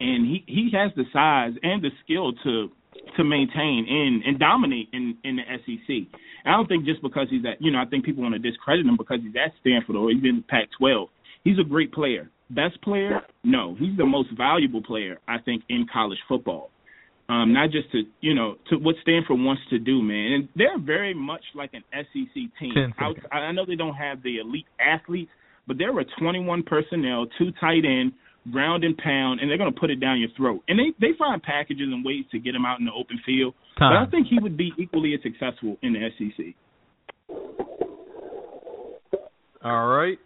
And 0.00 0.26
he, 0.26 0.42
he 0.48 0.70
has 0.76 0.90
the 0.96 1.04
size 1.12 1.52
and 1.62 1.80
the 1.80 1.90
skill 2.02 2.32
to 2.32 2.68
to 3.16 3.22
maintain 3.22 3.86
and, 3.88 4.24
and 4.24 4.40
dominate 4.40 4.88
in, 4.92 5.16
in 5.22 5.36
the 5.36 5.42
SEC. 5.64 5.88
And 5.88 6.06
I 6.46 6.50
don't 6.50 6.66
think 6.66 6.84
just 6.84 7.00
because 7.00 7.28
he's 7.30 7.44
at 7.44 7.62
you 7.62 7.70
know, 7.70 7.78
I 7.78 7.84
think 7.84 8.04
people 8.04 8.24
want 8.24 8.34
to 8.34 8.40
discredit 8.40 8.86
him 8.86 8.96
because 8.96 9.20
he's 9.22 9.36
at 9.36 9.52
Stanford 9.60 9.94
or 9.94 10.10
he's 10.10 10.24
in 10.24 10.42
Pac 10.48 10.68
twelve. 10.76 11.10
He's 11.44 11.60
a 11.60 11.64
great 11.64 11.92
player. 11.92 12.28
Best 12.50 12.82
player? 12.82 13.20
No. 13.44 13.76
He's 13.78 13.96
the 13.96 14.06
most 14.06 14.30
valuable 14.36 14.82
player, 14.82 15.18
I 15.28 15.38
think, 15.38 15.62
in 15.68 15.86
college 15.92 16.18
football 16.26 16.70
um, 17.28 17.52
not 17.52 17.70
just 17.70 17.90
to 17.92 18.02
you 18.20 18.34
know 18.34 18.56
to 18.70 18.76
what 18.76 18.96
Stanford 19.02 19.38
wants 19.38 19.62
to 19.70 19.78
do, 19.78 20.02
man. 20.02 20.32
And 20.32 20.48
they're 20.56 20.78
very 20.78 21.14
much 21.14 21.44
like 21.54 21.74
an 21.74 21.84
SEC 21.92 22.34
team. 22.58 22.94
I, 23.32 23.36
I 23.36 23.52
know 23.52 23.64
they 23.66 23.76
don't 23.76 23.94
have 23.94 24.22
the 24.22 24.38
elite 24.38 24.66
athletes, 24.80 25.30
but 25.66 25.78
they're 25.78 25.98
a 25.98 26.04
21 26.20 26.62
personnel, 26.64 27.26
two 27.38 27.52
tight 27.60 27.84
end, 27.84 28.12
ground 28.50 28.84
and 28.84 28.96
pound, 28.96 29.40
and 29.40 29.50
they're 29.50 29.58
going 29.58 29.72
to 29.72 29.78
put 29.78 29.90
it 29.90 30.00
down 30.00 30.20
your 30.20 30.30
throat. 30.36 30.62
And 30.68 30.78
they 30.78 30.94
they 31.00 31.16
find 31.18 31.42
packages 31.42 31.88
and 31.92 32.04
ways 32.04 32.24
to 32.32 32.38
get 32.38 32.54
him 32.54 32.64
out 32.64 32.80
in 32.80 32.86
the 32.86 32.92
open 32.92 33.20
field. 33.24 33.54
Time. 33.78 33.92
But 33.92 34.08
I 34.08 34.10
think 34.10 34.26
he 34.28 34.38
would 34.40 34.56
be 34.56 34.72
equally 34.78 35.14
as 35.14 35.20
successful 35.22 35.76
in 35.82 35.92
the 35.92 36.08
SEC. 36.18 36.54
All 39.62 39.86
right. 39.88 40.18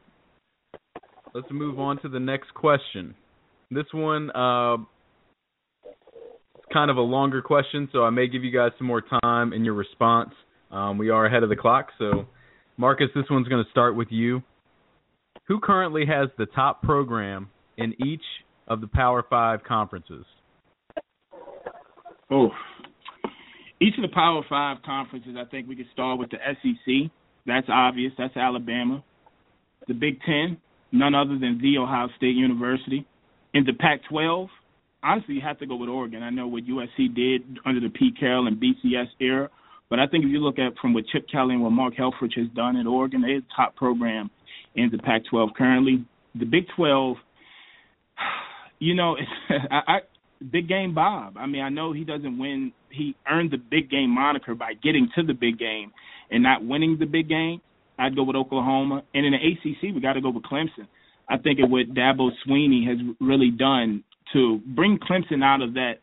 let's 1.34 1.48
move 1.50 1.80
on 1.80 2.00
to 2.02 2.08
the 2.08 2.20
next 2.20 2.52
question. 2.54 3.14
This 3.70 3.86
one, 3.92 4.30
uh, 4.30 4.74
it's 4.74 4.82
kind 6.72 6.90
of 6.90 6.96
a 6.96 7.02
longer 7.02 7.42
question, 7.42 7.88
so 7.92 8.04
I 8.04 8.10
may 8.10 8.28
give 8.28 8.44
you 8.44 8.50
guys 8.50 8.72
some 8.78 8.86
more 8.86 9.02
time 9.22 9.52
in 9.52 9.64
your 9.64 9.74
response. 9.74 10.30
Um, 10.70 10.98
we 10.98 11.10
are 11.10 11.26
ahead 11.26 11.42
of 11.42 11.48
the 11.48 11.56
clock, 11.56 11.88
so 11.98 12.26
Marcus, 12.76 13.08
this 13.14 13.24
one's 13.30 13.48
going 13.48 13.62
to 13.62 13.70
start 13.70 13.94
with 13.96 14.08
you. 14.10 14.42
Who 15.48 15.60
currently 15.60 16.06
has 16.06 16.28
the 16.38 16.46
top 16.46 16.82
program 16.82 17.50
in 17.76 17.94
each 18.04 18.22
of 18.68 18.80
the 18.80 18.86
Power 18.86 19.24
Five 19.28 19.64
conferences? 19.64 20.24
Oh, 22.30 22.48
each 23.80 23.94
of 23.98 24.02
the 24.02 24.14
Power 24.14 24.42
Five 24.48 24.78
conferences, 24.84 25.34
I 25.38 25.44
think 25.50 25.68
we 25.68 25.76
could 25.76 25.90
start 25.92 26.18
with 26.18 26.30
the 26.30 26.38
SEC. 26.62 27.10
That's 27.46 27.66
obvious. 27.68 28.12
That's 28.16 28.36
Alabama. 28.36 29.02
The 29.88 29.94
Big 29.94 30.20
Ten, 30.22 30.58
none 30.92 31.14
other 31.14 31.38
than 31.38 31.58
the 31.60 31.78
Ohio 31.78 32.08
State 32.16 32.36
University. 32.36 33.06
In 33.54 33.64
the 33.64 33.72
Pac-12, 33.74 34.48
honestly, 35.02 35.34
you 35.34 35.40
have 35.40 35.58
to 35.58 35.66
go 35.66 35.76
with 35.76 35.88
Oregon. 35.88 36.22
I 36.22 36.30
know 36.30 36.46
what 36.46 36.64
USC 36.64 37.14
did 37.14 37.58
under 37.64 37.80
the 37.80 37.88
Pete 37.88 38.18
Carroll 38.18 38.46
and 38.46 38.60
BCS 38.60 39.08
era, 39.20 39.48
but 39.90 39.98
I 39.98 40.06
think 40.06 40.24
if 40.24 40.30
you 40.30 40.38
look 40.38 40.58
at 40.58 40.78
from 40.80 40.94
what 40.94 41.04
Chip 41.12 41.26
Kelly 41.30 41.54
and 41.54 41.62
what 41.62 41.70
Mark 41.70 41.94
Helfrich 41.94 42.36
has 42.36 42.48
done 42.54 42.76
at 42.76 42.86
Oregon, 42.86 43.22
they're 43.22 43.40
the 43.40 43.46
top 43.54 43.76
program 43.76 44.30
in 44.74 44.90
the 44.90 44.98
Pac-12 44.98 45.54
currently. 45.56 46.04
The 46.34 46.46
Big 46.46 46.64
12, 46.76 47.16
you 48.78 48.94
know, 48.94 49.16
I, 49.70 49.80
I 49.86 49.98
big 50.50 50.68
game 50.68 50.94
Bob. 50.94 51.36
I 51.36 51.46
mean, 51.46 51.62
I 51.62 51.68
know 51.68 51.92
he 51.92 52.04
doesn't 52.04 52.38
win. 52.38 52.72
He 52.90 53.14
earned 53.30 53.50
the 53.50 53.58
big 53.58 53.90
game 53.90 54.10
moniker 54.10 54.54
by 54.54 54.74
getting 54.74 55.08
to 55.14 55.22
the 55.22 55.34
big 55.34 55.58
game 55.58 55.92
and 56.30 56.42
not 56.42 56.64
winning 56.64 56.96
the 56.98 57.06
big 57.06 57.28
game. 57.28 57.60
I'd 57.98 58.16
go 58.16 58.24
with 58.24 58.36
Oklahoma, 58.36 59.02
and 59.14 59.26
in 59.26 59.32
the 59.32 59.38
ACC, 59.38 59.94
we 59.94 60.00
got 60.00 60.14
to 60.14 60.20
go 60.20 60.30
with 60.30 60.42
Clemson. 60.44 60.88
I 61.28 61.38
think 61.38 61.60
it 61.60 61.68
what 61.68 61.94
Dabo 61.94 62.30
Swinney 62.46 62.86
has 62.88 62.98
really 63.20 63.50
done 63.50 64.02
to 64.32 64.60
bring 64.66 64.98
Clemson 64.98 65.42
out 65.44 65.62
of 65.62 65.74
that 65.74 65.94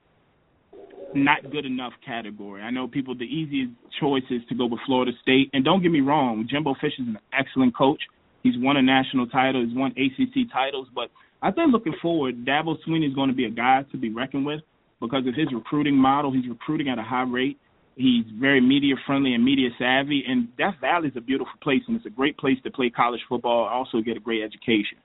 not 1.13 1.52
good 1.52 1.65
enough 1.65 1.94
category. 2.06 2.62
I 2.62 2.70
know 2.70 2.88
people 2.88 3.15
the 3.15 3.24
easiest 3.24 3.72
choice 4.00 4.24
is 4.30 4.42
to 4.50 4.56
go 4.56 4.65
with 4.65 4.80
Florida 4.86 5.12
State, 5.22 5.50
and 5.54 5.65
don't 5.65 5.82
get 5.82 5.92
me 5.92 6.02
wrong, 6.02 6.48
Jimbo 6.50 6.76
Fisher 6.76 7.02
is 7.02 7.08
an 7.08 7.20
excellent 7.34 7.76
coach. 7.76 8.02
He's 8.44 8.54
won 8.58 8.78
a 8.78 8.82
national 8.82 9.28
title, 9.28 9.65
he's 9.65 9.76
won 9.76 9.92
ACC 9.92 10.52
titles, 10.52 10.88
but 10.94 11.10
I 11.42 11.52
think 11.52 11.72
looking 11.72 11.96
forward, 12.02 12.46
Dabo 12.46 12.76
Swinney 12.88 13.08
is 13.08 13.15
going 13.15 13.30
to 13.30 13.36
be 13.36 13.46
a 13.46 13.50
guy 13.50 13.86
to 13.92 13.98
be 13.98 14.12
reckoned 14.12 14.46
with 14.46 14.62
because 15.00 15.26
of 15.26 15.34
his 15.36 15.48
recruiting 15.54 15.96
model. 15.96 16.32
He's 16.32 16.48
recruiting 16.48 16.89
at 16.89 17.00
a 17.00 17.04
high 17.04 17.24
rate. 17.24 17.58
He's 17.96 18.26
very 18.39 18.62
media 18.62 18.96
friendly 19.06 19.34
and 19.34 19.44
media 19.44 19.70
savvy, 19.78 20.24
and 20.28 20.56
Death 20.58 20.76
Valley 20.80 21.10
is 21.10 21.18
a 21.18 21.22
beautiful 21.22 21.54
place, 21.62 21.82
and 21.88 21.98
it's 21.98 22.06
a 22.06 22.10
great 22.10 22.38
place 22.38 22.58
to 22.63 22.72
play 22.72 22.89
college 22.89 23.22
football. 23.28 23.65
and 23.65 23.74
Also, 23.74 24.02
get 24.02 24.15
a 24.15 24.22
great 24.22 24.42
education. 24.42 24.98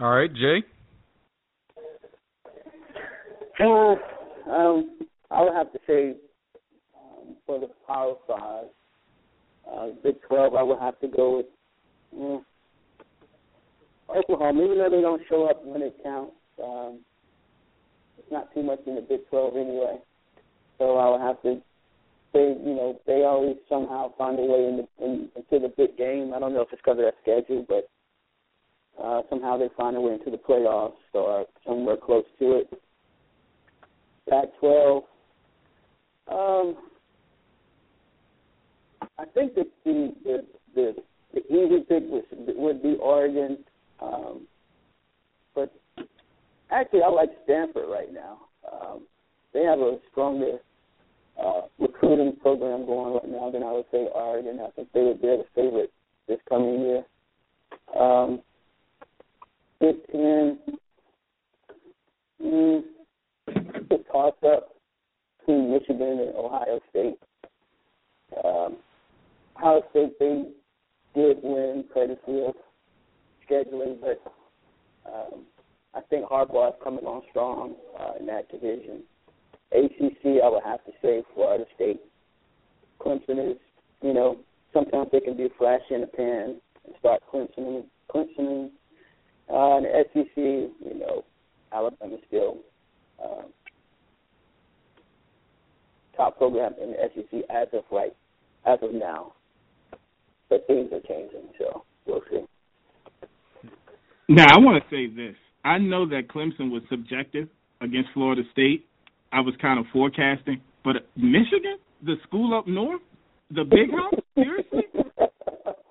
All 0.00 0.10
right, 0.10 0.32
Jay. 0.32 0.62
Uh, 3.60 3.96
um, 4.48 4.96
I 5.30 5.42
would 5.42 5.54
have 5.54 5.72
to 5.72 5.78
say 5.88 6.14
um, 6.96 7.34
for 7.44 7.58
the 7.58 7.68
Power 7.84 8.14
Five, 8.28 8.66
uh, 9.68 9.88
Big 10.04 10.14
Twelve, 10.28 10.54
I 10.54 10.62
would 10.62 10.78
have 10.78 11.00
to 11.00 11.08
go 11.08 11.38
with 11.38 11.46
you 12.12 12.18
know, 12.20 12.44
Oklahoma. 14.16 14.64
Even 14.64 14.78
though 14.78 14.90
they 14.90 15.00
don't 15.00 15.22
show 15.28 15.46
up 15.46 15.64
when 15.64 15.82
it 15.82 15.96
counts, 16.04 16.36
um, 16.62 17.00
it's 18.18 18.30
not 18.30 18.54
too 18.54 18.62
much 18.62 18.78
in 18.86 18.94
the 18.94 19.00
Big 19.00 19.28
Twelve 19.30 19.56
anyway. 19.56 19.96
So 20.78 20.96
I 20.96 21.10
would 21.10 21.20
have 21.20 21.42
to 21.42 21.60
say, 22.32 22.54
you 22.64 22.74
know, 22.74 23.00
they 23.04 23.24
always 23.24 23.56
somehow 23.68 24.12
find 24.16 24.38
a 24.38 24.42
way 24.42 24.68
in 24.68 24.76
the, 24.76 25.04
in, 25.04 25.28
into 25.34 25.66
the 25.66 25.74
big 25.76 25.96
game. 25.98 26.32
I 26.34 26.38
don't 26.38 26.54
know 26.54 26.60
if 26.60 26.68
it's 26.70 26.80
because 26.80 26.98
of 26.98 27.04
their 27.04 27.12
schedule, 27.22 27.66
but 27.68 27.88
uh, 29.02 29.22
somehow 29.30 29.56
they 29.56 29.68
find 29.76 29.96
a 29.96 30.00
way 30.00 30.14
into 30.14 30.30
the 30.30 30.36
playoffs 30.36 30.92
or 31.14 31.46
somewhere 31.66 31.96
close 31.96 32.24
to 32.38 32.58
it. 32.58 32.82
Pac-12. 34.28 35.02
Um, 36.30 36.76
I 39.18 39.24
think 39.34 39.54
that 39.54 39.66
the 39.84 40.14
the 40.24 40.44
the, 40.74 40.96
the 41.32 41.40
easy 41.46 41.80
pick 41.88 42.04
was, 42.04 42.24
would 42.30 42.82
be 42.82 42.96
Oregon, 43.00 43.58
um, 44.00 44.46
but 45.54 45.72
actually 46.70 47.02
I 47.02 47.08
like 47.08 47.30
Stanford 47.44 47.88
right 47.88 48.12
now. 48.12 48.38
Um, 48.70 49.02
they 49.54 49.62
have 49.62 49.78
a 49.78 49.98
stronger 50.10 50.58
uh, 51.42 51.62
recruiting 51.78 52.36
program 52.40 52.84
going 52.84 53.14
right 53.14 53.28
now 53.28 53.50
than 53.50 53.62
I 53.62 53.72
would 53.72 53.86
say 53.90 54.08
Oregon. 54.14 54.60
I 54.60 54.70
think 54.72 54.88
they 54.92 55.02
would 55.02 55.22
be 55.22 55.28
the 55.28 55.44
favorite 55.54 55.92
this 56.26 56.38
coming 56.48 56.80
year. 56.80 57.04
Um, 57.98 58.40
Big 59.80 59.96
Ten. 60.10 60.58
Mm, 62.42 62.82
the 63.46 64.04
toss 64.12 64.34
up 64.46 64.74
between 65.38 65.72
Michigan 65.72 66.20
and 66.20 66.36
Ohio 66.36 66.80
State. 66.90 67.18
Um, 68.44 68.76
Ohio 69.56 69.82
State 69.90 70.18
they 70.18 70.44
did 71.14 71.38
win 71.42 71.84
courtesy 71.92 72.44
of 72.46 72.54
scheduling, 73.48 73.98
but 74.00 74.20
um, 75.06 75.44
I 75.94 76.00
think 76.02 76.26
Harbaugh 76.26 76.70
is 76.70 76.74
coming 76.82 77.04
on 77.04 77.22
strong 77.30 77.74
uh, 77.98 78.12
in 78.20 78.26
that 78.26 78.50
division. 78.50 79.02
ACC, 79.72 80.42
I 80.42 80.48
would 80.48 80.62
have 80.64 80.84
to 80.84 80.92
say 81.02 81.22
Florida 81.34 81.64
State. 81.74 82.00
Clemson 83.00 83.52
is, 83.52 83.58
you 84.02 84.12
know, 84.12 84.38
sometimes 84.72 85.08
they 85.12 85.20
can 85.20 85.36
be 85.36 85.44
a 85.44 85.50
flash 85.58 85.82
in 85.90 86.00
the 86.00 86.06
pan 86.06 86.60
and 86.84 86.94
start 86.98 87.22
Clemson, 87.32 87.84
Clemson, 88.12 88.70
uh, 89.50 89.76
and 89.76 89.86
the 89.86 90.04
SEC, 90.12 90.36
you 90.36 90.98
know, 90.98 91.24
Alabama 91.72 92.16
still 92.26 92.58
um, 93.22 93.46
top 96.16 96.36
program 96.36 96.74
in 96.82 96.92
the 96.92 96.96
SEC 97.14 97.40
as 97.50 97.68
of 97.72 97.84
right 97.90 98.14
as 98.66 98.78
of 98.82 98.92
now. 98.92 99.32
But 100.48 100.66
things 100.66 100.90
are 100.92 101.00
changing, 101.00 101.48
so 101.58 101.84
we'll 102.06 102.22
see. 102.30 102.40
Now 104.28 104.46
I 104.50 104.58
want 104.58 104.82
to 104.82 104.90
say 104.94 105.06
this. 105.06 105.36
I 105.64 105.78
know 105.78 106.06
that 106.08 106.28
Clemson 106.28 106.70
was 106.70 106.82
subjective 106.90 107.48
against 107.80 108.10
Florida 108.14 108.42
State. 108.52 108.86
I 109.32 109.40
was 109.40 109.54
kind 109.60 109.78
of 109.78 109.86
forecasting, 109.92 110.60
but 110.84 110.96
Michigan, 111.16 111.78
the 112.02 112.14
school 112.26 112.56
up 112.56 112.66
north, 112.66 113.02
the 113.50 113.64
big 113.64 113.90
house, 113.90 114.14
seriously, 114.34 114.84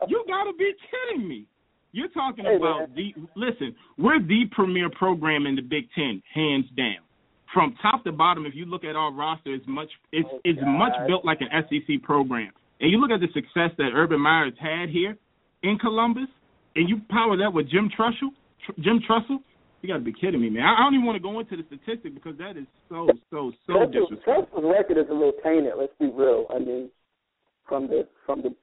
you 0.07 0.23
got 0.27 0.45
to 0.45 0.53
be 0.57 0.71
kidding 0.89 1.27
me. 1.27 1.45
You're 1.97 2.13
talking 2.13 2.45
hey, 2.45 2.55
about 2.55 2.93
man. 2.93 2.95
the 2.95 3.07
listen. 3.35 3.75
We're 3.97 4.21
the 4.21 4.45
premier 4.51 4.89
program 4.89 5.47
in 5.47 5.55
the 5.55 5.65
Big 5.65 5.89
Ten, 5.95 6.21
hands 6.33 6.65
down 6.77 7.01
from 7.53 7.75
top 7.81 8.03
to 8.03 8.11
bottom, 8.11 8.45
if 8.45 8.53
you 8.55 8.65
look 8.65 8.83
at 8.83 8.95
our 8.95 9.11
roster, 9.11 9.53
it's 9.53 9.65
much 9.67 9.89
it's 10.11 10.27
oh, 10.31 10.39
it's 10.43 10.59
much 10.63 10.93
built 11.07 11.25
like 11.25 11.39
an 11.41 11.47
SEC 11.51 12.01
program. 12.03 12.51
And 12.79 12.91
you 12.91 12.99
look 12.99 13.11
at 13.11 13.19
the 13.19 13.27
success 13.33 13.75
that 13.77 13.91
Urban 13.95 14.19
Meyer 14.21 14.45
has 14.45 14.53
had 14.59 14.89
here 14.89 15.17
in 15.63 15.79
Columbus, 15.79 16.27
and 16.75 16.87
you 16.87 17.01
power 17.09 17.37
that 17.37 17.51
with 17.51 17.69
Jim 17.69 17.89
Tressel. 17.95 18.29
Tr- 18.65 18.79
Jim 18.81 19.01
Tressel, 19.07 19.39
You 19.81 19.89
got 19.89 19.97
to 19.97 20.03
be 20.03 20.13
kidding 20.13 20.41
me, 20.41 20.49
man! 20.49 20.63
I, 20.63 20.75
I 20.75 20.83
don't 20.85 20.93
even 20.93 21.05
want 21.05 21.15
to 21.15 21.23
go 21.23 21.39
into 21.39 21.57
the 21.57 21.63
statistic 21.65 22.13
because 22.13 22.37
that 22.37 22.57
is 22.57 22.67
so 22.89 23.07
so 23.31 23.51
so 23.65 23.85
disrespectful. 23.85 24.61
Tressel's 24.61 24.65
record 24.65 24.97
is 24.97 25.09
a 25.09 25.13
little 25.13 25.33
tainted. 25.43 25.73
Let's 25.77 25.93
be 25.99 26.11
real. 26.13 26.45
I 26.53 26.59
mean, 26.59 26.89
from 27.67 27.87
the 27.87 28.07
from 28.25 28.41
the 28.41 28.53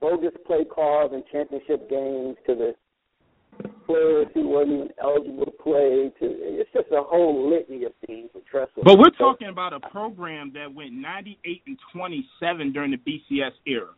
bogus 0.00 0.32
play 0.46 0.64
calls 0.64 1.12
and 1.12 1.22
championship 1.30 1.88
games 1.88 2.36
to 2.46 2.54
the 2.54 2.74
players 3.86 4.26
who 4.34 4.48
weren't 4.48 4.70
even 4.72 4.88
eligible 5.02 5.44
to 5.44 5.50
play. 5.52 6.10
To 6.20 6.26
it's 6.26 6.70
just 6.72 6.86
a 6.92 7.02
whole 7.02 7.50
litany 7.50 7.84
of 7.84 7.92
things 8.06 8.30
with 8.34 8.44
Tressel. 8.46 8.82
But 8.84 8.98
we're 8.98 9.10
talking 9.10 9.48
about 9.48 9.72
a 9.72 9.80
program 9.90 10.52
that 10.54 10.72
went 10.72 10.92
98 10.92 11.62
and 11.66 11.78
27 11.92 12.72
during 12.72 12.90
the 12.90 12.96
BCS 12.98 13.52
era, 13.66 13.90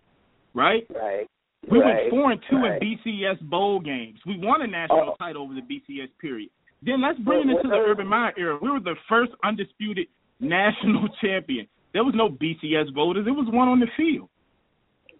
right? 0.54 0.86
Right. 0.94 1.26
We 1.70 1.80
right, 1.80 2.04
went 2.04 2.10
four 2.10 2.32
and 2.32 2.40
two 2.48 2.56
right. 2.58 2.80
in 2.80 2.98
BCS 3.04 3.40
bowl 3.48 3.80
games. 3.80 4.18
We 4.26 4.38
won 4.38 4.62
a 4.62 4.66
national 4.66 5.10
Oh. 5.10 5.16
title 5.18 5.42
over 5.42 5.54
the 5.54 5.62
BCS 5.62 6.10
period. 6.20 6.50
Then 6.82 7.00
let's 7.02 7.18
bring 7.18 7.40
it 7.40 7.46
Well, 7.46 7.56
into 7.56 7.68
the 7.68 7.76
Urban 7.76 8.06
Meyer 8.06 8.32
era. 8.36 8.58
We 8.60 8.70
were 8.70 8.78
the 8.80 8.94
first 9.08 9.32
undisputed 9.42 10.06
national 10.40 11.08
champion. 11.20 11.66
There 11.92 12.04
was 12.04 12.14
no 12.14 12.28
BCS 12.28 12.92
voters. 12.94 13.26
It 13.26 13.30
was 13.30 13.48
one 13.50 13.68
on 13.68 13.80
the 13.80 13.86
field. 13.96 14.28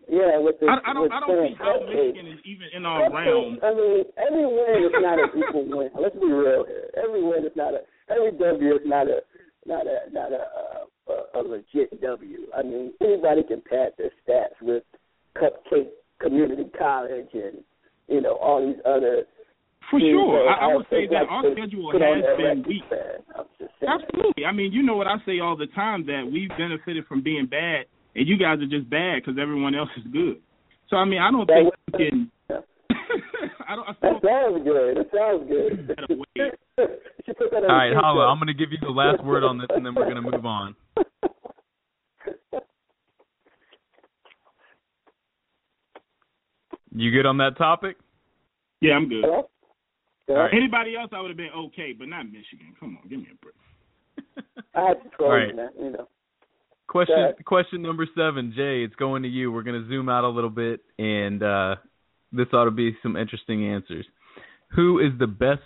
Yeah, 0.09 0.39
with 0.39 0.61
the 0.61 0.67
I, 0.71 0.91
I 0.91 0.95
don't. 0.95 1.11
I 1.11 1.21
don't 1.21 1.51
see 1.51 1.55
how 1.59 1.83
Michigan 1.83 2.31
is 2.31 2.39
even 2.47 2.69
in 2.75 2.87
our 2.87 3.11
realm. 3.11 3.59
I 3.63 3.75
mean, 3.75 4.05
every 4.15 4.47
win 4.47 4.87
is 4.87 4.95
not 5.03 5.19
an 5.19 5.31
equal 5.35 5.67
win. 5.67 5.91
Let's 6.01 6.15
be 6.15 6.31
real 6.31 6.65
here. 6.65 6.91
Every 6.95 7.23
win 7.23 7.45
is 7.45 7.57
not 7.57 7.75
a. 7.75 7.83
Every 8.09 8.31
W 8.39 8.75
is 8.75 8.87
not 8.87 9.09
a. 9.09 9.21
Not 9.67 9.87
a. 9.87 10.07
Not 10.13 10.31
a. 10.31 10.43
Uh, 10.47 10.87
a, 11.09 11.39
a 11.39 11.43
legit 11.43 12.01
W. 12.01 12.39
I 12.57 12.63
mean, 12.63 12.93
anybody 13.01 13.43
can 13.45 13.63
pad 13.69 13.93
their 13.99 14.11
stats 14.27 14.61
with 14.61 14.83
Cupcake 15.37 15.91
Community 16.21 16.65
College 16.79 17.29
and 17.35 17.63
you 18.09 18.21
know 18.21 18.37
all 18.37 18.67
these 18.67 18.81
other. 18.85 19.25
For 19.91 20.01
sure, 20.01 20.49
I, 20.49 20.67
I 20.67 20.75
would 20.75 20.87
say 20.91 21.07
that 21.07 21.23
like 21.23 21.31
our 21.31 21.45
schedule 21.53 21.93
has 21.93 22.37
been 22.37 22.65
weak. 22.67 22.83
man. 22.91 23.23
I'm 23.39 23.45
just 23.59 23.71
saying. 23.79 23.93
Absolutely. 23.93 24.45
I 24.45 24.51
mean, 24.51 24.73
you 24.73 24.83
know 24.83 24.97
what 24.97 25.07
I 25.07 25.15
say 25.25 25.39
all 25.39 25.57
the 25.57 25.69
time 25.69 26.05
that 26.07 26.29
we've 26.31 26.51
benefited 26.59 27.07
from 27.07 27.23
being 27.23 27.47
bad, 27.47 27.87
and 28.17 28.27
you 28.27 28.39
guys 28.39 28.59
are 28.61 28.67
just 28.67 28.89
bad 28.89 29.23
because 29.23 29.39
everyone 29.41 29.75
else 29.75 29.91
is 29.97 30.05
good. 30.11 30.41
So 30.89 30.97
I 30.97 31.05
mean, 31.05 31.21
I 31.21 31.31
don't 31.31 31.47
think 31.47 31.73
we 31.93 31.99
can. 31.99 32.31
I 33.69 33.77
don't. 33.77 33.89
I 33.89 33.93
that 34.01 34.21
sounds 34.25 34.65
good. 34.65 34.97
That 34.97 35.07
sounds 35.15 35.49
good. 35.49 36.57
All 37.53 37.77
right, 37.77 37.93
Holla, 37.95 38.27
I'm 38.27 38.39
going 38.39 38.47
to 38.49 38.55
give 38.55 38.71
you 38.71 38.79
the 38.81 38.91
last 38.91 39.23
word 39.25 39.43
on 39.43 39.59
this, 39.59 39.67
and 39.71 39.85
then 39.85 39.95
we're 39.95 40.05
going 40.05 40.23
to 40.23 40.31
move 40.31 40.47
on. 40.47 40.77
You 46.95 47.11
good 47.11 47.27
on 47.27 47.37
that 47.39 47.59
topic? 47.59 47.97
Yeah, 48.81 48.93
I'm 48.95 49.09
good. 49.09 49.25
Hello? 49.25 49.51
Yeah. 50.29 50.35
Right. 50.35 50.55
Anybody 50.55 50.97
else, 50.97 51.11
I 51.13 51.21
would 51.21 51.31
have 51.31 51.37
been 51.37 51.51
okay, 51.57 51.93
but 51.99 52.09
not 52.09 52.27
Michigan. 52.27 52.75
Come 52.79 52.99
on, 53.03 53.09
give 53.09 53.19
me 53.19 53.29
a 53.33 53.45
break. 53.45 54.47
I 54.75 54.89
had 54.89 54.95
to 55.19 55.25
All 55.25 55.31
right. 55.31 55.55
man. 55.55 55.71
You 55.79 55.91
know. 55.91 56.09
Question 56.89 57.35
question 57.45 57.83
number 57.83 58.07
seven, 58.17 58.53
Jay. 58.55 58.83
It's 58.85 58.95
going 58.95 59.25
to 59.25 59.29
you. 59.29 59.51
We're 59.51 59.65
going 59.65 59.83
to 59.83 59.89
zoom 59.89 60.09
out 60.09 60.25
a 60.25 60.29
little 60.29 60.51
bit, 60.51 60.81
and 60.99 61.43
uh, 61.43 61.77
this 62.33 62.47
ought 62.53 62.67
to 62.67 62.71
be 62.71 62.97
some 63.03 63.17
interesting 63.17 63.67
answers. 63.67 64.07
Who 64.69 65.01
is 65.01 65.13
the 65.19 65.27
best 65.27 65.63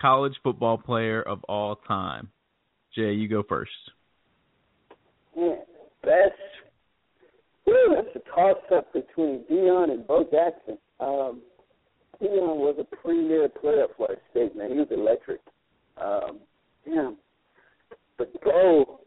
college 0.00 0.34
football 0.42 0.78
player 0.78 1.22
of 1.22 1.44
all 1.44 1.76
time? 1.76 2.28
Jay, 2.94 3.12
you 3.12 3.28
go 3.28 3.42
first. 3.46 3.72
Yeah, 5.36 5.56
best. 6.02 6.32
That's 7.66 8.16
a 8.16 8.30
toss 8.34 8.58
up 8.74 8.92
between 8.92 9.44
Deion 9.50 9.90
and 9.90 10.06
Bo 10.06 10.24
Jackson. 10.24 10.78
Um, 11.00 11.42
Deion 12.22 12.56
was 12.56 12.76
a 12.78 12.96
premier 12.96 13.48
player 13.48 13.86
for 13.96 14.06
Florida 14.06 14.20
State, 14.30 14.56
man. 14.56 14.70
He 14.70 14.76
was 14.76 14.88
electric. 14.90 15.40
Um, 16.00 16.40
yeah. 16.86 17.10
But 18.16 18.32
Bo, 18.42 19.00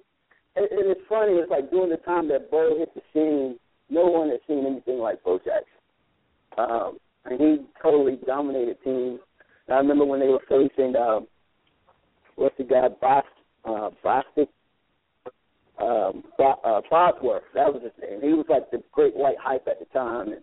and, 0.57 0.67
and 0.71 0.91
it's 0.91 1.01
funny, 1.07 1.33
it's 1.33 1.51
like 1.51 1.69
during 1.69 1.89
the 1.89 1.97
time 1.97 2.27
that 2.29 2.49
Bo 2.51 2.77
hit 2.77 2.93
the 2.95 3.01
scene, 3.13 3.57
no 3.89 4.05
one 4.05 4.29
had 4.29 4.39
seen 4.47 4.65
anything 4.65 4.99
like 4.99 5.23
Bo 5.23 5.37
Jackson. 5.37 5.77
Um, 6.57 6.97
and 7.25 7.39
he 7.39 7.57
totally 7.81 8.19
dominated 8.25 8.77
teams. 8.83 9.19
And 9.67 9.75
I 9.75 9.77
remember 9.77 10.05
when 10.05 10.19
they 10.19 10.27
were 10.27 10.41
facing 10.49 10.95
um, 10.95 11.27
what's 12.35 12.57
the 12.57 12.63
guy, 12.63 12.87
Bost, 13.01 13.27
uh, 13.65 13.89
Bostic, 14.03 14.47
um, 15.79 16.23
uh, 16.39 16.81
Bosworth. 16.89 17.43
That 17.53 17.71
was 17.73 17.83
his 17.83 17.91
name. 18.01 18.21
He 18.21 18.33
was 18.33 18.45
like 18.49 18.71
the 18.71 18.81
great 18.91 19.15
white 19.15 19.37
hype 19.39 19.67
at 19.67 19.79
the 19.79 19.85
time, 19.85 20.29
and 20.29 20.41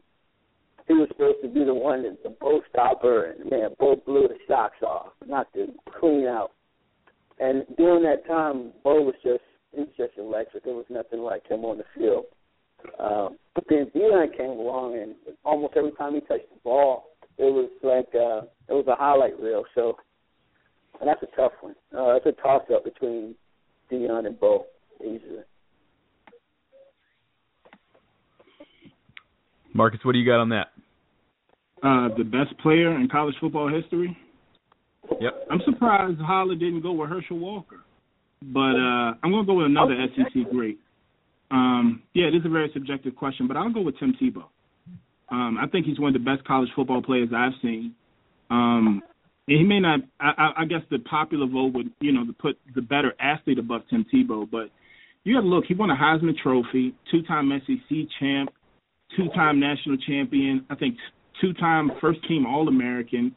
he 0.87 0.95
was 0.95 1.09
supposed 1.09 1.39
to 1.43 1.49
be 1.49 1.65
the 1.65 1.75
one 1.75 2.03
that 2.03 2.23
the 2.23 2.31
Bo 2.41 2.61
stopper, 2.71 3.33
and 3.33 3.51
man, 3.51 3.71
Bo 3.79 3.97
blew 3.97 4.29
the 4.29 4.37
socks 4.47 4.83
off, 4.83 5.09
not 5.27 5.53
to 5.55 5.67
clean 5.99 6.27
out. 6.27 6.53
And 7.41 7.65
during 7.77 8.05
that 8.05 8.27
time, 8.29 8.73
Bo 8.85 9.03
was 9.03 9.15
just 9.25 9.43
he 9.75 9.81
was 9.81 9.91
just 9.97 10.19
electric. 10.19 10.65
There 10.65 10.75
was 10.75 10.87
nothing 10.89 11.21
like 11.21 11.47
him 11.47 11.65
on 11.65 11.79
the 11.79 11.85
field. 11.97 12.25
Um, 12.99 13.39
but 13.55 13.65
then 13.69 13.91
Deion 13.95 14.37
came 14.37 14.51
along, 14.51 14.99
and 14.99 15.15
almost 15.45 15.75
every 15.77 15.93
time 15.93 16.15
he 16.15 16.21
touched 16.21 16.51
the 16.51 16.61
ball, 16.63 17.05
it 17.39 17.45
was 17.45 17.71
like 17.83 18.09
uh, 18.15 18.47
it 18.69 18.75
was 18.75 18.87
a 18.89 18.95
highlight 18.95 19.41
reel. 19.41 19.65
So, 19.75 19.97
and 21.01 21.09
that's 21.09 21.23
a 21.23 21.37
tough 21.37 21.53
one. 21.61 21.75
Uh, 21.97 22.17
it's 22.17 22.27
a 22.27 22.33
toss 22.43 22.63
up 22.73 22.85
between 22.85 23.35
Deion 23.91 24.27
and 24.27 24.39
Bo 24.39 24.67
easily. 25.01 25.45
Marcus, 29.73 30.01
what 30.05 30.13
do 30.13 30.19
you 30.19 30.27
got 30.27 30.41
on 30.41 30.51
that? 30.51 30.69
Uh, 31.83 32.09
the 32.17 32.25
best 32.25 32.57
player 32.63 32.95
in 32.95 33.09
college 33.09 33.35
football 33.41 33.69
history. 33.69 34.17
Yep. 35.21 35.49
I'm 35.51 35.61
surprised 35.65 36.19
Holla 36.21 36.55
didn't 36.55 36.81
go 36.81 36.93
with 36.93 37.11
Herschel 37.11 37.39
Walker, 37.39 37.81
but 38.43 38.77
uh, 38.77 39.15
I'm 39.23 39.31
going 39.31 39.45
to 39.45 39.47
go 39.47 39.55
with 39.55 39.67
another 39.67 39.95
oh, 39.95 40.07
SEC 40.17 40.51
great. 40.51 40.79
Um, 41.51 42.03
yeah, 42.15 42.27
it 42.27 42.35
is 42.35 42.43
a 42.45 42.49
very 42.49 42.71
subjective 42.73 43.15
question, 43.15 43.47
but 43.47 43.57
I'll 43.57 43.73
go 43.73 43.81
with 43.81 43.99
Tim 43.99 44.15
Tebow. 44.21 44.45
Um, 45.31 45.59
I 45.61 45.67
think 45.69 45.87
he's 45.87 45.99
one 45.99 46.15
of 46.15 46.23
the 46.23 46.31
best 46.31 46.47
college 46.47 46.69
football 46.75 47.03
players 47.03 47.31
I've 47.35 47.53
seen. 47.63 47.95
Um, 48.51 49.03
he 49.47 49.63
may 49.63 49.81
not. 49.81 50.01
I, 50.21 50.53
I 50.59 50.65
guess 50.65 50.81
the 50.91 50.99
popular 50.99 51.47
vote 51.47 51.75
would, 51.75 51.91
you 52.01 52.13
know, 52.13 52.25
to 52.27 52.33
put 52.33 52.59
the 52.75 52.83
better 52.83 53.15
athlete 53.21 53.59
above 53.59 53.83
Tim 53.91 54.05
Tebow, 54.13 54.51
but 54.51 54.71
you 55.25 55.35
got 55.35 55.43
to 55.43 55.47
look. 55.47 55.65
He 55.67 55.75
won 55.75 55.91
a 55.91 55.97
Heisman 55.97 56.37
Trophy, 56.43 56.95
two-time 57.11 57.51
SEC 57.67 57.97
champ, 58.19 58.51
two-time 59.17 59.61
national 59.61 59.97
champion. 60.07 60.65
I 60.71 60.75
think 60.75 60.97
two-time 61.41 61.91
first-team 62.01 62.47
All-American, 62.47 63.35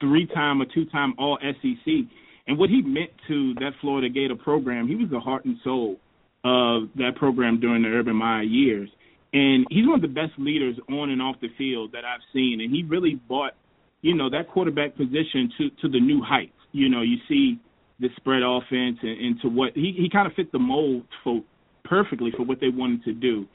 three-time 0.00 0.62
or 0.62 0.66
two-time 0.72 1.14
All 1.18 1.38
SEC. 1.42 1.92
And 2.50 2.58
what 2.58 2.68
he 2.68 2.82
meant 2.82 3.10
to 3.28 3.54
that 3.60 3.74
Florida 3.80 4.08
Gator 4.08 4.34
program, 4.34 4.88
he 4.88 4.96
was 4.96 5.08
the 5.08 5.20
heart 5.20 5.44
and 5.44 5.56
soul 5.62 6.00
of 6.42 6.88
that 6.96 7.12
program 7.14 7.60
during 7.60 7.84
the 7.84 7.88
Urban 7.88 8.16
Meyer 8.16 8.42
years. 8.42 8.90
And 9.32 9.64
he's 9.70 9.86
one 9.86 9.94
of 9.94 10.02
the 10.02 10.08
best 10.08 10.32
leaders 10.36 10.74
on 10.88 11.10
and 11.10 11.22
off 11.22 11.36
the 11.40 11.50
field 11.56 11.92
that 11.92 12.04
I've 12.04 12.22
seen. 12.32 12.60
And 12.60 12.74
he 12.74 12.82
really 12.82 13.14
brought, 13.28 13.52
you 14.02 14.16
know, 14.16 14.28
that 14.30 14.48
quarterback 14.48 14.96
position 14.96 15.52
to 15.58 15.70
to 15.82 15.88
the 15.88 16.00
new 16.00 16.20
heights. 16.22 16.58
You 16.72 16.88
know, 16.88 17.02
you 17.02 17.18
see 17.28 17.60
the 18.00 18.08
spread 18.16 18.42
offense 18.42 18.98
and, 19.00 19.20
and 19.20 19.40
to 19.42 19.48
what 19.48 19.70
he 19.76 19.94
he 19.96 20.10
kind 20.10 20.26
of 20.26 20.32
fit 20.34 20.50
the 20.50 20.58
mold 20.58 21.04
for 21.22 21.44
perfectly 21.84 22.32
for 22.36 22.42
what 22.42 22.58
they 22.60 22.68
wanted 22.68 23.04
to 23.04 23.12
do 23.12 23.46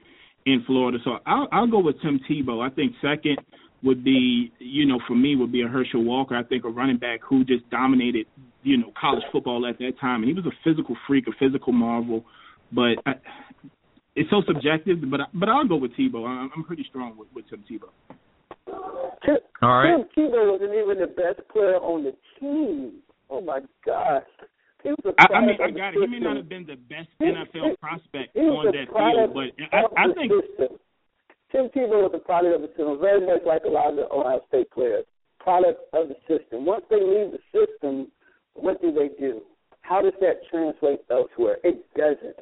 in 0.46 0.64
Florida. 0.66 1.00
So 1.04 1.18
I'll 1.26 1.50
I'll 1.52 1.68
go 1.68 1.80
with 1.80 2.02
Tim 2.02 2.22
Tebow. 2.30 2.66
I 2.66 2.74
think 2.74 2.94
second 3.02 3.40
would 3.84 4.04
be, 4.04 4.52
you 4.60 4.86
know, 4.86 5.00
for 5.08 5.16
me 5.16 5.36
would 5.36 5.52
be 5.52 5.62
a 5.62 5.68
Herschel 5.68 6.04
Walker. 6.04 6.36
I 6.36 6.44
think 6.44 6.66
a 6.66 6.70
running 6.70 6.98
back 6.98 7.20
who 7.28 7.44
just 7.44 7.70
dominated, 7.70 8.26
you 8.64 8.78
know, 8.78 8.92
college 9.00 9.24
football 9.32 9.66
at 9.68 9.78
that 9.80 9.94
time. 10.00 10.24
And 10.24 10.26
he 10.26 10.34
was 10.34 10.46
a 10.46 10.56
physical 10.64 10.96
freak, 11.08 11.26
a 11.28 11.32
physical 11.40 11.74
marvel. 11.74 12.26
But 12.72 12.96
I, 13.06 13.14
it's 14.16 14.30
so 14.30 14.42
subjective. 14.48 14.98
But 15.10 15.22
I, 15.22 15.26
but 15.34 15.50
I'll 15.50 15.68
go 15.68 15.76
with 15.76 15.92
Tebow. 15.96 16.28
I'm, 16.28 16.50
I'm 16.56 16.64
pretty 16.64 16.86
strong 16.90 17.18
with, 17.18 17.28
with 17.34 17.46
Tim 17.50 17.64
Tebow. 17.70 17.90
Tim, 19.26 19.38
All 19.62 19.70
right. 19.70 19.98
Tim 20.16 20.26
Tebow 20.26 20.52
wasn't 20.52 20.74
even 20.74 21.00
the 21.00 21.08
best 21.08 21.48
player 21.52 21.78
on 21.78 22.04
the 22.04 22.14
team. 22.40 22.94
Oh 23.30 23.42
my 23.42 23.60
gosh. 23.86 24.24
He 24.84 24.90
was 24.90 25.00
a 25.06 25.34
I, 25.34 25.38
I 25.38 25.42
mean, 25.42 25.58
I 25.64 25.72
got 25.72 25.96
it. 25.96 26.00
He 26.00 26.08
may 26.08 26.20
not 26.20 26.38
have 26.38 26.48
been 26.48 26.66
the 26.66 26.76
best 26.76 27.10
NFL 27.20 27.80
prospect 27.80 28.36
on 28.38 28.66
that 28.68 28.86
field, 28.86 29.34
but 29.34 29.50
I, 29.74 29.82
I 29.98 30.14
think 30.14 30.32
system. 30.32 30.78
Tim 31.56 31.70
Tebow 31.70 32.04
was 32.04 32.12
a 32.14 32.20
product 32.20 32.56
of 32.56 32.62
the 32.62 32.68
system, 32.76 33.00
very 33.00 33.26
much 33.26 33.42
like 33.46 33.64
a 33.64 33.70
lot 33.70 33.92
of 33.92 33.96
the 33.96 34.12
Ohio 34.12 34.42
State 34.50 34.70
players. 34.72 35.06
Product 35.40 35.80
of 35.94 36.10
the 36.10 36.16
system. 36.28 36.66
Once 36.66 36.84
they 36.90 36.98
leave 36.98 37.32
the 37.32 37.40
system, 37.56 38.12
what 38.56 38.82
do 38.82 38.92
they 38.92 39.10
do? 39.18 39.42
How 39.82 40.02
does 40.02 40.14
that 40.20 40.42
translate 40.52 41.00
elsewhere? 41.10 41.58
It 41.64 41.86
doesn't. 41.96 42.36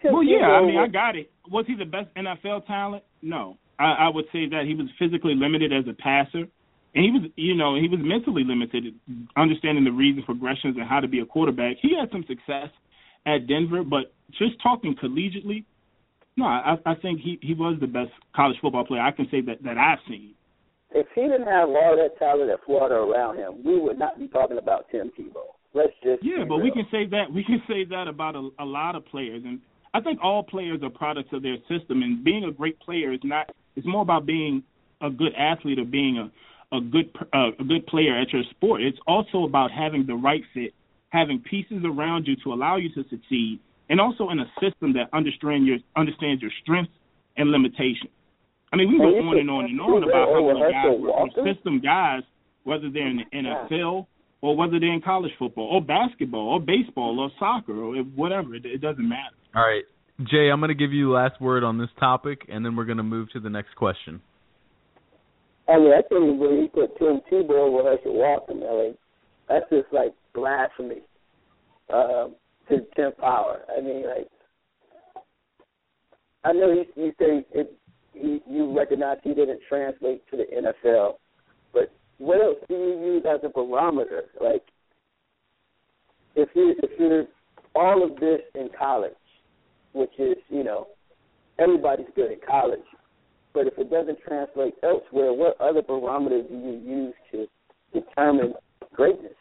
Tim 0.00 0.12
well, 0.14 0.22
yeah, 0.22 0.46
I 0.46 0.64
mean, 0.64 0.78
I 0.78 0.86
got 0.88 1.16
it. 1.16 1.30
Was 1.50 1.66
he 1.66 1.74
the 1.76 1.84
best 1.84 2.08
NFL 2.16 2.66
talent? 2.66 3.04
No. 3.20 3.58
I, 3.78 4.06
I 4.06 4.08
would 4.08 4.24
say 4.32 4.48
that 4.48 4.64
he 4.66 4.74
was 4.74 4.86
physically 4.98 5.34
limited 5.34 5.72
as 5.72 5.84
a 5.88 5.92
passer 5.92 6.46
and 6.94 7.04
he 7.04 7.10
was, 7.10 7.30
you 7.36 7.54
know, 7.54 7.74
he 7.76 7.88
was 7.88 8.00
mentally 8.02 8.44
limited, 8.44 8.94
understanding 9.36 9.84
the 9.84 9.92
reasons, 9.92 10.24
for 10.24 10.34
progressions, 10.34 10.76
and 10.76 10.86
how 10.86 11.00
to 11.00 11.08
be 11.08 11.20
a 11.20 11.26
quarterback. 11.26 11.76
He 11.80 11.96
had 11.98 12.10
some 12.12 12.24
success 12.28 12.68
at 13.26 13.46
Denver, 13.46 13.82
but 13.82 14.12
just 14.38 14.60
talking 14.62 14.94
collegiately, 14.94 15.64
no, 16.36 16.46
I, 16.46 16.76
I 16.86 16.94
think 16.96 17.20
he 17.20 17.38
he 17.42 17.54
was 17.54 17.78
the 17.80 17.86
best 17.86 18.10
college 18.34 18.56
football 18.60 18.84
player 18.84 19.02
I 19.02 19.10
can 19.10 19.28
say 19.30 19.40
that 19.42 19.62
that 19.62 19.78
I've 19.78 19.98
seen. 20.08 20.34
If 20.94 21.06
he 21.14 21.22
didn't 21.22 21.46
have 21.46 21.68
all 21.68 21.96
that 21.96 22.18
talent 22.18 22.50
at 22.50 22.60
Florida 22.66 22.96
around 22.96 23.38
him, 23.38 23.64
we 23.64 23.78
would 23.78 23.98
not 23.98 24.18
be 24.18 24.28
talking 24.28 24.58
about 24.58 24.86
Tim 24.90 25.10
Tebow. 25.18 25.56
Let's 25.74 25.92
just 26.02 26.22
yeah, 26.22 26.44
but 26.46 26.56
real. 26.56 26.64
we 26.64 26.70
can 26.70 26.86
say 26.90 27.06
that 27.06 27.32
we 27.32 27.44
can 27.44 27.62
say 27.66 27.84
that 27.84 28.08
about 28.08 28.36
a, 28.36 28.50
a 28.58 28.64
lot 28.64 28.94
of 28.94 29.06
players, 29.06 29.42
and 29.44 29.60
I 29.94 30.00
think 30.00 30.18
all 30.22 30.42
players 30.42 30.80
are 30.82 30.90
products 30.90 31.30
of 31.32 31.42
their 31.42 31.56
system. 31.68 32.02
And 32.02 32.22
being 32.22 32.44
a 32.44 32.52
great 32.52 32.78
player 32.80 33.12
is 33.12 33.20
not. 33.24 33.50
It's 33.74 33.86
more 33.86 34.02
about 34.02 34.26
being 34.26 34.62
a 35.00 35.08
good 35.08 35.32
athlete 35.34 35.78
or 35.78 35.84
being 35.84 36.18
a 36.18 36.76
a 36.76 36.80
good 36.80 37.14
uh, 37.32 37.50
a 37.58 37.64
good 37.64 37.86
player 37.86 38.18
at 38.18 38.32
your 38.32 38.42
sport. 38.50 38.82
It's 38.82 38.98
also 39.06 39.44
about 39.44 39.70
having 39.70 40.06
the 40.06 40.14
right 40.14 40.42
fit, 40.54 40.72
having 41.10 41.40
pieces 41.40 41.82
around 41.84 42.26
you 42.26 42.36
to 42.44 42.52
allow 42.52 42.76
you 42.76 42.88
to 42.94 43.02
succeed, 43.08 43.60
and 43.88 44.00
also 44.00 44.30
in 44.30 44.38
a 44.38 44.46
system 44.60 44.92
that 44.94 45.08
understands 45.12 45.66
your 45.66 45.78
understands 45.96 46.42
your 46.42 46.50
strengths 46.62 46.92
and 47.36 47.50
limitations. 47.50 48.10
I 48.72 48.76
mean, 48.76 48.90
we 48.90 48.98
go 48.98 49.04
on 49.04 49.38
and 49.38 49.50
on 49.50 49.64
and 49.66 49.80
on 49.80 50.02
about 50.02 50.28
how 50.32 50.48
many 50.48 50.72
guys 50.72 50.96
are 51.12 51.54
system 51.54 51.80
guys, 51.80 52.22
whether 52.64 52.90
they're 52.90 53.08
in 53.08 53.18
the 53.18 53.36
NFL 53.36 54.06
or 54.40 54.56
whether 54.56 54.80
they're 54.80 54.92
in 54.92 55.02
college 55.02 55.32
football 55.38 55.68
or 55.70 55.82
basketball 55.82 56.54
or 56.54 56.60
baseball 56.60 57.20
or 57.20 57.30
soccer 57.38 57.78
or 57.78 57.96
whatever. 58.16 58.54
It, 58.54 58.64
it 58.64 58.80
doesn't 58.80 59.06
matter. 59.06 59.36
All 59.54 59.62
right, 59.62 59.84
Jay, 60.20 60.48
I'm 60.50 60.60
going 60.60 60.68
to 60.68 60.74
give 60.74 60.92
you 60.92 61.08
the 61.08 61.12
last 61.12 61.40
word 61.40 61.64
on 61.64 61.78
this 61.78 61.90
topic, 62.00 62.46
and 62.48 62.64
then 62.64 62.76
we're 62.76 62.86
going 62.86 62.96
to 62.96 63.02
move 63.02 63.30
to 63.32 63.40
the 63.40 63.50
next 63.50 63.76
question. 63.76 64.22
I 65.68 65.78
mean, 65.78 65.92
I 65.92 66.02
think 66.02 66.40
when 66.40 66.62
he 66.62 66.68
put 66.68 66.98
Tim 66.98 67.20
Tebow 67.30 67.68
over 67.68 67.88
Herschel 67.88 68.14
Walker, 68.14 68.54
man, 68.54 68.88
like, 68.88 68.96
that's 69.48 69.70
just 69.70 69.92
like 69.92 70.12
blasphemy 70.34 71.02
um, 71.92 72.34
to 72.68 72.78
Tim 72.96 73.12
Tebow. 73.18 73.56
I 73.76 73.80
mean, 73.80 74.04
like, 74.06 74.28
I 76.44 76.52
know 76.52 76.72
you, 76.72 76.84
you 76.96 77.12
say 77.18 77.44
it, 77.52 77.76
you, 78.14 78.40
you 78.48 78.76
recognize 78.76 79.18
he 79.22 79.34
didn't 79.34 79.60
translate 79.68 80.22
to 80.30 80.36
the 80.36 80.44
NFL, 80.84 81.14
but 81.72 81.92
what 82.18 82.40
else 82.40 82.58
do 82.68 82.74
you 82.74 83.14
use 83.14 83.24
as 83.28 83.40
a 83.44 83.48
barometer? 83.48 84.24
Like, 84.40 84.62
if 86.34 86.48
you 86.54 86.74
if 86.82 86.90
you're 86.98 87.24
all 87.74 88.04
of 88.04 88.18
this 88.20 88.40
in 88.54 88.68
college, 88.78 89.12
which 89.92 90.12
is 90.18 90.36
you 90.48 90.64
know 90.64 90.88
everybody's 91.58 92.06
good 92.16 92.32
at 92.32 92.46
college, 92.46 92.80
But 93.54 93.66
if 93.66 93.78
it 93.78 93.90
doesn't 93.90 94.18
translate 94.26 94.74
elsewhere, 94.82 95.32
what 95.32 95.60
other 95.60 95.82
barometer 95.82 96.42
do 96.42 96.54
you 96.54 96.80
use 96.84 97.14
to 97.32 97.46
determine 97.92 98.54
greatness? 98.94 99.34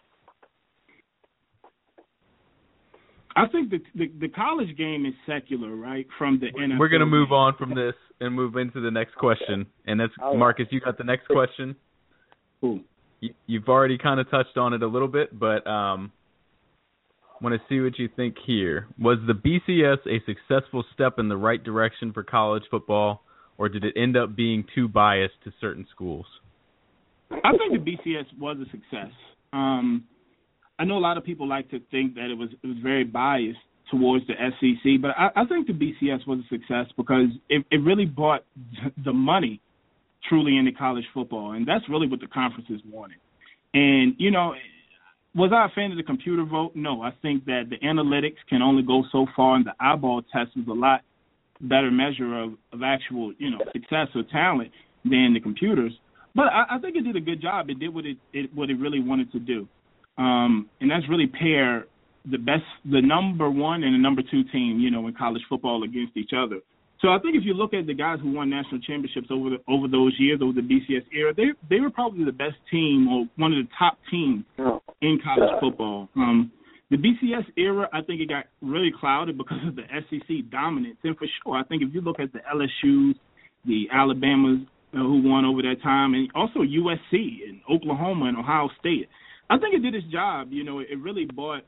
I 3.36 3.48
think 3.48 3.70
the, 3.70 3.80
the, 3.96 4.12
the 4.20 4.28
college 4.28 4.76
game 4.78 5.06
is 5.06 5.13
secular, 5.26 5.76
right? 5.76 6.06
From 6.17 6.39
the 6.39 6.48
NFL. 6.48 6.80
We're 6.80 6.89
gonna 6.89 7.06
move 7.06 7.32
on 7.32 7.56
from 7.58 7.74
this 7.76 7.94
and 8.20 8.36
move 8.36 8.56
into 8.58 8.82
the 8.82 8.91
next 8.91 9.15
question, 9.15 9.65
and 9.86 10.00
that's 10.00 10.13
Marcus. 10.20 10.67
You 10.72 10.82
got 10.82 10.98
the 10.98 11.04
next 11.04 11.28
question. 11.28 11.76
Cool. 12.60 12.82
You, 13.20 13.34
you've 13.48 13.67
already 13.67 13.98
kind 13.98 14.20
of 14.20 14.30
touched 14.30 14.58
on 14.58 14.74
it 14.74 14.84
a 14.84 14.88
little 14.88 15.08
bit, 15.08 15.38
but 15.38 15.65
um, 15.67 16.12
want 17.41 17.56
to 17.56 17.62
see 17.67 17.80
what 17.80 17.98
you 17.98 18.10
think 18.15 18.36
here. 18.46 18.88
Was 19.00 19.17
the 19.26 19.34
BCS 19.34 19.98
a 20.08 20.24
successful 20.26 20.84
step 20.94 21.17
in 21.17 21.28
the 21.28 21.38
right 21.38 21.63
direction 21.63 22.13
for 22.13 22.24
college 22.24 22.63
football, 22.70 23.24
or 23.58 23.70
did 23.70 23.84
it 23.84 23.94
end 23.98 24.15
up 24.15 24.36
being 24.36 24.65
too 24.76 24.88
biased 24.88 25.34
to 25.44 25.54
certain 25.60 25.86
schools? 25.94 26.26
I 27.32 27.52
think 27.52 27.74
the 27.74 27.91
BCS 27.91 28.26
was 28.39 28.58
a 28.58 28.70
success. 28.72 29.12
Um, 29.54 30.06
I 30.82 30.84
know 30.84 30.98
a 30.98 31.00
lot 31.00 31.15
of 31.15 31.24
people 31.24 31.48
like 31.48 31.70
to 31.70 31.80
think 31.91 32.15
that 32.15 32.32
it 32.32 32.34
was 32.36 32.50
it 32.63 32.65
was 32.65 32.78
very 32.82 33.04
biased 33.04 33.60
towards 33.91 34.26
the 34.26 34.34
SEC, 34.34 35.00
but 35.00 35.12
I, 35.12 35.30
I 35.36 35.46
think 35.46 35.67
the 35.67 35.74
BCS 35.74 36.26
was 36.26 36.39
a 36.39 36.48
success 36.50 36.88
because 36.98 37.28
it, 37.50 37.63
it 37.70 37.84
really 37.84 38.06
brought 38.06 38.44
the 39.06 39.13
money 39.13 39.62
truly 40.28 40.58
into 40.58 40.72
college 40.72 41.04
football, 41.13 41.52
and 41.52 41.67
that's 41.67 41.88
really 41.88 42.08
what 42.08 42.20
the 42.20 42.26
conferences 42.26 42.82
wanted. 42.89 43.17
And 43.76 44.15
you 44.17 44.32
know, 44.32 44.56
was 45.36 45.52
I 45.54 45.67
a 45.67 45.70
fan 45.70 45.91
of 45.91 45.98
the 45.98 46.04
computer 46.04 46.46
vote? 46.46 46.72
No, 46.74 47.04
I 47.04 47.12
think 47.22 47.46
that 47.46 47.65
the 47.70 47.78
analytics 47.86 48.38
can 48.50 48.63
only 48.63 48.82
go 48.82 49.04
so 49.12 49.28
far, 49.36 49.58
and 49.58 49.65
the 49.67 49.76
eyeball 49.80 50.24
test 50.34 50.50
is 50.56 50.67
a 50.67 50.74
lot 50.74 51.02
better 51.62 51.91
measure 51.91 52.41
of, 52.41 52.54
of 52.74 52.82
actual, 52.84 53.34
you 53.38 53.52
know, 53.52 53.60
success 53.72 54.08
or 54.15 54.24
talent 54.32 54.72
than 55.06 55.36
the 55.36 55.39
computers. 55.39 55.94
But 56.34 56.48
I, 56.48 56.78
I 56.78 56.80
think 56.80 56.96
it 56.96 57.04
did 57.04 57.17
a 57.17 57.22
good 57.22 57.39
job. 57.39 57.70
It 57.70 57.78
did 57.78 57.94
what 57.94 58.08
it, 58.08 58.17
it 58.34 58.52
what 58.56 58.72
it 58.72 58.80
really 58.80 59.00
wanted 59.00 59.32
to 59.34 59.39
do 59.39 59.67
um, 60.22 60.70
and 60.80 60.92
that's 60.92 61.10
really 61.10 61.26
pair 61.26 61.86
the 62.30 62.38
best, 62.38 62.64
the 62.86 63.02
number 63.02 63.50
one 63.50 63.84
and 63.84 63.96
the 63.96 63.98
number 63.98 64.22
two 64.22 64.44
team, 64.52 64.80
you 64.80 64.92
know, 64.92 65.08
in 65.08 65.16
college 65.16 65.42
football 65.50 65.84
against 65.84 66.16
each 66.16 66.30
other. 66.38 66.60
So 67.02 67.08
I 67.08 67.18
think 67.18 67.36
if 67.36 67.44
you 67.44 67.56
look 67.56 67.74
at 67.74 67.88
the 67.88 67.96
guys 67.96 68.20
who 68.22 68.32
won 68.32 68.52
national 68.52 68.80
championships 68.82 69.30
over 69.32 69.50
the, 69.50 69.58
over 69.68 69.88
those 69.88 70.14
years, 70.20 70.40
over 70.44 70.54
the 70.54 70.62
BCS 70.62 71.06
era, 71.12 71.34
they 71.36 71.46
they 71.68 71.80
were 71.80 71.90
probably 71.90 72.24
the 72.24 72.32
best 72.32 72.58
team 72.70 73.08
or 73.08 73.26
one 73.38 73.52
of 73.52 73.66
the 73.66 73.70
top 73.80 73.98
teams 74.12 74.46
in 75.02 75.20
college 75.24 75.50
football. 75.60 76.10
Um, 76.16 76.52
the 76.92 76.98
BCS 76.98 77.46
era, 77.58 77.90
I 77.92 78.02
think 78.04 78.22
it 78.22 78.30
got 78.30 78.46
really 78.62 78.92
clouded 79.00 79.36
because 79.36 79.66
of 79.66 79.76
the 79.76 79.84
SEC 79.90 80.52
dominance, 80.52 80.98
and 81.04 81.18
for 81.18 81.26
sure, 81.42 81.56
I 81.56 81.64
think 81.64 81.82
if 81.82 81.90
you 81.92 82.02
look 82.02 82.20
at 82.20 82.32
the 82.34 82.42
LSU's, 82.54 83.16
the 83.66 83.88
Alabamas 83.92 84.60
uh, 84.94 84.98
who 84.98 85.28
won 85.28 85.46
over 85.46 85.64
that 85.64 85.82
time, 85.82 86.14
and 86.14 86.30
also 86.36 86.60
USC 86.60 87.48
and 87.48 87.62
Oklahoma 87.74 88.26
and 88.26 88.38
Ohio 88.38 88.70
State, 88.80 89.10
I 89.52 89.58
think 89.58 89.76
it 89.76 89.80
did 89.80 89.94
its 89.94 90.08
job. 90.08 90.48
You 90.52 90.64
know, 90.64 90.80
it 90.80 90.98
really 90.98 91.26
brought 91.26 91.64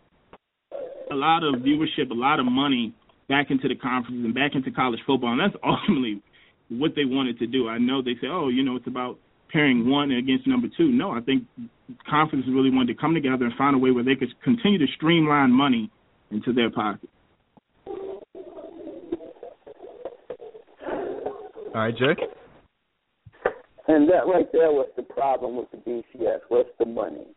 a 1.11 1.15
lot 1.15 1.43
of 1.43 1.55
viewership, 1.55 2.11
a 2.11 2.13
lot 2.13 2.39
of 2.39 2.45
money 2.45 2.93
back 3.27 3.47
into 3.51 3.67
the 3.67 3.75
conferences 3.75 4.23
and 4.23 4.33
back 4.33 4.55
into 4.55 4.71
college 4.71 5.01
football, 5.05 5.33
and 5.33 5.41
that's 5.41 5.61
ultimately 5.63 6.21
what 6.69 6.91
they 6.95 7.03
wanted 7.03 7.39
to 7.39 7.47
do. 7.47 7.67
I 7.67 7.79
know 7.79 8.01
they 8.01 8.15
say, 8.21 8.27
oh, 8.31 8.47
you 8.47 8.63
know, 8.63 8.77
it's 8.77 8.87
about 8.87 9.19
pairing 9.51 9.89
one 9.89 10.11
against 10.11 10.47
number 10.47 10.67
two. 10.77 10.87
No, 10.87 11.11
I 11.11 11.19
think 11.19 11.43
conferences 12.09 12.49
really 12.53 12.71
wanted 12.71 12.95
to 12.95 12.99
come 12.99 13.13
together 13.13 13.43
and 13.43 13.53
find 13.55 13.75
a 13.75 13.79
way 13.79 13.91
where 13.91 14.03
they 14.03 14.15
could 14.15 14.29
continue 14.43 14.79
to 14.79 14.87
streamline 14.95 15.51
money 15.51 15.91
into 16.31 16.53
their 16.53 16.71
pocket. 16.71 17.09
All 21.75 21.81
right, 21.81 21.93
Jake. 21.97 22.19
And 23.89 24.07
that 24.07 24.25
right 24.25 24.47
there 24.53 24.71
was 24.71 24.87
the 24.95 25.03
problem 25.03 25.57
with 25.57 25.69
the 25.71 25.77
BCS. 25.77 26.39
What's 26.47 26.69
the 26.79 26.85
money? 26.85 27.27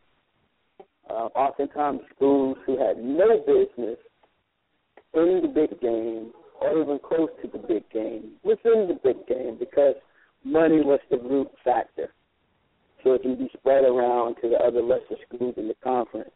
Uh, 1.10 1.28
oftentimes 1.34 2.00
schools 2.14 2.56
who 2.66 2.78
had 2.78 2.98
no 2.98 3.38
business 3.46 3.98
in 5.14 5.40
the 5.42 5.48
big 5.48 5.80
game 5.80 6.32
or 6.60 6.82
even 6.82 6.98
close 6.98 7.30
to 7.42 7.48
the 7.48 7.58
big 7.58 7.88
game 7.90 8.32
within 8.42 8.88
the 8.88 8.98
big 9.02 9.26
game 9.26 9.56
because 9.58 9.94
money 10.44 10.80
was 10.80 11.00
the 11.10 11.18
root 11.18 11.48
factor. 11.64 12.12
So 13.04 13.12
it 13.12 13.22
can 13.22 13.36
be 13.36 13.48
spread 13.56 13.84
around 13.84 14.36
to 14.42 14.48
the 14.48 14.56
other 14.56 14.82
lesser 14.82 15.16
schools 15.26 15.54
in 15.56 15.68
the 15.68 15.76
conference. 15.82 16.30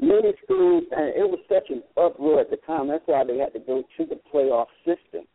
Many 0.00 0.32
schools, 0.44 0.84
and 0.92 1.08
it 1.08 1.28
was 1.28 1.40
such 1.48 1.70
an 1.70 1.82
uproar 1.96 2.40
at 2.40 2.50
the 2.50 2.56
time, 2.58 2.88
that's 2.88 3.02
why 3.06 3.24
they 3.24 3.38
had 3.38 3.52
to 3.52 3.58
go 3.58 3.82
to 3.96 4.06
the 4.06 4.18
playoff 4.32 4.66
system 4.84 5.26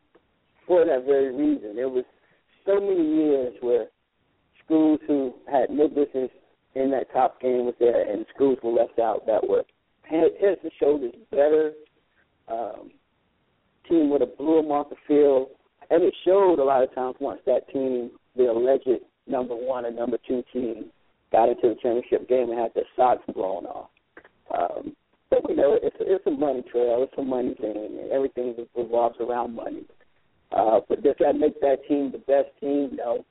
for 0.68 0.86
that 0.86 1.06
very 1.06 1.36
reason. 1.36 1.76
There 1.76 1.90
was 1.90 2.06
so 2.66 2.80
many 2.80 3.04
years 3.04 3.54
where 3.62 3.88
schools 4.64 5.00
who 5.08 5.34
had 5.52 5.70
no 5.70 5.88
business 5.88 6.32
in 6.76 6.92
that 6.92 7.12
top 7.14 7.40
game 7.42 7.66
was 7.66 7.76
there, 7.80 8.10
and 8.10 8.26
schools 8.34 8.58
were 8.64 8.72
left 8.72 9.00
out 9.00 9.26
that 9.26 9.48
were 9.48 9.64
head, 10.04 10.32
head 10.40 10.58
and 10.64 10.72
shoulders 10.80 11.14
better. 11.32 11.74
Um, 12.48 12.92
team 13.88 14.10
would 14.10 14.22
have 14.22 14.38
blew 14.38 14.62
them 14.62 14.72
off 14.72 14.90
the 14.90 14.96
field, 15.08 15.50
and 15.90 16.04
it 16.04 16.14
showed 16.26 16.60
a 16.60 16.64
lot 16.64 16.84
of 16.84 16.94
times 16.96 17.16
once 17.20 17.42
that 17.46 17.70
team, 17.70 18.12
the 18.36 18.44
alleged 18.44 19.04
number 19.28 19.56
one 19.56 19.86
and 19.86 19.96
number 19.96 20.18
two 20.28 20.44
team, 20.52 20.86
got 21.32 21.50
into 21.50 21.70
the 21.70 21.76
championship 21.82 22.28
game 22.28 22.50
and 22.50 22.60
had 22.60 22.74
their 22.74 22.84
socks 22.96 23.24
blown 23.34 23.66
off. 23.66 23.90
Um, 24.56 24.96
but 25.30 25.48
we 25.48 25.56
know 25.56 25.78
it's 25.82 25.96
it's 26.00 26.26
a 26.28 26.32
money 26.32 26.64
trail, 26.72 27.04
it's 27.04 27.14
a 27.18 27.24
money 27.24 27.56
thing, 27.60 27.76
and 27.76 28.12
everything 28.12 28.56
revolves 28.76 29.16
around 29.20 29.56
money. 29.56 29.84
Uh, 30.52 30.80
but 30.88 31.02
does 31.02 31.16
that 31.20 31.36
make 31.36 31.60
that 31.62 31.78
team 31.88 32.12
the 32.12 32.20
best 32.20 32.50
team? 32.60 32.92
No 32.98 33.26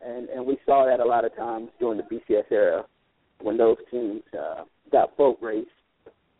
and 0.00 0.28
and 0.28 0.44
we 0.44 0.58
saw 0.66 0.86
that 0.86 1.00
a 1.00 1.04
lot 1.04 1.24
of 1.24 1.34
times 1.36 1.70
during 1.78 1.98
the 1.98 2.04
BCS 2.04 2.50
era 2.50 2.84
when 3.40 3.56
those 3.56 3.76
teams 3.90 4.22
uh, 4.38 4.64
got 4.90 5.16
boat 5.16 5.38
raced 5.40 5.68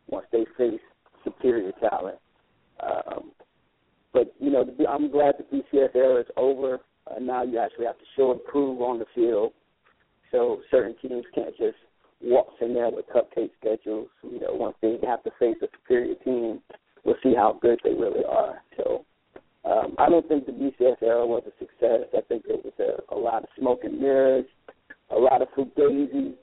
once 0.08 0.26
they 0.32 0.44
faced 0.56 0.82
superior 1.24 1.72
talent. 1.80 2.18
Um, 2.80 3.32
but 4.12 4.34
you 4.38 4.50
know, 4.50 4.64
I'm 4.88 5.10
glad 5.10 5.34
the 5.38 5.56
BCS 5.56 5.94
era 5.94 6.20
is 6.20 6.26
over. 6.36 6.80
Uh, 7.06 7.18
now 7.20 7.42
you 7.42 7.58
actually 7.58 7.86
have 7.86 7.98
to 7.98 8.04
show 8.16 8.32
and 8.32 8.44
prove 8.44 8.80
on 8.80 8.98
the 8.98 9.06
field. 9.14 9.52
So 10.30 10.60
certain 10.70 10.94
teams 11.00 11.24
can't 11.34 11.56
just 11.56 11.76
waltz 12.20 12.52
in 12.60 12.74
there 12.74 12.90
with 12.90 13.06
cupcake 13.08 13.50
schedules. 13.60 14.08
You 14.22 14.40
know, 14.40 14.52
once 14.52 14.76
they 14.82 14.98
have 15.06 15.22
to 15.24 15.30
face 15.38 15.56
a 15.62 15.66
superior 15.80 16.14
team, 16.24 16.60
we'll 17.04 17.16
see 17.22 17.34
how 17.34 17.58
good 17.60 17.80
they 17.84 17.92
really 17.92 18.24
are. 18.28 18.62
So 18.76 19.04
um, 19.68 19.94
I 19.98 20.08
don't 20.08 20.26
think 20.28 20.46
the 20.46 20.52
BCS 20.52 21.02
era 21.02 21.26
was 21.26 21.42
a 21.46 21.50
success. 21.58 22.08
I 22.16 22.22
think 22.22 22.44
it 22.48 22.64
was 22.64 22.72
a, 22.78 23.14
a 23.14 23.18
lot 23.18 23.42
of 23.42 23.48
smoke 23.58 23.80
and 23.84 24.00
mirrors, 24.00 24.46
a 25.10 25.16
lot 25.16 25.42
of 25.42 25.48
fugazi 25.56 26.34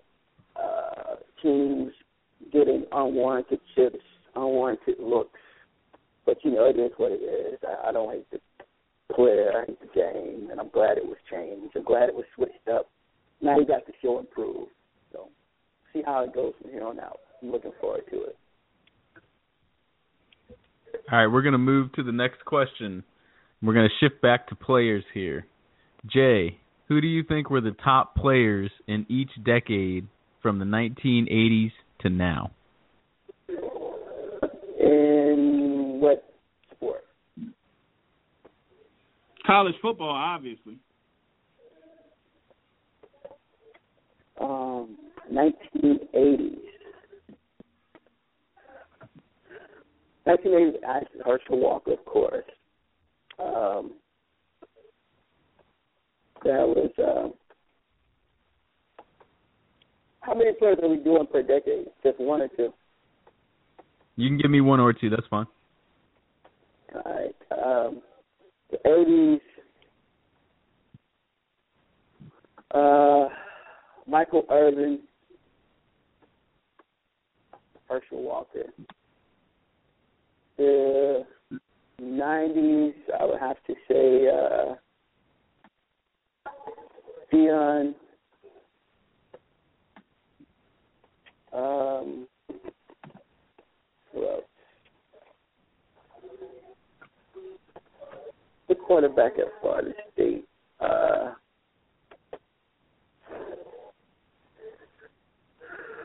uh, 0.56 1.16
teams 1.42 1.92
getting 2.54 2.86
unwarranted 2.92 3.60
chips, 3.76 4.04
unwarranted 4.36 4.96
looks. 5.00 5.40
But 6.26 6.38
you 6.44 6.52
know, 6.52 6.66
it 6.66 6.78
is 6.80 6.92
what 6.98 7.12
it 7.12 7.24
is. 7.24 7.60
I, 7.64 7.90
I 7.90 7.92
don't 7.92 8.12
hate 8.12 8.30
the 8.32 8.40
player, 9.14 9.52
I 9.56 9.66
hate 9.66 9.80
the 9.80 9.88
game, 9.88 10.50
and 10.52 10.60
I'm 10.60 10.70
glad 10.70 10.98
it 10.98 11.06
was 11.06 11.18
changed. 11.32 11.76
I'm 11.76 11.84
glad 11.84 12.10
it 12.10 12.16
was 12.16 12.26
switched 12.36 12.68
up. 12.72 12.90
Now 13.42 13.58
you 13.58 13.66
got 13.66 13.86
the 13.88 13.94
show 14.02 14.20
improved. 14.20 14.72
So 15.12 15.30
see 15.94 16.04
how 16.06 16.24
it 16.24 16.34
goes 16.34 16.54
from 16.62 16.72
here 16.72 16.86
on 16.86 17.00
out. 17.00 17.20
I'm 17.42 17.52
looking 17.52 17.72
forward 17.82 18.04
to 18.12 18.24
it. 18.24 18.38
All 21.12 21.20
right, 21.20 21.28
we're 21.28 21.42
going 21.42 21.54
to 21.54 21.58
move 21.58 21.92
to 21.94 22.04
the 22.04 22.12
next 22.12 22.44
question. 22.46 23.04
We're 23.66 23.74
going 23.74 23.90
to 23.90 24.06
shift 24.06 24.22
back 24.22 24.48
to 24.50 24.56
players 24.56 25.04
here. 25.12 25.48
Jay, 26.06 26.60
who 26.88 27.02
do 27.02 27.08
you 27.08 27.24
think 27.24 27.50
were 27.50 27.62
the 27.62 27.76
top 27.84 28.16
players 28.16 28.70
in 28.88 29.08
each 29.10 29.32
decade 29.44 30.08
from 30.44 30.60
the 30.60 30.66
1980s 30.66 31.72
to 32.02 32.10
now? 32.12 32.52
In 34.80 35.98
what 36.00 36.32
sport? 36.76 37.06
College 39.48 39.74
football, 39.82 40.12
obviously. 40.12 40.78
Um, 44.40 44.96
1980s. 45.34 46.60
1980, 50.26 51.08
Herschel 51.26 51.60
Walker, 51.60 51.94
of 51.94 52.06
course. 52.06 52.44
Um, 53.40 53.94
that 56.44 56.68
was 56.68 56.92
uh, 56.98 57.30
how 60.22 60.34
many 60.34 60.54
players 60.54 60.78
are 60.82 60.90
we 60.90 60.98
doing 60.98 61.28
per 61.32 61.42
decade? 61.42 61.88
Just 62.04 62.20
one 62.20 62.42
or 62.42 62.48
two? 62.50 62.74
You 64.16 64.30
can 64.30 64.38
give 64.38 64.52
me 64.52 64.62
one 64.62 64.80
or 64.80 64.94
two. 64.94 65.10
That's 65.10 65.28
fine. 65.30 65.46
All 66.94 67.02
right. 67.06 67.36
Um, 67.52 68.02
the 68.72 68.78
eighties. 68.90 69.42
Uh, 72.72 73.30
Michael 74.08 74.44
Irvin, 74.52 75.00
Herschel 77.88 78.22
Walker. 78.22 78.66
The 80.58 81.26
90s, 82.02 82.94
I 83.20 83.26
would 83.26 83.40
have 83.40 83.58
to 83.68 83.76
say 83.88 84.28
uh, 84.28 84.76
Deion. 87.34 87.94
Um, 91.54 92.28
well, 94.14 94.42
the 98.68 98.76
quarterback 98.76 99.34
at 99.40 99.46
Florida 99.62 99.92
State. 100.14 100.46
Uh, 100.80 101.32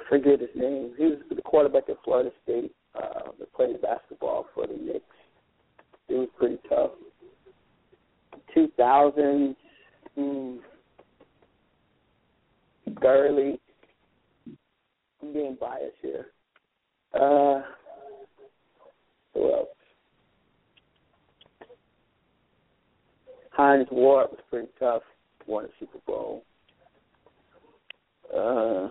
forget 0.08 0.40
his 0.40 0.50
name. 0.54 0.92
He 0.96 1.04
was 1.04 1.18
the 1.34 1.42
quarterback 1.42 1.88
at 1.88 1.96
Florida 2.04 2.30
State. 2.44 2.72
Uh, 2.94 3.20
played 3.60 3.80
basketball 3.82 4.46
for 4.54 4.66
the 4.66 4.74
Knicks. 4.74 5.04
It 6.10 6.14
was 6.14 6.28
pretty 6.36 6.58
tough. 6.68 6.90
2000s, 8.56 9.54
mm, 10.18 10.58
Gurley. 13.00 13.60
I'm 15.22 15.32
being 15.32 15.56
biased 15.60 15.94
here. 16.02 16.26
Uh, 17.14 17.62
who 19.34 19.52
else? 19.52 19.68
Hines 23.52 23.86
Ward 23.92 24.30
was 24.32 24.40
pretty 24.50 24.68
tough. 24.80 25.02
Won 25.46 25.66
a 25.66 25.68
Super 25.78 25.98
Bowl. 26.08 26.42
Uh, 28.36 28.88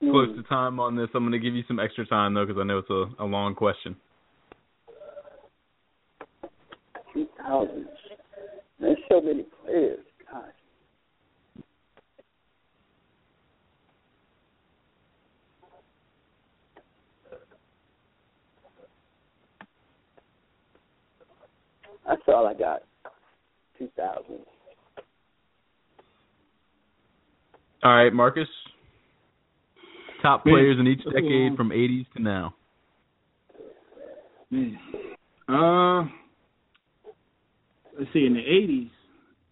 Close 0.00 0.34
to 0.34 0.42
time 0.44 0.80
on 0.80 0.96
this. 0.96 1.08
I'm 1.14 1.22
going 1.22 1.32
to 1.32 1.38
give 1.38 1.54
you 1.54 1.62
some 1.68 1.78
extra 1.78 2.06
time 2.06 2.32
though, 2.32 2.46
because 2.46 2.58
I 2.58 2.64
know 2.64 2.78
it's 2.78 2.90
a, 2.90 3.22
a 3.22 3.26
long 3.26 3.54
question. 3.54 3.94
2000. 7.12 7.86
There's 8.80 8.96
so 9.10 9.20
many 9.20 9.44
players. 9.62 9.98
Gosh. 10.32 10.44
That's 22.06 22.22
all 22.26 22.46
I 22.46 22.54
got. 22.54 22.80
2000. 23.78 24.38
All 27.82 27.94
right, 27.94 28.12
Marcus. 28.12 28.48
Top 30.22 30.42
players 30.44 30.78
in 30.78 30.86
each 30.86 31.02
decade 31.04 31.56
from 31.56 31.70
80s 31.70 32.06
to 32.16 32.22
now. 32.22 32.54
Man. 34.50 34.78
Uh, 35.48 36.02
let's 37.98 38.12
see. 38.12 38.26
In 38.26 38.34
the 38.34 38.40
'80s, 38.40 38.90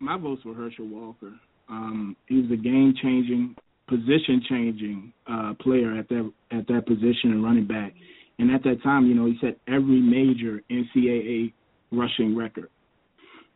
my 0.01 0.19
votes 0.19 0.45
were 0.45 0.55
Herschel 0.55 0.87
Walker. 0.87 1.33
Um, 1.69 2.16
he 2.27 2.37
was 2.37 2.51
a 2.51 2.57
game-changing, 2.57 3.55
position-changing 3.89 5.12
uh, 5.31 5.55
player 5.61 5.97
at 5.99 6.09
that 6.09 6.31
at 6.51 6.66
that 6.69 6.87
position 6.87 7.33
and 7.33 7.45
running 7.45 7.66
back. 7.66 7.93
And 8.39 8.51
at 8.51 8.62
that 8.64 8.83
time, 8.83 9.07
you 9.07 9.14
know, 9.14 9.27
he 9.27 9.37
set 9.41 9.59
every 9.66 10.01
major 10.01 10.62
NCAA 10.71 11.53
rushing 11.93 12.37
record. 12.37 12.69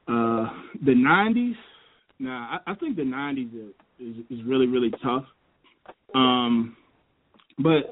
Uh, 0.09 0.49
the 0.85 0.93
'90s, 0.93 1.55
now 2.19 2.61
I, 2.67 2.73
I 2.73 2.75
think 2.77 2.97
the 2.97 3.03
'90s 3.03 3.55
is, 3.55 3.75
is 4.01 4.25
is 4.31 4.45
really 4.47 4.67
really 4.67 4.91
tough. 5.03 5.25
Um, 6.15 6.77
but 7.59 7.91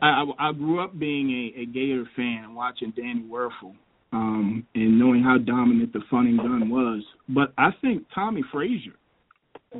I, 0.00 0.24
I, 0.38 0.52
grew 0.52 0.82
up 0.82 0.98
being 0.98 1.30
a, 1.30 1.62
a 1.62 1.66
Gator 1.66 2.08
fan, 2.16 2.54
watching 2.54 2.92
Danny 2.96 3.24
Wuerffel, 3.30 3.74
um, 4.12 4.66
and 4.74 4.98
knowing 4.98 5.22
how 5.22 5.38
dominant 5.38 5.92
the 5.92 6.00
Fun 6.10 6.26
'n' 6.26 6.36
Gun 6.36 6.68
was. 6.68 7.02
But 7.28 7.52
I 7.56 7.70
think 7.80 8.04
Tommie 8.14 8.44
Frazier, 8.52 8.94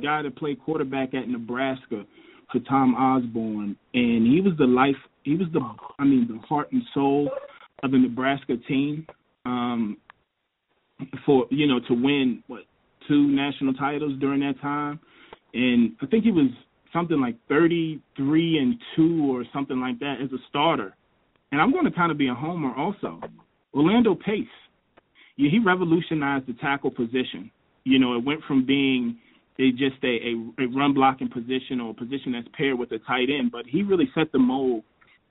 guy 0.01 0.21
that 0.21 0.35
played 0.37 0.63
quarterback 0.63 1.13
at 1.13 1.27
Nebraska 1.27 2.05
for 2.51 2.59
Tom 2.61 2.95
Osborne, 2.95 3.75
and 3.93 4.27
he 4.27 4.41
was 4.41 4.53
the 4.57 4.65
life, 4.65 4.95
he 5.23 5.35
was 5.35 5.47
the, 5.53 5.61
I 5.99 6.05
mean, 6.05 6.27
the 6.27 6.39
heart 6.47 6.71
and 6.71 6.81
soul 6.93 7.29
of 7.83 7.91
the 7.91 7.97
Nebraska 7.97 8.57
team. 8.67 9.05
Um, 9.45 9.97
for 11.25 11.45
you 11.49 11.67
know 11.67 11.79
to 11.87 11.93
win 11.93 12.43
what 12.47 12.61
two 13.07 13.27
national 13.27 13.73
titles 13.73 14.13
during 14.19 14.39
that 14.41 14.59
time, 14.61 14.99
and 15.53 15.91
I 16.01 16.05
think 16.05 16.23
he 16.23 16.31
was 16.31 16.49
something 16.93 17.19
like 17.19 17.35
33 17.49 18.57
and 18.57 18.75
2 18.95 19.31
or 19.31 19.43
something 19.51 19.79
like 19.79 19.99
that 19.99 20.17
as 20.23 20.31
a 20.31 20.37
starter. 20.49 20.95
And 21.51 21.61
I'm 21.61 21.71
going 21.71 21.85
to 21.85 21.91
kind 21.91 22.11
of 22.11 22.17
be 22.17 22.27
a 22.29 22.33
homer 22.33 22.73
also. 22.75 23.19
Orlando 23.73 24.15
Pace, 24.15 24.45
yeah, 25.35 25.49
he 25.49 25.59
revolutionized 25.59 26.47
the 26.47 26.53
tackle 26.53 26.91
position. 26.91 27.51
You 27.83 27.99
know, 27.99 28.15
it 28.15 28.23
went 28.23 28.41
from 28.47 28.65
being 28.65 29.17
a, 29.59 29.71
just 29.71 30.03
a, 30.03 30.07
a, 30.07 30.63
a 30.63 30.67
run 30.67 30.93
blocking 30.93 31.29
position 31.29 31.79
or 31.81 31.91
a 31.91 31.93
position 31.93 32.31
that's 32.31 32.47
paired 32.57 32.77
with 32.77 32.91
a 32.91 32.99
tight 32.99 33.29
end, 33.29 33.51
but 33.51 33.65
he 33.67 33.83
really 33.83 34.09
set 34.15 34.31
the 34.31 34.39
mold 34.39 34.83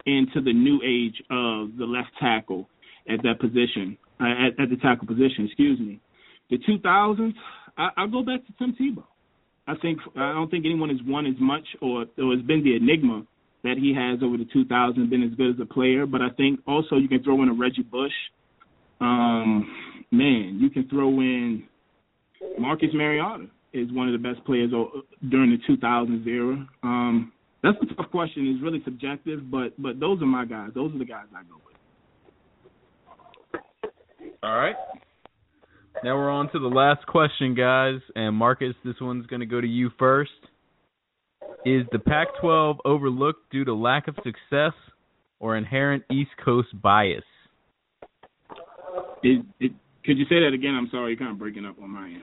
into 0.07 0.41
the 0.41 0.53
new 0.53 0.81
age 0.85 1.23
of 1.31 1.77
the 1.79 1.85
left 1.85 2.11
tackle 2.21 2.69
at 3.09 3.23
that 3.23 3.41
position, 3.41 3.97
uh, 4.21 4.47
at, 4.47 4.61
at 4.61 4.71
the 4.71 4.77
tackle 4.77 5.07
position, 5.07 5.47
excuse 5.47 5.79
me. 5.79 6.01
The 6.51 6.59
2000s, 6.59 7.33
I, 7.79 7.89
I'll 7.97 8.09
go 8.09 8.23
back 8.23 8.47
to 8.47 8.53
Tim 8.59 8.77
Tebow. 8.81 9.05
I 9.67 9.75
think 9.81 9.99
I 10.17 10.33
don't 10.33 10.51
think 10.51 10.65
anyone 10.65 10.89
has 10.89 10.99
won 11.05 11.27
as 11.27 11.37
much 11.41 11.65
or 11.81 12.07
or 12.19 12.33
has 12.35 12.43
been 12.43 12.65
the 12.65 12.77
enigma 12.77 13.25
that 13.65 13.77
he 13.79 13.95
has 13.95 14.21
over 14.23 14.37
the 14.37 14.45
2000s, 14.45 15.09
been 15.09 15.23
as 15.23 15.35
good 15.37 15.55
as 15.55 15.61
a 15.61 15.67
player. 15.67 16.05
But 16.05 16.21
I 16.21 16.31
think 16.37 16.61
also 16.67 16.97
you 16.97 17.09
can 17.09 17.23
throw 17.23 17.43
in 17.43 17.49
a 17.49 17.55
Reggie 17.55 17.83
Bush. 17.83 18.13
Um, 19.01 19.71
man, 20.11 20.59
you 20.61 20.69
can 20.69 20.89
throw 20.89 21.09
in 21.21 21.65
Marcus 22.59 22.91
Mariota 22.93 23.47
is 23.73 23.91
one 23.93 24.09
of 24.09 24.21
the 24.21 24.29
best 24.29 24.45
players 24.45 24.71
during 25.31 25.51
the 25.51 25.59
2000s 25.69 26.27
era. 26.27 26.69
Um, 26.83 27.33
that's 27.63 27.77
a 27.81 27.95
tough 27.95 28.11
question. 28.11 28.49
It's 28.49 28.63
really 28.63 28.83
subjective, 28.85 29.51
but 29.51 29.81
but 29.81 30.01
those 30.01 30.21
are 30.21 30.27
my 30.27 30.45
guys. 30.45 30.71
Those 30.75 30.95
are 30.95 30.99
the 30.99 31.05
guys 31.05 31.27
I 31.35 31.43
go 31.45 31.57
with. 31.65 31.77
All 34.43 34.57
right. 34.57 34.75
Now 36.05 36.17
we're 36.17 36.31
on 36.31 36.51
to 36.51 36.59
the 36.59 36.67
last 36.67 37.07
question, 37.07 37.55
guys. 37.55 38.01
And 38.17 38.35
Marcus, 38.35 38.75
this 38.85 38.97
one's 39.01 39.27
going 39.27 39.41
to 39.41 39.47
go 39.47 39.61
to 39.61 39.67
you 39.67 39.91
first. 40.01 40.33
Is 41.65 41.85
the 41.93 42.01
Pac 42.01 42.27
12 42.41 42.79
overlooked 42.85 43.49
due 43.53 43.65
to 43.65 43.73
lack 43.73 44.09
of 44.09 44.17
success 44.17 44.73
or 45.39 45.57
inherent 45.57 46.03
East 46.11 46.31
Coast 46.45 46.69
bias? 46.83 47.23
It, 49.23 49.47
it, 49.61 49.73
could 50.05 50.19
you 50.19 50.25
say 50.25 50.41
that 50.41 50.51
again? 50.53 50.75
I'm 50.75 50.89
sorry, 50.91 51.13
you're 51.13 51.19
kind 51.19 51.31
of 51.31 51.39
breaking 51.39 51.65
up 51.65 51.77
on 51.81 51.91
my 51.91 52.07
end. 52.07 52.23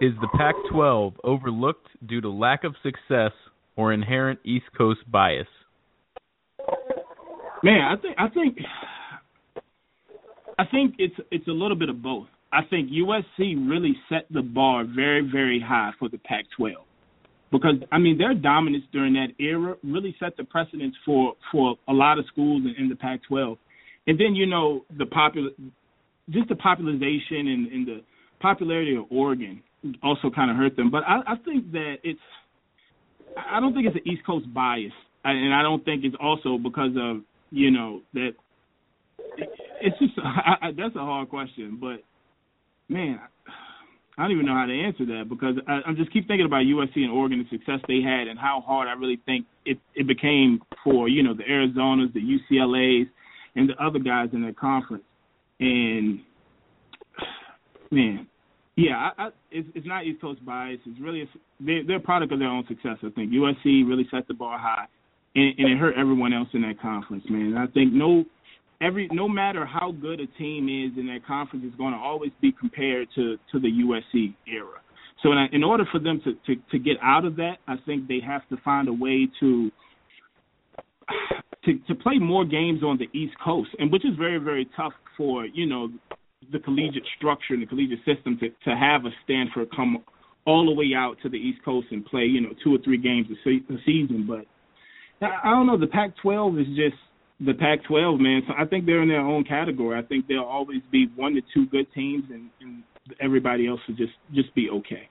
Is 0.00 0.12
the 0.20 0.28
Pac 0.36 0.54
12 0.70 1.14
overlooked 1.24 1.88
due 2.06 2.20
to 2.20 2.30
lack 2.30 2.62
of 2.62 2.76
success 2.84 3.32
or 3.74 3.92
inherent 3.92 4.38
East 4.44 4.66
Coast 4.78 5.00
bias? 5.10 5.48
Man, 7.64 7.80
I 7.80 7.96
think 8.00 8.14
I 8.18 8.28
think 8.28 8.58
I 10.58 10.64
think 10.66 10.94
it's 10.98 11.14
it's 11.32 11.48
a 11.48 11.52
little 11.52 11.76
bit 11.76 11.88
of 11.88 12.00
both. 12.00 12.28
I 12.52 12.60
think 12.68 12.90
USC 12.90 13.68
really 13.68 13.96
set 14.08 14.26
the 14.30 14.42
bar 14.42 14.84
very 14.84 15.20
very 15.20 15.60
high 15.60 15.92
for 15.98 16.08
the 16.08 16.18
Pac-12 16.18 16.74
because 17.50 17.76
I 17.92 17.98
mean 17.98 18.18
their 18.18 18.34
dominance 18.34 18.84
during 18.92 19.14
that 19.14 19.28
era 19.38 19.76
really 19.82 20.14
set 20.20 20.36
the 20.36 20.44
precedence 20.44 20.94
for 21.04 21.34
for 21.52 21.76
a 21.88 21.92
lot 21.92 22.18
of 22.18 22.26
schools 22.26 22.62
in, 22.64 22.74
in 22.82 22.88
the 22.88 22.96
Pac-12, 22.96 23.56
and 24.06 24.18
then 24.18 24.34
you 24.34 24.46
know 24.46 24.84
the 24.96 25.06
popular 25.06 25.50
just 26.30 26.48
the 26.48 26.56
popularization 26.56 27.46
and, 27.48 27.66
and 27.72 27.86
the 27.86 28.00
popularity 28.40 28.96
of 28.96 29.04
Oregon 29.10 29.62
also 30.02 30.30
kind 30.34 30.50
of 30.50 30.56
hurt 30.56 30.76
them. 30.76 30.90
But 30.90 31.04
I, 31.06 31.20
I 31.26 31.36
think 31.44 31.70
that 31.72 31.96
it's 32.02 32.20
I 33.36 33.60
don't 33.60 33.74
think 33.74 33.86
it's 33.86 33.96
an 33.96 34.10
East 34.10 34.24
Coast 34.26 34.52
bias, 34.52 34.92
and 35.24 35.54
I 35.54 35.62
don't 35.62 35.84
think 35.84 36.04
it's 36.04 36.16
also 36.20 36.58
because 36.58 36.92
of 36.98 37.22
you 37.50 37.70
know 37.70 38.02
that 38.14 38.30
it's 39.80 39.98
just 39.98 40.12
I, 40.24 40.68
I, 40.68 40.70
that's 40.72 40.96
a 40.96 41.00
hard 41.00 41.28
question, 41.28 41.78
but 41.80 42.02
man, 42.88 43.20
I 44.18 44.22
don't 44.22 44.32
even 44.32 44.46
know 44.46 44.54
how 44.54 44.66
to 44.66 44.72
answer 44.72 45.04
that 45.06 45.28
because 45.28 45.56
I, 45.68 45.80
I 45.86 45.92
just 45.92 46.12
keep 46.12 46.26
thinking 46.26 46.46
about 46.46 46.64
USC 46.64 46.96
and 46.96 47.10
Oregon, 47.10 47.46
the 47.50 47.58
success 47.58 47.80
they 47.86 48.00
had, 48.00 48.28
and 48.28 48.38
how 48.38 48.62
hard 48.66 48.88
I 48.88 48.92
really 48.92 49.20
think 49.26 49.46
it 49.64 49.78
it 49.94 50.06
became 50.06 50.60
for 50.82 51.08
you 51.08 51.22
know 51.22 51.34
the 51.34 51.44
Arizonas, 51.44 52.12
the 52.14 52.20
UCLA's, 52.20 53.08
and 53.56 53.68
the 53.68 53.74
other 53.82 53.98
guys 53.98 54.30
in 54.32 54.42
that 54.42 54.58
conference. 54.58 55.04
And 55.60 56.20
man, 57.90 58.26
yeah, 58.76 59.10
I, 59.18 59.24
I, 59.24 59.28
it's, 59.50 59.68
it's 59.74 59.86
not 59.86 60.06
East 60.06 60.20
Coast 60.20 60.44
bias. 60.44 60.80
It's 60.86 61.00
really 61.00 61.22
a, 61.22 61.26
they're, 61.60 61.84
they're 61.86 61.96
a 61.96 62.00
product 62.00 62.32
of 62.32 62.38
their 62.38 62.48
own 62.48 62.64
success. 62.68 62.96
I 63.02 63.10
think 63.10 63.32
USC 63.32 63.86
really 63.86 64.06
set 64.10 64.28
the 64.28 64.34
bar 64.34 64.58
high, 64.58 64.86
and, 65.34 65.58
and 65.58 65.72
it 65.72 65.78
hurt 65.78 65.94
everyone 65.96 66.32
else 66.32 66.48
in 66.54 66.62
that 66.62 66.80
conference, 66.80 67.24
man. 67.28 67.54
And 67.54 67.58
I 67.58 67.66
think 67.66 67.92
no 67.92 68.24
every 68.80 69.08
no 69.12 69.28
matter 69.28 69.64
how 69.64 69.92
good 69.92 70.20
a 70.20 70.26
team 70.38 70.68
is 70.68 70.98
in 70.98 71.06
that 71.06 71.26
conference 71.26 71.64
is 71.64 71.74
going 71.76 71.92
to 71.92 71.98
always 71.98 72.32
be 72.40 72.52
compared 72.52 73.08
to 73.14 73.36
to 73.52 73.60
the 73.60 73.68
USC 73.68 74.34
era. 74.46 74.80
So 75.22 75.32
in, 75.32 75.38
in 75.52 75.64
order 75.64 75.84
for 75.90 75.98
them 75.98 76.20
to, 76.24 76.34
to 76.46 76.60
to 76.70 76.78
get 76.78 76.96
out 77.02 77.24
of 77.24 77.36
that, 77.36 77.56
I 77.66 77.76
think 77.86 78.08
they 78.08 78.20
have 78.26 78.46
to 78.48 78.56
find 78.64 78.88
a 78.88 78.92
way 78.92 79.28
to 79.40 79.70
to 81.64 81.78
to 81.88 81.94
play 81.94 82.18
more 82.18 82.44
games 82.44 82.82
on 82.82 82.98
the 82.98 83.08
East 83.18 83.34
Coast, 83.44 83.70
and 83.78 83.90
which 83.90 84.04
is 84.04 84.16
very 84.18 84.38
very 84.38 84.68
tough 84.76 84.92
for 85.16 85.46
you 85.46 85.66
know 85.66 85.88
the 86.52 86.58
collegiate 86.60 87.06
structure 87.16 87.54
and 87.54 87.62
the 87.62 87.66
collegiate 87.66 88.04
system 88.04 88.38
to 88.38 88.50
to 88.64 88.76
have 88.76 89.04
a 89.04 89.10
Stanford 89.24 89.68
come 89.74 90.04
all 90.46 90.64
the 90.66 90.72
way 90.72 90.92
out 90.96 91.16
to 91.22 91.28
the 91.28 91.36
East 91.36 91.64
Coast 91.64 91.88
and 91.90 92.04
play 92.04 92.24
you 92.24 92.40
know 92.40 92.50
two 92.62 92.74
or 92.74 92.78
three 92.84 92.98
games 92.98 93.26
a, 93.30 93.34
se- 93.44 93.74
a 93.74 93.78
season. 93.84 94.26
But 94.28 94.46
I 95.22 95.50
don't 95.50 95.66
know. 95.66 95.78
The 95.78 95.86
Pac-12 95.86 96.60
is 96.60 96.66
just 96.76 97.00
the 97.40 97.54
Pac-12, 97.54 98.18
man. 98.18 98.42
So 98.46 98.54
I 98.58 98.64
think 98.64 98.86
they're 98.86 99.02
in 99.02 99.08
their 99.08 99.20
own 99.20 99.44
category. 99.44 99.98
I 99.98 100.02
think 100.02 100.26
there'll 100.26 100.46
always 100.46 100.80
be 100.90 101.08
one 101.16 101.34
to 101.34 101.42
two 101.52 101.66
good 101.66 101.86
teams, 101.94 102.24
and, 102.30 102.50
and 102.60 102.82
everybody 103.20 103.66
else 103.66 103.80
will 103.86 103.96
just 103.96 104.14
just 104.34 104.54
be 104.54 104.70
okay. 104.70 105.08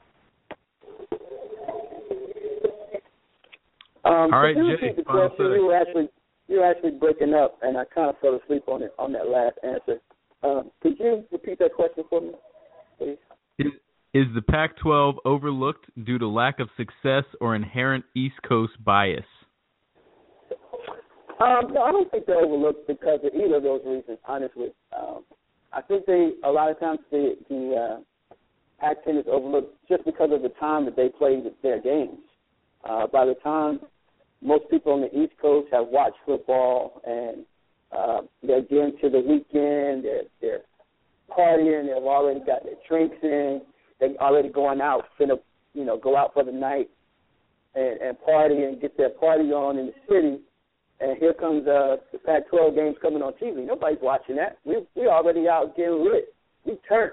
Um, 4.04 4.34
All 4.34 4.42
right, 4.42 4.56
Jay. 4.56 4.94
The 4.96 5.04
question, 5.04 5.46
you 5.54 5.66
were 5.66 5.76
actually 5.76 6.10
you 6.48 6.60
were 6.60 6.66
actually 6.66 6.92
breaking 6.92 7.34
up, 7.34 7.58
and 7.62 7.78
I 7.78 7.86
kind 7.86 8.10
of 8.10 8.16
fell 8.20 8.40
asleep 8.44 8.64
on 8.68 8.84
it 8.84 8.94
on 9.00 9.12
that 9.14 9.28
last 9.28 9.58
answer. 9.64 10.00
Um, 10.44 10.72
could 10.82 11.00
you 11.00 11.24
repeat 11.32 11.60
that 11.60 11.74
question 11.74 12.04
for 12.10 12.22
me, 12.22 12.32
please? 13.00 13.18
Is, 13.58 13.72
is 14.14 14.26
the 14.36 14.44
Pac-12 14.44 15.16
overlooked 15.26 15.86
due 16.06 16.20
to 16.20 16.28
lack 16.28 16.60
of 16.60 16.70
success 16.78 17.24
or 17.42 17.56
inherent 17.56 18.06
East 18.16 18.36
Coast 18.48 18.74
bias? 18.84 19.26
Um, 21.40 21.74
no, 21.74 21.84
I 21.84 21.92
don't 21.92 22.10
think 22.12 22.26
they're 22.26 22.44
overlooked 22.44 22.88
because 22.88 23.20
of 23.24 23.34
either 23.34 23.58
of 23.58 23.64
those 23.64 23.82
reasons. 23.86 24.18
Honestly, 24.26 24.68
um, 24.98 25.24
I 25.74 25.82
think 25.82 26.06
they 26.06 26.32
a 26.44 26.50
lot 26.52 26.72
of 26.72 26.80
times 26.80 27.00
the 27.12 27.36
the 27.50 27.76
uh, 27.76 28.36
Pac-10 28.80 29.20
is 29.20 29.26
overlooked 29.30 29.76
just 29.90 30.06
because 30.06 30.30
of 30.32 30.42
the 30.42 30.50
time 30.60 30.86
that 30.86 30.96
they 30.96 31.10
play 31.10 31.42
their 31.62 31.82
games. 31.82 32.20
Uh, 32.88 33.08
by 33.08 33.26
the 33.26 33.36
time 33.44 33.80
most 34.42 34.70
people 34.70 34.94
on 34.94 35.02
the 35.02 35.18
East 35.18 35.34
Coast 35.42 35.68
have 35.72 35.88
watched 35.88 36.18
football 36.26 37.02
and 37.06 37.46
uh, 37.92 38.22
they're 38.44 38.62
getting 38.62 38.94
to 39.02 39.10
the 39.10 39.20
weekend, 39.20 40.04
they're, 40.04 40.24
they're 40.42 40.62
partying, 41.36 41.86
they've 41.86 42.04
already 42.04 42.40
got 42.40 42.64
their 42.64 42.76
drinks 42.88 43.18
in, 43.24 43.62
they're 44.00 44.16
already 44.20 44.50
going 44.50 44.82
out, 44.82 45.06
finna, 45.20 45.40
you 45.74 45.86
know, 45.86 45.98
go 45.98 46.16
out 46.16 46.34
for 46.34 46.44
the 46.44 46.52
night 46.52 46.90
and, 47.74 48.00
and 48.02 48.22
party 48.22 48.64
and 48.64 48.82
get 48.82 48.98
their 48.98 49.10
party 49.10 49.52
on 49.52 49.78
in 49.78 49.88
the 49.88 49.94
city. 50.08 50.40
And 51.00 51.18
here 51.18 51.34
comes 51.34 51.68
uh, 51.68 51.98
the 52.12 52.20
Pac-12 52.20 52.76
games 52.76 52.96
coming 53.02 53.22
on 53.22 53.34
TV. 53.34 53.66
Nobody's 53.66 54.00
watching 54.02 54.38
that. 54.38 54.58
We 54.64 54.78
we 54.96 55.08
already 55.08 55.48
out 55.48 55.76
getting 55.76 56.04
lit. 56.04 56.34
We 56.66 56.78
turned, 56.88 57.12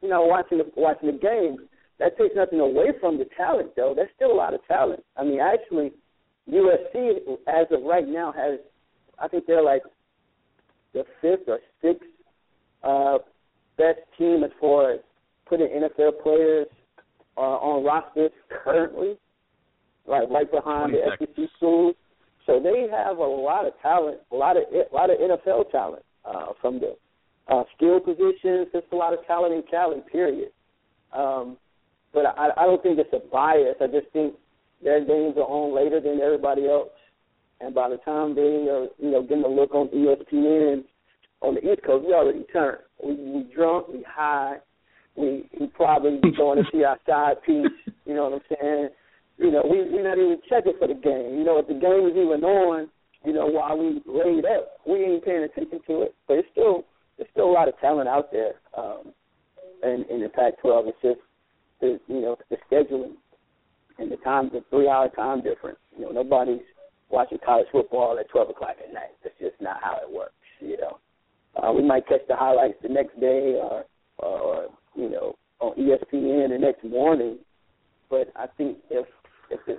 you 0.00 0.08
know, 0.08 0.22
watching 0.22 0.58
the 0.58 0.70
watching 0.76 1.08
the 1.08 1.18
games. 1.18 1.58
That 1.98 2.16
takes 2.18 2.36
nothing 2.36 2.60
away 2.60 2.88
from 3.00 3.18
the 3.18 3.26
talent, 3.36 3.70
though. 3.74 3.94
There's 3.96 4.10
still 4.14 4.30
a 4.30 4.34
lot 4.36 4.54
of 4.54 4.60
talent. 4.68 5.02
I 5.16 5.24
mean, 5.24 5.40
actually, 5.40 5.92
USC, 6.48 7.36
as 7.48 7.66
of 7.70 7.82
right 7.82 8.06
now, 8.06 8.32
has 8.32 8.60
I 9.18 9.28
think 9.28 9.46
they're 9.46 9.62
like 9.62 9.82
the 10.92 11.04
fifth 11.20 11.48
or 11.48 11.58
sixth 11.82 12.06
uh, 12.82 13.18
best 13.76 14.00
team 14.18 14.44
as 14.44 14.50
far 14.60 14.92
as 14.92 15.00
putting 15.48 15.68
NFL 15.68 16.22
players 16.22 16.68
uh, 17.36 17.40
on 17.40 17.84
rosters 17.84 18.30
currently, 18.64 19.16
like 20.06 20.28
right 20.30 20.50
behind 20.50 20.94
the 20.94 21.00
SEC 21.18 21.48
schools. 21.56 21.94
So 22.46 22.60
they 22.60 22.88
have 22.90 23.18
a 23.18 23.22
lot 23.22 23.66
of 23.66 23.72
talent, 23.82 24.18
a 24.30 24.36
lot 24.36 24.56
of 24.56 24.62
a 24.72 24.94
lot 24.94 25.10
of 25.10 25.18
NFL 25.18 25.70
talent 25.70 26.04
uh, 26.24 26.52
from 26.60 26.80
the 26.80 26.96
uh, 27.48 27.64
skill 27.76 28.00
positions. 28.00 28.68
There's 28.72 28.84
a 28.92 28.96
lot 28.96 29.12
of 29.12 29.26
talent 29.26 29.54
in 29.54 29.62
Cali. 29.68 30.00
Period. 30.10 30.50
Um, 31.12 31.56
but 32.12 32.26
I, 32.26 32.50
I 32.56 32.64
don't 32.64 32.82
think 32.82 32.98
it's 32.98 33.12
a 33.12 33.28
bias. 33.30 33.76
I 33.80 33.86
just 33.88 34.08
think 34.12 34.34
their 34.82 35.00
games 35.00 35.34
are 35.36 35.48
on 35.48 35.74
later 35.74 36.00
than 36.00 36.20
everybody 36.20 36.68
else, 36.68 36.90
and 37.60 37.74
by 37.74 37.88
the 37.88 37.96
time 37.98 38.34
they 38.34 38.68
are, 38.70 38.86
you 38.98 39.10
know, 39.10 39.22
getting 39.22 39.44
a 39.44 39.48
look 39.48 39.74
on 39.74 39.88
ESPN 39.88 40.84
on 41.42 41.54
the 41.54 41.72
East 41.72 41.82
Coast, 41.84 42.06
we 42.06 42.14
already 42.14 42.44
turned. 42.52 42.78
We 43.02 43.14
we 43.14 43.54
drunk, 43.54 43.88
we 43.88 44.04
high, 44.08 44.56
we 45.16 45.48
we 45.58 45.66
probably 45.68 46.20
going 46.36 46.62
to 46.62 46.70
see 46.72 46.84
our 46.84 46.98
side 47.06 47.42
piece. 47.44 47.66
You 48.06 48.14
know 48.14 48.30
what 48.30 48.34
I'm 48.34 48.56
saying? 48.60 48.88
You 49.38 49.50
know, 49.50 49.62
we 49.68 49.84
we're 49.90 50.08
not 50.08 50.18
even 50.18 50.40
checking 50.48 50.74
for 50.78 50.88
the 50.88 50.94
game. 50.94 51.38
You 51.38 51.44
know, 51.44 51.58
if 51.58 51.68
the 51.68 51.74
game 51.74 52.08
is 52.08 52.16
even 52.16 52.42
on, 52.44 52.88
you 53.24 53.32
know, 53.32 53.46
while 53.46 53.76
we 53.76 54.00
laid 54.06 54.44
up, 54.46 54.80
we 54.86 55.04
ain't 55.04 55.24
paying 55.24 55.44
attention 55.44 55.80
to 55.86 56.02
it. 56.02 56.14
But 56.26 56.38
it's 56.38 56.48
still 56.52 56.84
there's 57.16 57.28
still 57.32 57.50
a 57.50 57.52
lot 57.52 57.68
of 57.68 57.78
talent 57.80 58.08
out 58.08 58.32
there. 58.32 58.54
Um, 58.76 59.12
in, 59.82 60.04
in 60.10 60.22
the 60.22 60.28
Pac-12, 60.28 60.88
it's 60.88 60.98
just 61.02 61.20
the 61.80 62.00
you 62.08 62.20
know 62.20 62.36
the 62.50 62.56
scheduling 62.70 63.14
and 63.98 64.10
the 64.10 64.16
time, 64.18 64.50
the 64.52 64.62
three-hour 64.70 65.10
time 65.10 65.42
difference. 65.42 65.78
You 65.96 66.06
know, 66.06 66.10
nobody's 66.10 66.60
watching 67.10 67.38
college 67.44 67.66
football 67.72 68.18
at 68.18 68.28
12 68.28 68.50
o'clock 68.50 68.76
at 68.82 68.92
night. 68.92 69.14
That's 69.22 69.38
just 69.40 69.60
not 69.60 69.82
how 69.82 69.98
it 70.02 70.12
works. 70.12 70.32
You 70.60 70.76
know, 70.76 70.98
uh, 71.56 71.72
we 71.72 71.82
might 71.82 72.06
catch 72.06 72.26
the 72.28 72.36
highlights 72.36 72.76
the 72.82 72.88
next 72.88 73.18
day, 73.20 73.58
or, 73.60 73.84
or 74.18 74.66
you 74.94 75.10
know, 75.10 75.36
on 75.60 75.74
ESPN 75.76 76.50
the 76.50 76.58
next 76.58 76.84
morning. 76.84 77.38
But 78.10 78.32
I 78.36 78.46
think 78.56 78.78
if 78.90 79.06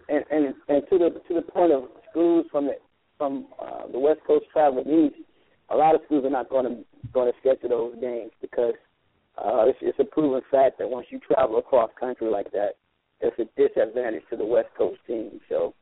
and, 0.10 0.24
and 0.32 0.54
and 0.68 0.84
to 0.90 0.98
the 0.98 1.10
to 1.28 1.34
the 1.34 1.42
point 1.42 1.72
of 1.72 1.84
schools 2.10 2.46
from 2.52 2.66
the 2.66 2.74
from 3.18 3.48
uh, 3.62 3.88
the 3.92 4.00
West 4.00 4.20
Coast 4.26 4.46
traveling 4.52 4.88
east, 4.88 5.16
a 5.70 5.76
lot 5.76 5.96
of 5.96 6.02
schools 6.06 6.26
are 6.26 6.30
not 6.30 6.50
going 6.50 6.66
to 6.66 6.84
going 7.14 7.32
to 7.32 7.38
schedule 7.40 7.70
those 7.70 7.96
games 8.02 8.32
because 8.42 8.76
uh, 9.38 9.66
it's, 9.66 9.80
it's 9.82 10.00
a 10.00 10.04
proven 10.04 10.42
fact 10.50 10.78
that 10.80 10.90
once 10.90 11.08
you 11.10 11.20
travel 11.20 11.58
across 11.58 11.90
country 12.00 12.30
like 12.30 12.52
that, 12.52 12.72
it's 13.22 13.38
a 13.40 13.46
disadvantage 13.60 14.24
to 14.30 14.38
the 14.38 14.46
West 14.46 14.70
Coast 14.78 15.00
team. 15.08 15.40
So 15.50 15.74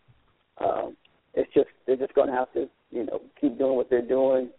um, 0.57 0.95
it's 1.33 1.51
just 1.53 1.67
they're 1.85 1.95
just 1.95 2.13
going 2.13 2.29
to 2.29 2.33
have 2.33 2.51
to 2.53 2.67
you 2.91 3.05
know 3.05 3.21
keep 3.39 3.57
doing 3.57 3.75
what 3.75 3.89
they're 3.89 4.01
doing. 4.01 4.49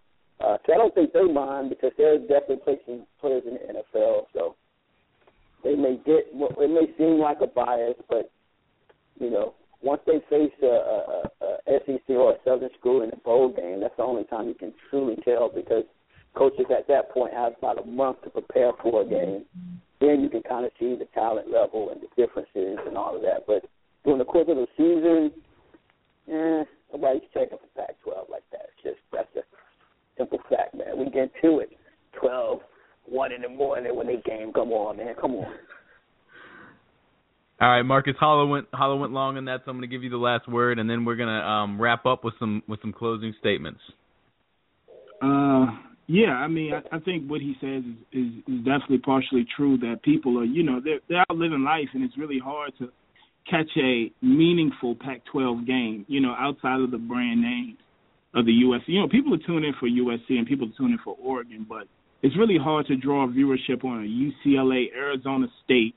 Uh, 0.41 0.59
so 0.67 0.75
I 0.75 0.77
don't 0.77 0.95
think 0.95 1.13
they 1.13 1.25
mind 1.25 1.71
because 1.71 1.93
they're 1.97 2.19
definitely 2.19 2.61
placing 2.63 3.07
players 3.21 3.43
in 3.47 3.55
the 3.55 3.61
NFL. 3.61 4.25
So 4.35 4.55
they 5.65 5.75
may 5.75 5.97
get 6.05 6.27
it 6.33 6.71
may 6.71 6.95
seem 6.99 7.19
like 7.19 7.39
a 7.41 7.47
bias, 7.47 7.95
but 8.09 8.31
you 9.21 9.31
know 9.31 9.55
once 9.83 10.01
they 10.07 10.21
face 10.31 10.53
a, 10.63 10.67
a, 10.67 11.31
a 11.43 11.79
SEC 11.87 12.09
or 12.11 12.33
a 12.33 12.37
Southern 12.45 12.71
school 12.79 13.03
in 13.03 13.11
a 13.13 13.17
bowl 13.17 13.49
game, 13.49 13.81
that's 13.81 13.97
the 13.97 14.03
only 14.03 14.25
time 14.25 14.49
you 14.49 14.55
can 14.55 14.73
truly 14.91 15.17
tell 15.25 15.49
because 15.49 15.85
coaches 16.35 16.67
at 16.77 16.89
that 16.89 17.11
point 17.11 17.33
have 17.33 17.53
about 17.59 17.83
a 17.83 17.87
month 17.87 18.23
to 18.23 18.31
prepare 18.31 18.73
for 18.83 19.03
a 19.03 19.05
game. 19.05 19.45
Then 20.01 20.21
you 20.21 20.29
can 20.29 20.43
kind 20.43 20.67
of 20.67 20.73
see 20.79 20.97
the 20.97 21.07
talent 21.15 21.51
level 21.51 21.91
and 21.91 22.01
the 22.01 22.09
differences 22.17 22.79
and 22.87 22.97
all 22.97 23.17
of 23.17 23.23
that. 23.23 23.47
But 23.47 23.65
during 24.05 24.19
the 24.19 24.25
course 24.25 24.47
of 24.49 24.57
the 24.57 24.67
season, 24.77 25.33
eh, 26.29 26.65
nobody's 26.93 27.29
checking 27.33 27.59
for 27.59 27.81
Pac-12 27.81 28.31
like 28.31 28.45
that. 28.53 28.69
It's 28.75 28.83
just 28.83 28.99
that's 29.13 29.29
a 29.37 29.43
simple 30.19 30.39
fact, 30.51 30.75
man. 30.75 30.99
We 30.99 31.11
get 31.11 31.31
to 31.43 31.61
it. 31.61 31.71
Twelve, 32.13 32.61
one 33.05 33.33
in 33.33 33.43
the 33.43 33.49
morning 33.49 33.95
when 33.95 34.07
they 34.07 34.17
game 34.25 34.53
come 34.53 34.73
on, 34.73 34.97
man. 34.99 35.15
Come 35.21 35.33
on. 35.33 35.53
All 37.59 37.69
right, 37.69 37.83
Marcus 37.83 38.15
Holla 38.21 38.47
went 38.47 38.67
Holla 38.73 38.97
went 38.97 39.13
long 39.13 39.39
on 39.39 39.47
that, 39.47 39.63
so 39.65 39.71
I'm 39.71 39.79
going 39.79 39.89
to 39.89 39.95
give 39.95 40.05
you 40.05 40.11
the 40.11 40.19
last 40.19 40.47
word, 40.47 40.79
and 40.79 40.89
then 40.89 41.05
we're 41.05 41.17
going 41.17 41.29
to 41.29 41.47
um, 41.47 41.81
wrap 41.81 42.05
up 42.05 42.23
with 42.23 42.35
some 42.39 42.63
with 42.69 42.81
some 42.83 42.93
closing 42.93 43.35
statements. 43.41 43.81
Uh, 45.23 45.67
yeah, 46.07 46.33
I 46.33 46.49
mean, 46.49 46.75
I, 46.75 46.97
I 46.97 47.01
think 47.01 47.29
what 47.29 47.41
he 47.41 47.55
says 47.61 47.83
is, 48.13 48.27
is 48.27 48.33
is 48.47 48.65
definitely 48.65 48.99
partially 48.99 49.47
true. 49.57 49.79
That 49.79 50.03
people 50.03 50.39
are, 50.39 50.45
you 50.45 50.65
know, 50.65 50.81
they're 50.85 51.01
they're 51.09 51.25
out 51.31 51.37
living 51.37 51.65
life, 51.65 51.89
and 51.95 52.05
it's 52.05 52.19
really 52.19 52.39
hard 52.39 52.73
to 52.79 52.91
catch 53.51 53.71
a 53.77 54.11
meaningful 54.23 54.97
Pac-12 54.97 55.67
game, 55.67 56.05
you 56.09 56.21
know, 56.21 56.35
outside 56.39 56.81
of 56.81 56.91
the 56.91 56.99
brand 56.99 57.41
names 57.41 57.79
of 58.35 58.45
the 58.45 58.53
USC. 58.53 58.89
You 58.89 59.01
know, 59.01 59.09
people 59.09 59.35
are 59.35 59.47
tuning 59.47 59.73
in 59.73 59.75
for 59.79 59.89
USC 59.89 60.37
and 60.37 60.47
people 60.47 60.69
are 60.69 60.77
tuning 60.77 60.95
in 60.95 60.99
for 61.03 61.17
Oregon, 61.23 61.65
but 61.69 61.87
it's 62.23 62.37
really 62.37 62.59
hard 62.59 62.87
to 62.87 62.97
draw 62.97 63.27
viewership 63.29 63.85
on 63.85 64.03
a 64.03 64.49
UCLA, 64.49 64.87
Arizona 64.95 65.47
State, 65.65 65.95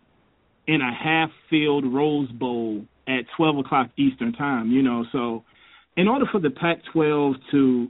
in 0.70 0.82
a 0.82 0.94
half-filled 0.94 1.92
Rose 1.92 2.32
Bowl 2.32 2.86
at 3.08 3.22
12 3.38 3.58
o'clock 3.58 3.90
Eastern 3.98 4.34
time. 4.34 4.70
You 4.72 4.84
know, 4.84 5.04
so 5.12 5.44
in 5.98 6.08
order 6.08 6.26
for 6.32 6.40
the 6.40 6.52
Pac-12 6.52 7.34
to 7.52 7.90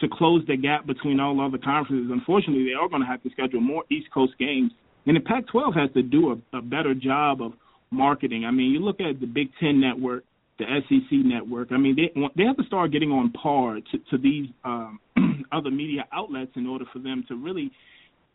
to 0.00 0.08
close 0.12 0.42
the 0.46 0.56
gap 0.58 0.86
between 0.86 1.18
all 1.20 1.40
other 1.40 1.56
conferences. 1.56 2.10
Unfortunately, 2.12 2.66
they 2.66 2.74
are 2.74 2.86
going 2.86 3.00
to 3.00 3.06
have 3.06 3.22
to 3.22 3.30
schedule 3.30 3.62
more 3.62 3.82
East 3.90 4.08
Coast 4.12 4.34
games, 4.38 4.70
and 5.06 5.16
the 5.16 5.20
Pac-12 5.20 5.74
has 5.74 5.90
to 5.94 6.02
do 6.02 6.32
a, 6.52 6.58
a 6.58 6.60
better 6.60 6.92
job 6.92 7.40
of 7.40 7.52
marketing. 7.90 8.44
I 8.44 8.50
mean, 8.50 8.72
you 8.72 8.80
look 8.80 9.00
at 9.00 9.20
the 9.20 9.26
Big 9.26 9.48
Ten 9.58 9.80
network, 9.80 10.24
the 10.58 10.66
SEC 10.86 11.24
network. 11.24 11.68
I 11.70 11.78
mean, 11.78 11.96
they 11.96 12.12
they 12.36 12.44
have 12.44 12.58
to 12.58 12.64
start 12.64 12.92
getting 12.92 13.10
on 13.10 13.32
par 13.32 13.76
to, 13.76 13.98
to 14.10 14.18
these 14.18 14.48
um, 14.64 14.98
other 15.52 15.70
media 15.70 16.04
outlets 16.12 16.52
in 16.56 16.66
order 16.66 16.84
for 16.92 16.98
them 16.98 17.24
to 17.28 17.36
really 17.36 17.70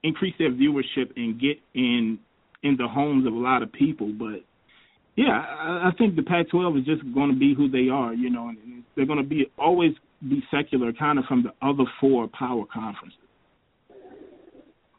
increase 0.01 0.33
their 0.39 0.51
viewership 0.51 1.11
and 1.15 1.39
get 1.39 1.57
in 1.75 2.17
in 2.63 2.77
the 2.77 2.87
homes 2.87 3.25
of 3.27 3.33
a 3.33 3.37
lot 3.37 3.63
of 3.63 3.71
people. 3.71 4.11
But 4.17 4.43
yeah, 5.15 5.31
I, 5.31 5.89
I 5.89 5.91
think 5.97 6.15
the 6.15 6.23
Pac-12 6.23 6.79
is 6.79 6.85
just 6.85 7.01
going 7.13 7.31
to 7.31 7.37
be 7.37 7.53
who 7.55 7.69
they 7.69 7.89
are, 7.89 8.13
you 8.13 8.29
know, 8.29 8.49
and 8.49 8.83
they're 8.95 9.05
going 9.05 9.21
to 9.21 9.27
be 9.27 9.45
always 9.57 9.91
be 10.27 10.43
secular, 10.51 10.93
kind 10.93 11.17
of 11.17 11.25
from 11.25 11.43
the 11.43 11.67
other 11.67 11.83
four 11.99 12.27
power 12.27 12.63
conferences. 12.71 13.17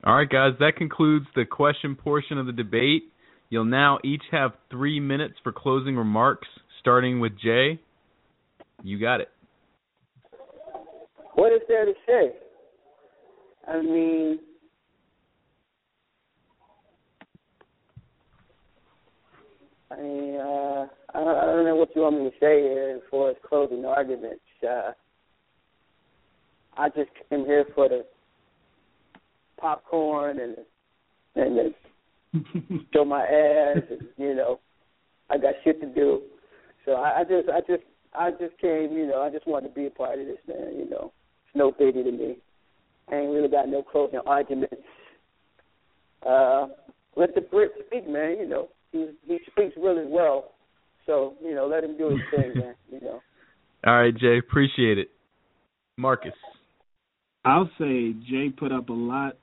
All 0.04 0.16
right, 0.16 0.28
guys, 0.28 0.54
that 0.58 0.72
concludes 0.76 1.26
the 1.36 1.44
question 1.44 1.94
portion 1.94 2.36
of 2.36 2.46
the 2.46 2.52
debate. 2.52 3.04
You'll 3.50 3.64
now 3.64 3.98
each 4.02 4.22
have 4.32 4.52
three 4.70 4.98
minutes 4.98 5.34
for 5.44 5.52
closing 5.52 5.96
remarks, 5.96 6.48
starting 6.80 7.20
with 7.20 7.32
Jay. 7.40 7.78
You 8.82 8.98
got 8.98 9.20
it. 9.20 9.28
what 11.34 11.52
is 11.52 11.60
there 11.68 11.84
to 11.84 11.92
say? 12.06 12.32
I 13.68 13.80
mean, 13.80 14.40
I 19.92 20.00
mean, 20.00 20.36
uh, 20.36 20.86
I, 21.14 21.20
don't, 21.20 21.36
I 21.36 21.44
don't 21.44 21.64
know 21.66 21.76
what 21.76 21.94
you 21.94 22.02
want 22.02 22.18
me 22.18 22.30
to 22.30 22.36
say 22.40 22.62
here 22.62 22.94
as 22.96 23.02
far 23.10 23.30
as 23.30 23.36
closing 23.46 23.84
arguments. 23.84 24.40
Uh, 24.66 24.92
I 26.76 26.88
just 26.88 27.10
came 27.28 27.44
here 27.44 27.66
for 27.74 27.88
the 27.88 28.04
popcorn 29.58 30.40
and 30.40 30.56
and 31.34 31.56
the, 31.56 32.84
show 32.94 33.04
my 33.04 33.22
ass. 33.22 33.82
And, 33.90 34.08
you 34.16 34.34
know, 34.34 34.60
I 35.28 35.36
got 35.36 35.54
shit 35.62 35.80
to 35.80 35.86
do, 35.86 36.22
so 36.84 36.92
I, 36.92 37.20
I 37.20 37.24
just, 37.24 37.48
I 37.48 37.60
just, 37.60 37.82
I 38.14 38.30
just 38.30 38.58
came. 38.60 38.92
You 38.92 39.06
know, 39.08 39.20
I 39.20 39.30
just 39.30 39.46
wanted 39.46 39.68
to 39.68 39.74
be 39.74 39.86
a 39.86 39.90
part 39.90 40.18
of 40.18 40.26
this, 40.26 40.38
man. 40.48 40.74
You 40.76 40.88
know, 40.88 41.12
it's 41.46 41.54
no 41.54 41.70
biggie 41.70 42.04
to 42.04 42.12
me. 42.12 42.36
I 43.10 43.16
ain't 43.16 43.32
really 43.32 43.48
got 43.48 43.68
no 43.68 43.82
closing 43.82 44.20
arguments. 44.24 44.74
Uh, 46.26 46.68
let 47.16 47.34
the 47.34 47.42
Brit 47.42 47.72
speak, 47.86 48.08
man. 48.08 48.36
You 48.38 48.48
know, 48.48 48.68
he 48.92 49.08
he 49.26 49.38
speaks 49.50 49.74
really 49.76 50.06
well. 50.06 50.52
So 51.06 51.34
you 51.42 51.54
know, 51.54 51.66
let 51.66 51.82
him 51.82 51.96
do 51.98 52.10
his 52.10 52.20
thing, 52.30 52.52
man. 52.54 52.74
You 52.90 53.00
know. 53.00 53.20
All 53.86 53.98
right, 53.98 54.16
Jay. 54.16 54.38
Appreciate 54.38 54.98
it. 54.98 55.08
Marcus. 55.98 56.32
I'll 57.44 57.70
say 57.78 58.12
Jay 58.30 58.50
put 58.56 58.70
up 58.70 58.88
a 58.88 58.92
lot 58.92 59.36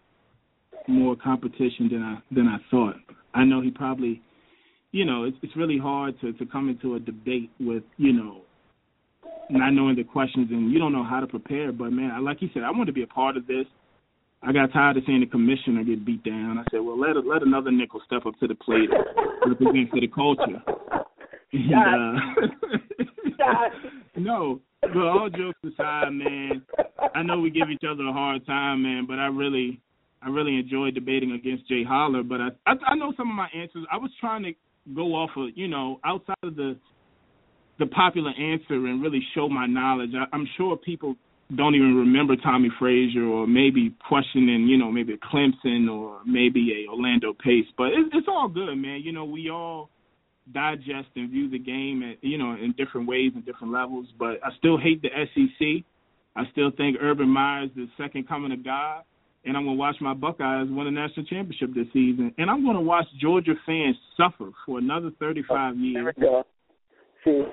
more 0.87 1.15
competition 1.15 1.89
than 1.91 2.01
I 2.01 2.33
than 2.33 2.47
I 2.47 2.57
thought. 2.71 2.95
I 3.33 3.43
know 3.43 3.61
he 3.61 3.71
probably, 3.71 4.21
you 4.91 5.05
know, 5.05 5.25
it's 5.25 5.37
it's 5.41 5.55
really 5.57 5.77
hard 5.77 6.19
to 6.21 6.31
to 6.33 6.45
come 6.45 6.69
into 6.69 6.95
a 6.95 6.99
debate 6.99 7.49
with 7.59 7.83
you 7.97 8.13
know, 8.13 8.41
not 9.49 9.71
knowing 9.71 9.95
the 9.95 10.03
questions 10.03 10.47
and 10.51 10.71
you 10.71 10.79
don't 10.79 10.93
know 10.93 11.03
how 11.03 11.19
to 11.19 11.27
prepare. 11.27 11.71
But 11.71 11.91
man, 11.91 12.23
like 12.23 12.41
you 12.41 12.49
said, 12.53 12.63
I 12.63 12.71
want 12.71 12.87
to 12.87 12.93
be 12.93 13.03
a 13.03 13.07
part 13.07 13.35
of 13.35 13.45
this. 13.47 13.65
I 14.41 14.53
got 14.53 14.71
tired 14.71 14.97
of 14.97 15.03
seeing 15.05 15.19
the 15.19 15.25
commissioner 15.25 15.83
get 15.83 16.05
beat 16.05 16.23
down. 16.23 16.57
I 16.57 16.63
said, 16.71 16.79
well, 16.79 16.99
let 16.99 17.15
let 17.25 17.43
another 17.43 17.71
nickel 17.71 18.01
step 18.05 18.25
up 18.25 18.39
to 18.39 18.47
the 18.47 18.55
plate, 18.55 18.89
represent 19.45 19.89
for 19.89 19.99
the 19.99 20.07
culture. 20.07 20.63
And, 21.51 22.19
uh, 23.41 23.69
no, 24.17 24.61
but 24.81 24.97
all 24.97 25.29
jokes 25.29 25.57
aside, 25.63 26.11
man, 26.11 26.61
I 27.15 27.23
know 27.23 27.39
we 27.39 27.49
give 27.49 27.69
each 27.71 27.83
other 27.89 28.03
a 28.03 28.13
hard 28.13 28.45
time, 28.45 28.83
man, 28.83 29.05
but 29.07 29.17
I 29.17 29.27
really, 29.27 29.81
I 30.21 30.29
really 30.29 30.59
enjoyed 30.59 30.93
debating 30.93 31.31
against 31.31 31.67
Jay 31.67 31.83
Holla. 31.83 32.21
But 32.23 32.41
I, 32.41 32.49
I, 32.67 32.73
I 32.89 32.95
know 32.95 33.13
some 33.17 33.29
of 33.29 33.35
my 33.35 33.47
answers. 33.55 33.85
I 33.91 33.97
was 33.97 34.11
trying 34.19 34.43
to 34.43 34.53
go 34.93 35.15
off 35.15 35.31
of, 35.37 35.49
you 35.55 35.67
know, 35.67 35.99
outside 36.05 36.35
of 36.43 36.55
the, 36.55 36.77
the 37.79 37.87
popular 37.87 38.31
answer 38.31 38.75
and 38.75 39.01
really 39.01 39.21
show 39.33 39.49
my 39.49 39.65
knowledge. 39.65 40.11
I, 40.15 40.25
I'm 40.35 40.47
sure 40.55 40.77
people 40.77 41.15
don't 41.55 41.75
even 41.75 41.95
remember 41.95 42.35
Tommie 42.35 42.69
Frazier 42.77 43.25
or 43.25 43.47
maybe 43.47 43.95
questioning, 44.07 44.67
you 44.67 44.77
know, 44.77 44.91
maybe 44.91 45.13
a 45.13 45.17
Clemson 45.17 45.89
or 45.89 46.19
maybe 46.25 46.85
a 46.85 46.91
Orlando 46.91 47.33
Pace. 47.33 47.65
But 47.77 47.87
it's, 47.87 48.09
it's 48.13 48.27
all 48.27 48.47
good, 48.47 48.75
man. 48.75 49.01
You 49.03 49.11
know, 49.11 49.25
we 49.25 49.49
all 49.49 49.89
digest 50.53 51.09
and 51.15 51.29
view 51.29 51.49
the 51.49 51.57
game 51.57 52.03
at, 52.03 52.23
you 52.23 52.37
know, 52.37 52.51
in 52.51 52.73
different 52.77 53.07
ways 53.07 53.31
and 53.33 53.43
different 53.45 53.73
levels. 53.73 54.07
But 54.19 54.39
I 54.43 54.49
still 54.59 54.77
hate 54.77 55.01
the 55.01 55.09
SEC. 55.09 55.83
I 56.35 56.43
still 56.51 56.71
think 56.75 56.97
Urban 57.01 57.29
Meyer 57.29 57.63
is 57.63 57.71
the 57.75 57.87
second 57.97 58.27
coming 58.27 58.51
of 58.51 58.63
God. 58.63 59.03
And 59.45 59.57
I'm 59.57 59.63
going 59.63 59.77
to 59.77 59.79
watch 59.79 59.95
my 60.01 60.13
Buckeyes 60.13 60.67
win 60.69 60.85
a 60.85 60.91
national 60.91 61.25
championship 61.25 61.73
this 61.73 61.87
season. 61.93 62.33
And 62.37 62.49
I'm 62.49 62.63
going 62.63 62.75
to 62.75 62.81
watch 62.81 63.05
Georgia 63.19 63.53
fans 63.65 63.95
suffer 64.17 64.51
for 64.65 64.77
another 64.77 65.11
35 65.19 65.77
years. 65.77 66.13
See, 67.25 67.43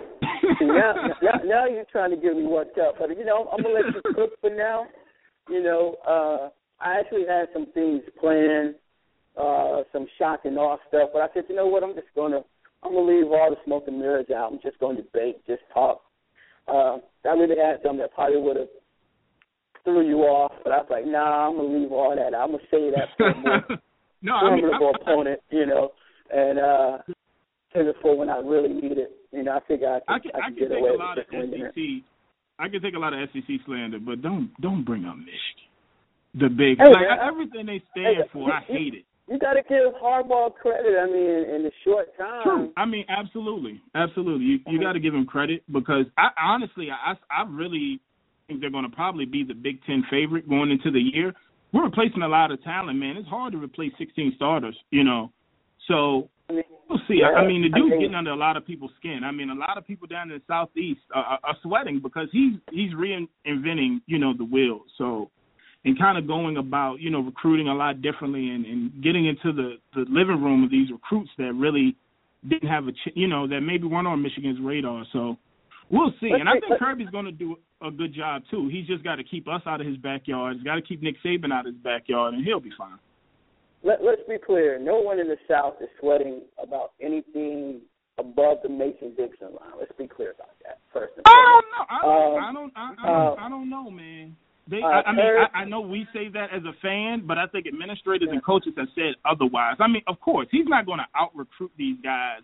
see 0.59 0.67
now, 0.67 0.95
now, 1.23 1.41
now 1.45 1.67
you're 1.67 1.85
trying 1.91 2.11
to 2.11 2.17
get 2.17 2.37
me 2.37 2.45
worked 2.45 2.79
up. 2.79 2.97
But 2.99 3.17
you 3.17 3.25
know, 3.25 3.49
I'm 3.53 3.63
gonna 3.63 3.75
let 3.75 3.95
you 3.95 4.15
cook 4.15 4.33
for 4.41 4.51
now. 4.51 4.87
You 5.49 5.63
know, 5.63 5.97
uh, 6.07 6.49
I 6.85 7.01
actually 7.01 7.27
had 7.27 7.49
some 7.53 7.67
things 7.73 8.03
planned, 8.21 8.75
uh, 9.37 9.83
some 9.93 10.07
shock 10.19 10.41
and 10.45 10.59
awe 10.59 10.77
stuff. 10.89 11.11
But 11.13 11.23
I 11.23 11.29
said, 11.35 11.45
you 11.49 11.57
know 11.57 11.67
what? 11.67 11.83
I'm 11.83 11.95
just 11.95 12.09
gonna, 12.15 12.41
I'm 12.83 12.93
gonna 12.93 13.07
leave 13.07 13.27
all 13.27 13.51
the 13.51 13.57
smoke 13.65 13.85
and 13.87 13.99
mirrors 13.99 14.27
out. 14.35 14.53
I'm 14.53 14.61
just 14.63 14.79
gonna 14.79 15.03
debate, 15.03 15.45
just 15.47 15.63
talk. 15.73 16.03
Uh, 16.69 16.99
I 17.25 17.33
really 17.35 17.57
had 17.57 17.79
something 17.83 17.99
that 17.99 18.15
probably 18.15 18.41
would 18.41 18.57
have 18.57 18.69
threw 19.85 20.07
you 20.07 20.19
off, 20.23 20.53
but 20.65 20.73
I 20.73 20.79
was 20.79 20.89
like, 20.91 21.07
nah, 21.07 21.49
I'm 21.49 21.57
gonna 21.57 21.79
leave 21.79 21.93
all 21.93 22.15
that. 22.15 22.37
I'm 22.37 22.51
gonna 22.51 22.63
say 22.71 22.91
that 22.91 23.09
for 23.17 23.29
a 23.31 23.35
more 23.37 23.65
no, 24.23 24.41
formidable 24.41 24.75
I 24.77 24.81
mean, 24.81 24.95
opponent, 25.01 25.41
you 25.51 25.67
know, 25.67 25.93
and 26.35 26.59
uh, 26.59 26.99
for 28.03 28.17
when 28.17 28.29
I 28.31 28.39
really 28.39 28.73
need 28.73 28.99
it. 28.99 29.13
You 29.33 29.43
know, 29.45 29.53
I 29.57 29.61
figure 29.69 29.89
I 29.89 30.01
can, 30.01 30.09
I 30.09 30.19
can, 30.19 30.31
I 30.35 30.39
I 30.39 30.41
can 30.49 30.55
can 30.55 30.69
get 30.69 30.69
take 30.71 30.79
away 30.81 30.91
a 30.91 30.95
lot 30.95 31.17
with 31.17 31.27
of 31.27 31.33
just 31.33 31.39
winning 31.53 31.67
it. 31.67 31.75
SEC. 31.75 32.05
I 32.59 32.69
can 32.69 32.81
take 32.83 32.95
a 32.95 32.99
lot 32.99 33.13
of 33.13 33.29
SEC 33.33 33.57
slander, 33.67 33.99
but 33.99 34.23
don't 34.23 34.51
don't 34.61 34.85
bring 34.85 35.05
up 35.05 35.17
Michigan. 35.17 35.69
The 36.35 36.49
big 36.49 36.79
Hey, 36.79 36.89
like 36.89 37.09
man. 37.09 37.19
everything 37.23 37.67
they 37.67 37.83
stand 37.93 38.17
Hey, 38.17 38.23
for, 38.33 38.53
I 38.53 38.61
hate 38.63 38.95
it. 38.95 39.05
You 39.29 39.39
got 39.39 39.55
to 39.55 39.63
give 39.63 39.93
Harbaugh 40.01 40.55
credit. 40.55 40.95
I 41.01 41.07
mean, 41.07 41.55
in 41.55 41.63
the 41.65 41.73
short 41.85 42.17
time. 42.17 42.43
True. 42.45 42.73
I 42.77 42.85
mean, 42.85 43.05
absolutely, 43.09 43.81
absolutely. 43.95 44.45
You 44.47 44.59
you 44.67 44.81
got 44.81 44.93
to 44.93 45.01
give 45.01 45.13
them 45.13 45.27
credit 45.27 45.63
because 45.73 46.07
I 46.17 46.29
honestly, 46.41 46.89
I 46.91 47.15
I 47.31 47.45
really 47.49 48.01
think 48.47 48.61
they're 48.61 48.71
going 48.71 48.89
to 48.89 48.95
probably 48.95 49.25
be 49.25 49.43
the 49.43 49.55
Big 49.55 49.83
Ten 49.85 50.05
favorite 50.11 50.49
going 50.49 50.71
into 50.71 50.91
the 50.91 51.01
year. 51.01 51.35
We're 51.73 51.85
replacing 51.85 52.23
a 52.23 52.29
lot 52.29 52.53
of 52.53 52.63
talent, 52.63 52.99
man. 52.99 53.17
It's 53.17 53.29
hard 53.29 53.53
to 53.53 53.59
replace 53.59 53.93
16 53.99 54.35
starters, 54.37 54.77
you 54.91 55.03
know. 55.03 55.33
So 55.89 56.31
I 56.49 56.53
mean, 56.53 56.63
we'll 56.89 57.01
see. 57.09 57.21
I, 57.23 57.41
I 57.41 57.47
mean, 57.47 57.63
the 57.63 57.77
I 57.77 57.79
dude's 57.79 57.91
mean- 57.91 58.01
getting 58.01 58.15
under 58.15 58.31
a 58.31 58.37
lot 58.37 58.57
of 58.57 58.67
people's 58.67 58.93
skin. 58.99 59.21
I 59.25 59.33
mean, 59.33 59.51
a 59.51 59.55
lot 59.55 59.79
of 59.79 59.87
people 59.87 60.07
down 60.07 60.31
in 60.31 60.37
the 60.39 60.43
southeast 60.47 61.01
are, 61.15 61.39
are, 61.43 61.57
sweating 61.63 62.01
because 62.01 62.29
he's 62.33 62.55
he's 62.71 62.93
reinventing, 62.93 64.01
you 64.07 64.19
know, 64.19 64.33
the 64.37 64.45
wheel. 64.45 64.81
So 64.99 65.31
and 65.85 65.99
kind 65.99 66.19
of 66.19 66.27
going 66.27 66.57
about, 66.57 67.01
you 67.01 67.11
know, 67.11 67.21
recruiting 67.21 67.69
a 67.69 67.75
lot 67.75 68.03
differently 68.03 68.51
and, 68.51 68.67
and 68.67 69.03
getting 69.05 69.27
into 69.27 69.53
the, 69.53 69.77
the 69.95 70.05
living 70.09 70.43
room 70.43 70.65
of 70.65 70.71
these 70.71 70.91
recruits 70.91 71.31
that 71.39 71.53
really 71.55 71.95
didn't 72.49 72.69
have 72.69 72.89
a, 72.89 72.93
ch- 72.93 73.15
you 73.15 73.29
know, 73.29 73.47
that 73.47 73.61
maybe 73.61 73.87
weren't 73.87 74.09
on 74.09 74.21
Michigan's 74.21 74.59
radar. 74.61 75.05
So 75.13 75.37
we'll 75.89 76.13
see. 76.21 76.31
And 76.33 76.49
I 76.49 76.55
think 76.55 76.81
Kirby's 76.81 77.11
going 77.11 77.27
to 77.27 77.33
do 77.33 77.57
a 77.83 77.91
good 77.93 78.13
job 78.13 78.43
too. 78.51 78.69
He's 78.69 78.87
just 78.87 79.05
got 79.05 79.17
to 79.17 79.25
keep 79.25 79.47
us 79.47 79.63
out 79.65 79.81
of 79.81 79.87
his 79.87 79.97
backyard. 79.97 80.57
He's 80.57 80.65
got 80.65 80.75
to 80.75 80.83
keep 80.83 81.03
Nick 81.03 81.17
Saban 81.25 81.53
out 81.53 81.69
of 81.69 81.75
his 81.75 81.83
backyard, 81.83 82.35
and 82.35 82.45
he'll 82.45 82.59
be 82.59 82.73
fine. 82.77 82.99
Let, 83.83 84.03
let's 84.03 84.23
be 84.29 84.37
clear. 84.45 84.79
No 84.79 84.99
one 84.99 85.19
in 85.19 85.29
the 85.29 85.37
South 85.49 85.75
is 85.81 85.89
sweating 86.01 86.43
about 86.63 86.93
anything 87.01 87.81
above 88.19 88.59
the 88.63 88.69
Mason-Dixon 88.69 89.49
line. 89.49 89.77
Let's 89.79 89.93
be 89.99 90.07
clear 90.07 90.33
about 90.33 90.51
that 90.65 90.79
first. 90.93 91.13
And 91.17 91.25
I 91.27 91.61
don't 91.61 91.65
know. 91.71 91.85
I 91.91 92.03
don't. 92.03 92.37
Um, 92.37 92.45
I 92.45 92.53
don't. 92.53 92.73
I, 92.75 92.81
I, 92.81 93.07
don't, 93.07 93.39
uh, 93.39 93.43
I 93.43 93.49
don't 93.49 93.71
know, 93.71 93.91
man. 93.91 94.37
They. 94.69 94.81
uh, 94.83 94.87
I, 94.87 95.03
I 95.03 95.13
mean, 95.13 95.21
Herb- 95.21 95.51
I, 95.55 95.59
I 95.61 95.65
know 95.65 95.81
we 95.81 96.07
say 96.13 96.29
that 96.33 96.49
as 96.55 96.63
a 96.65 96.73
fan, 96.81 97.27
but 97.27 97.39
I 97.39 97.47
think 97.47 97.67
administrators 97.67 98.29
and 98.31 98.43
coaches 98.43 98.73
have 98.77 98.89
said 98.95 99.15
otherwise. 99.25 99.77
I 99.79 99.89
mean, 99.89 100.03
of 100.07 100.21
course, 100.21 100.49
he's 100.51 100.67
not 100.67 100.87
going 100.87 100.99
to 100.99 101.07
out 101.15 101.31
recruit 101.37 101.73
these 101.77 101.97
guys 102.03 102.41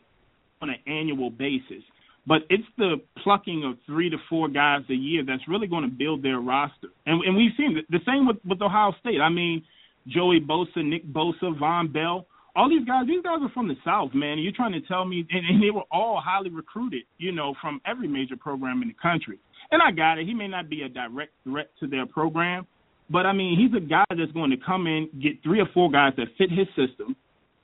on 0.60 0.70
an 0.70 0.76
annual 0.86 1.30
basis, 1.30 1.82
but 2.26 2.42
it's 2.50 2.68
the 2.78 3.00
plucking 3.24 3.64
of 3.64 3.78
three 3.86 4.10
to 4.10 4.16
four 4.28 4.48
guys 4.48 4.82
a 4.90 4.94
year 4.94 5.24
that's 5.26 5.48
really 5.48 5.66
going 5.66 5.82
to 5.82 5.90
build 5.90 6.22
their 6.22 6.38
roster. 6.38 6.88
And 7.06 7.24
and 7.24 7.34
we've 7.34 7.50
seen 7.56 7.74
the, 7.74 7.98
the 7.98 8.04
same 8.06 8.26
with 8.26 8.36
with 8.44 8.60
Ohio 8.62 8.92
State. 9.00 9.20
I 9.20 9.30
mean, 9.30 9.64
Joey 10.08 10.40
Bosa, 10.40 10.84
Nick 10.84 11.06
Bosa, 11.06 11.56
Vonn 11.58 11.92
Bell. 11.92 12.26
All 12.54 12.68
these 12.68 12.84
guys, 12.84 13.06
these 13.06 13.22
guys 13.22 13.38
are 13.40 13.48
from 13.54 13.66
the 13.68 13.76
South, 13.84 14.10
man. 14.14 14.38
You're 14.38 14.52
trying 14.52 14.72
to 14.72 14.80
tell 14.82 15.04
me, 15.06 15.26
and, 15.30 15.46
and 15.46 15.62
they 15.62 15.70
were 15.70 15.84
all 15.90 16.20
highly 16.22 16.50
recruited, 16.50 17.04
you 17.18 17.32
know, 17.32 17.54
from 17.62 17.80
every 17.86 18.06
major 18.08 18.36
program 18.36 18.82
in 18.82 18.88
the 18.88 18.94
country. 18.94 19.38
And 19.70 19.80
I 19.80 19.90
got 19.90 20.18
it. 20.18 20.26
He 20.26 20.34
may 20.34 20.48
not 20.48 20.68
be 20.68 20.82
a 20.82 20.88
direct 20.88 21.32
threat 21.44 21.70
to 21.80 21.86
their 21.86 22.04
program, 22.04 22.66
but 23.08 23.24
I 23.24 23.32
mean, 23.32 23.58
he's 23.58 23.74
a 23.74 23.80
guy 23.80 24.04
that's 24.10 24.32
going 24.32 24.50
to 24.50 24.58
come 24.58 24.86
in, 24.86 25.08
get 25.22 25.42
three 25.42 25.60
or 25.60 25.66
four 25.72 25.90
guys 25.90 26.12
that 26.18 26.26
fit 26.36 26.50
his 26.50 26.66
system, 26.76 27.16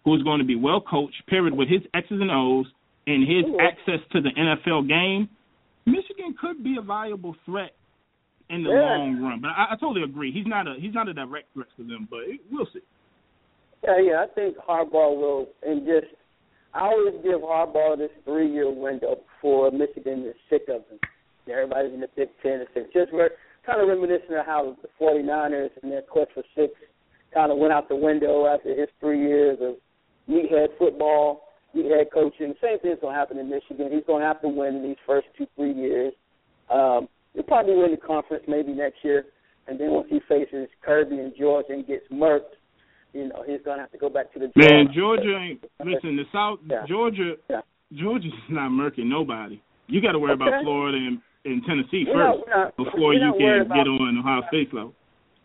who's 0.05 0.23
going 0.23 0.39
to 0.39 0.45
be 0.47 0.57
well 0.57 0.81
coached, 0.81 1.23
paired 1.29 1.53
with 1.53 1.69
his 1.69 1.83
X's 1.93 2.21
and 2.21 2.31
O's 2.31 2.67
and 3.07 3.29
his 3.29 3.45
Mhm. 3.45 3.61
access 3.61 4.01
to 4.13 4.23
the 4.23 4.31
NFL 4.31 4.83
game. 4.89 5.29
Michigan 5.87 6.35
could 6.41 6.63
be 6.65 6.77
a 6.77 6.83
viable 6.83 7.35
threat 7.45 7.75
in 8.51 8.63
the 8.65 8.71
Yeah. 8.71 8.97
long 8.97 9.21
run, 9.23 9.41
but 9.41 9.49
I, 9.49 9.73
I 9.73 9.77
totally 9.77 10.03
agree. 10.03 10.33
He's 10.33 10.47
not 10.47 10.67
a 10.67 10.75
he's 10.79 10.95
not 10.95 11.09
a 11.09 11.15
direct 11.15 11.53
threat 11.55 11.69
to 11.77 11.85
them, 11.85 12.09
but 12.11 12.21
we'll 12.51 12.67
see. 12.73 12.81
Yeah, 13.85 13.99
yeah, 14.01 14.25
I 14.25 14.27
think 14.35 14.57
Harbaugh 14.57 15.17
will, 15.17 15.47
and 15.63 15.87
just 15.87 16.13
I 16.75 16.81
always 16.81 17.15
give 17.23 17.41
Harbaugh 17.41 17.97
this 17.97 18.11
three-year 18.25 18.71
window 18.71 19.17
before 19.17 19.71
Michigan 19.71 20.25
is 20.27 20.35
sick 20.51 20.63
of 20.69 20.83
him. 20.91 20.99
Everybody's 21.51 21.95
in 21.95 22.01
the 22.01 22.09
Big 22.17 22.29
Ten 22.43 22.61
is 22.61 22.69
sick. 22.75 22.93
Just 22.93 23.13
we're 23.13 23.31
kind 23.65 23.81
of 23.81 23.89
reminiscent 23.89 24.33
of 24.33 24.45
how 24.47 24.77
the 24.83 24.89
49ers 25.01 25.71
and 25.83 25.93
their 25.93 26.03
quest 26.03 26.31
for 26.35 26.43
six 26.55 26.75
kind 27.33 27.51
of 27.53 27.59
went 27.59 27.73
out 27.73 27.89
the 27.89 27.97
window 27.97 28.47
after 28.47 28.71
his 28.71 28.89
three 29.01 29.21
years 29.21 29.59
of 29.63 29.77
meathead 30.29 30.69
football, 30.79 31.45
meathead 31.75 32.11
coaching. 32.13 32.55
Same 32.61 32.79
thing's 32.81 32.99
going 33.01 33.15
to 33.15 33.19
happen 33.19 33.39
in 33.39 33.49
Michigan. 33.49 33.89
He's 33.93 34.05
going 34.07 34.21
to 34.23 34.27
have 34.27 34.41
to 34.43 34.49
win 34.49 34.77
in 34.77 34.83
these 34.83 34.97
first 35.07 35.27
two, 35.39 35.47
three 35.57 35.73
years. 35.73 36.13
Um, 36.71 37.09
he'll 37.39 37.47
probably 37.47 37.77
win 37.77 37.93
the 37.93 37.97
conference 37.97 38.43
maybe 38.49 38.73
next 38.73 38.97
year, 39.05 39.27
and 39.69 39.79
then 39.79 39.93
once 39.93 40.09
he 40.11 40.19
faces 40.29 40.69
Kirby 40.83 41.19
and 41.19 41.33
Georgia 41.39 41.73
and 41.73 41.87
gets 41.87 42.05
murked, 42.13 42.59
you 43.13 43.29
know, 43.29 43.45
he's 43.47 43.61
gonna 43.65 43.81
have 43.81 43.93
to 43.93 43.99
go 43.99 44.11
back 44.11 44.33
to 44.35 44.41
the 44.41 44.51
Man, 44.57 44.89
Georgia 44.95 45.39
ain't 45.39 45.65
listen. 45.85 46.17
The 46.17 46.25
South, 46.33 46.59
Yeah. 46.69 46.85
Georgia, 46.89 47.35
Yeah. 47.49 47.61
Georgia's 47.95 48.33
not 48.51 48.71
murking 48.71 49.07
nobody. 49.07 49.63
You 49.87 50.03
got 50.03 50.13
to 50.13 50.19
worry 50.19 50.35
about 50.35 50.63
Florida 50.63 50.99
and 50.99 51.21
in 51.45 51.63
Tennessee 51.63 52.05
we're 52.07 52.13
first 52.13 52.45
not, 52.49 52.77
not, 52.77 52.77
before 52.77 53.15
you 53.15 53.33
can 53.39 53.63
about, 53.63 53.75
get 53.75 53.87
on 53.89 54.19
Ohio 54.19 54.43
State's 54.49 54.73
level. 54.75 54.93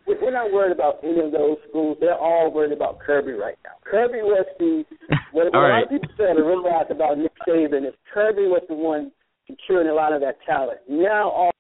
We're 0.06 0.32
not 0.32 0.52
worried 0.52 0.74
about 0.74 1.00
any 1.02 1.20
of 1.22 1.32
those 1.32 1.56
schools. 1.70 1.96
They're 2.02 2.18
all 2.18 2.52
worried 2.52 2.74
about 2.74 3.00
Kirby 3.00 3.32
right 3.32 3.56
now. 3.64 3.80
Kirby 3.90 4.20
was 4.20 4.46
the 4.60 4.84
what, 5.32 5.54
what 5.54 5.60
right. 5.60 5.70
a 5.70 5.74
lot 5.80 5.84
of 5.84 5.90
people 5.90 6.10
said 6.18 6.36
and 6.36 6.46
realized 6.46 6.92
about 6.92 7.18
Nick 7.18 7.32
Saban 7.48 7.88
is 7.88 7.94
Kirby 8.14 8.48
was 8.52 8.64
the 8.68 8.76
one 8.76 9.14
securing 9.48 9.88
a 9.88 9.94
lot 9.94 10.12
of 10.12 10.20
that 10.22 10.38
talent. 10.46 10.80
Now 10.90 11.30
all 11.30 11.53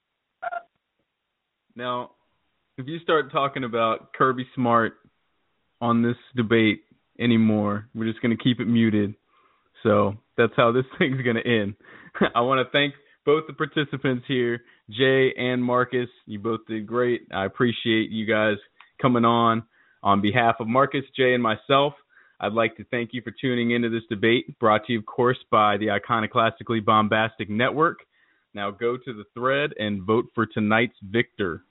now, 1.75 2.11
if 2.77 2.87
you 2.87 2.99
start 2.99 3.31
talking 3.31 3.63
about 3.63 4.13
Kirby 4.13 4.47
Smart 4.55 4.93
on 5.81 6.01
this 6.01 6.15
debate 6.35 6.81
anymore, 7.19 7.87
we're 7.93 8.09
just 8.09 8.21
going 8.21 8.35
to 8.35 8.43
keep 8.43 8.59
it 8.59 8.65
muted. 8.65 9.15
So 9.83 10.15
that's 10.37 10.53
how 10.55 10.71
this 10.71 10.85
thing's 10.97 11.21
going 11.21 11.35
to 11.35 11.47
end. 11.47 11.75
I 12.35 12.41
want 12.41 12.65
to 12.65 12.71
thank 12.71 12.93
both 13.25 13.45
the 13.47 13.53
participants 13.53 14.25
here, 14.27 14.61
Jay 14.89 15.33
and 15.37 15.63
Marcus. 15.63 16.09
You 16.25 16.39
both 16.39 16.61
did 16.67 16.87
great. 16.87 17.27
I 17.33 17.45
appreciate 17.45 18.09
you 18.09 18.25
guys 18.25 18.57
coming 19.01 19.25
on. 19.25 19.63
On 20.01 20.19
behalf 20.19 20.55
of 20.59 20.67
Marcus, 20.67 21.05
Jay, 21.15 21.33
and 21.33 21.41
myself, 21.41 21.93
I'd 22.41 22.51
like 22.51 22.75
to 22.75 22.83
thank 22.91 23.11
you 23.13 23.21
for 23.21 23.31
tuning 23.39 23.71
into 23.71 23.89
this 23.89 24.03
debate, 24.09 24.59
brought 24.59 24.85
to 24.85 24.91
you, 24.91 24.99
of 24.99 25.05
course, 25.05 25.37
by 25.49 25.77
the 25.77 25.87
Iconoclastically 25.87 26.83
Bombastic 26.83 27.49
Network. 27.49 27.99
Now 28.53 28.71
go 28.71 28.97
to 28.97 29.13
the 29.13 29.25
thread 29.33 29.73
and 29.79 30.03
vote 30.03 30.25
for 30.35 30.45
tonight's 30.45 30.97
victor. 31.03 31.63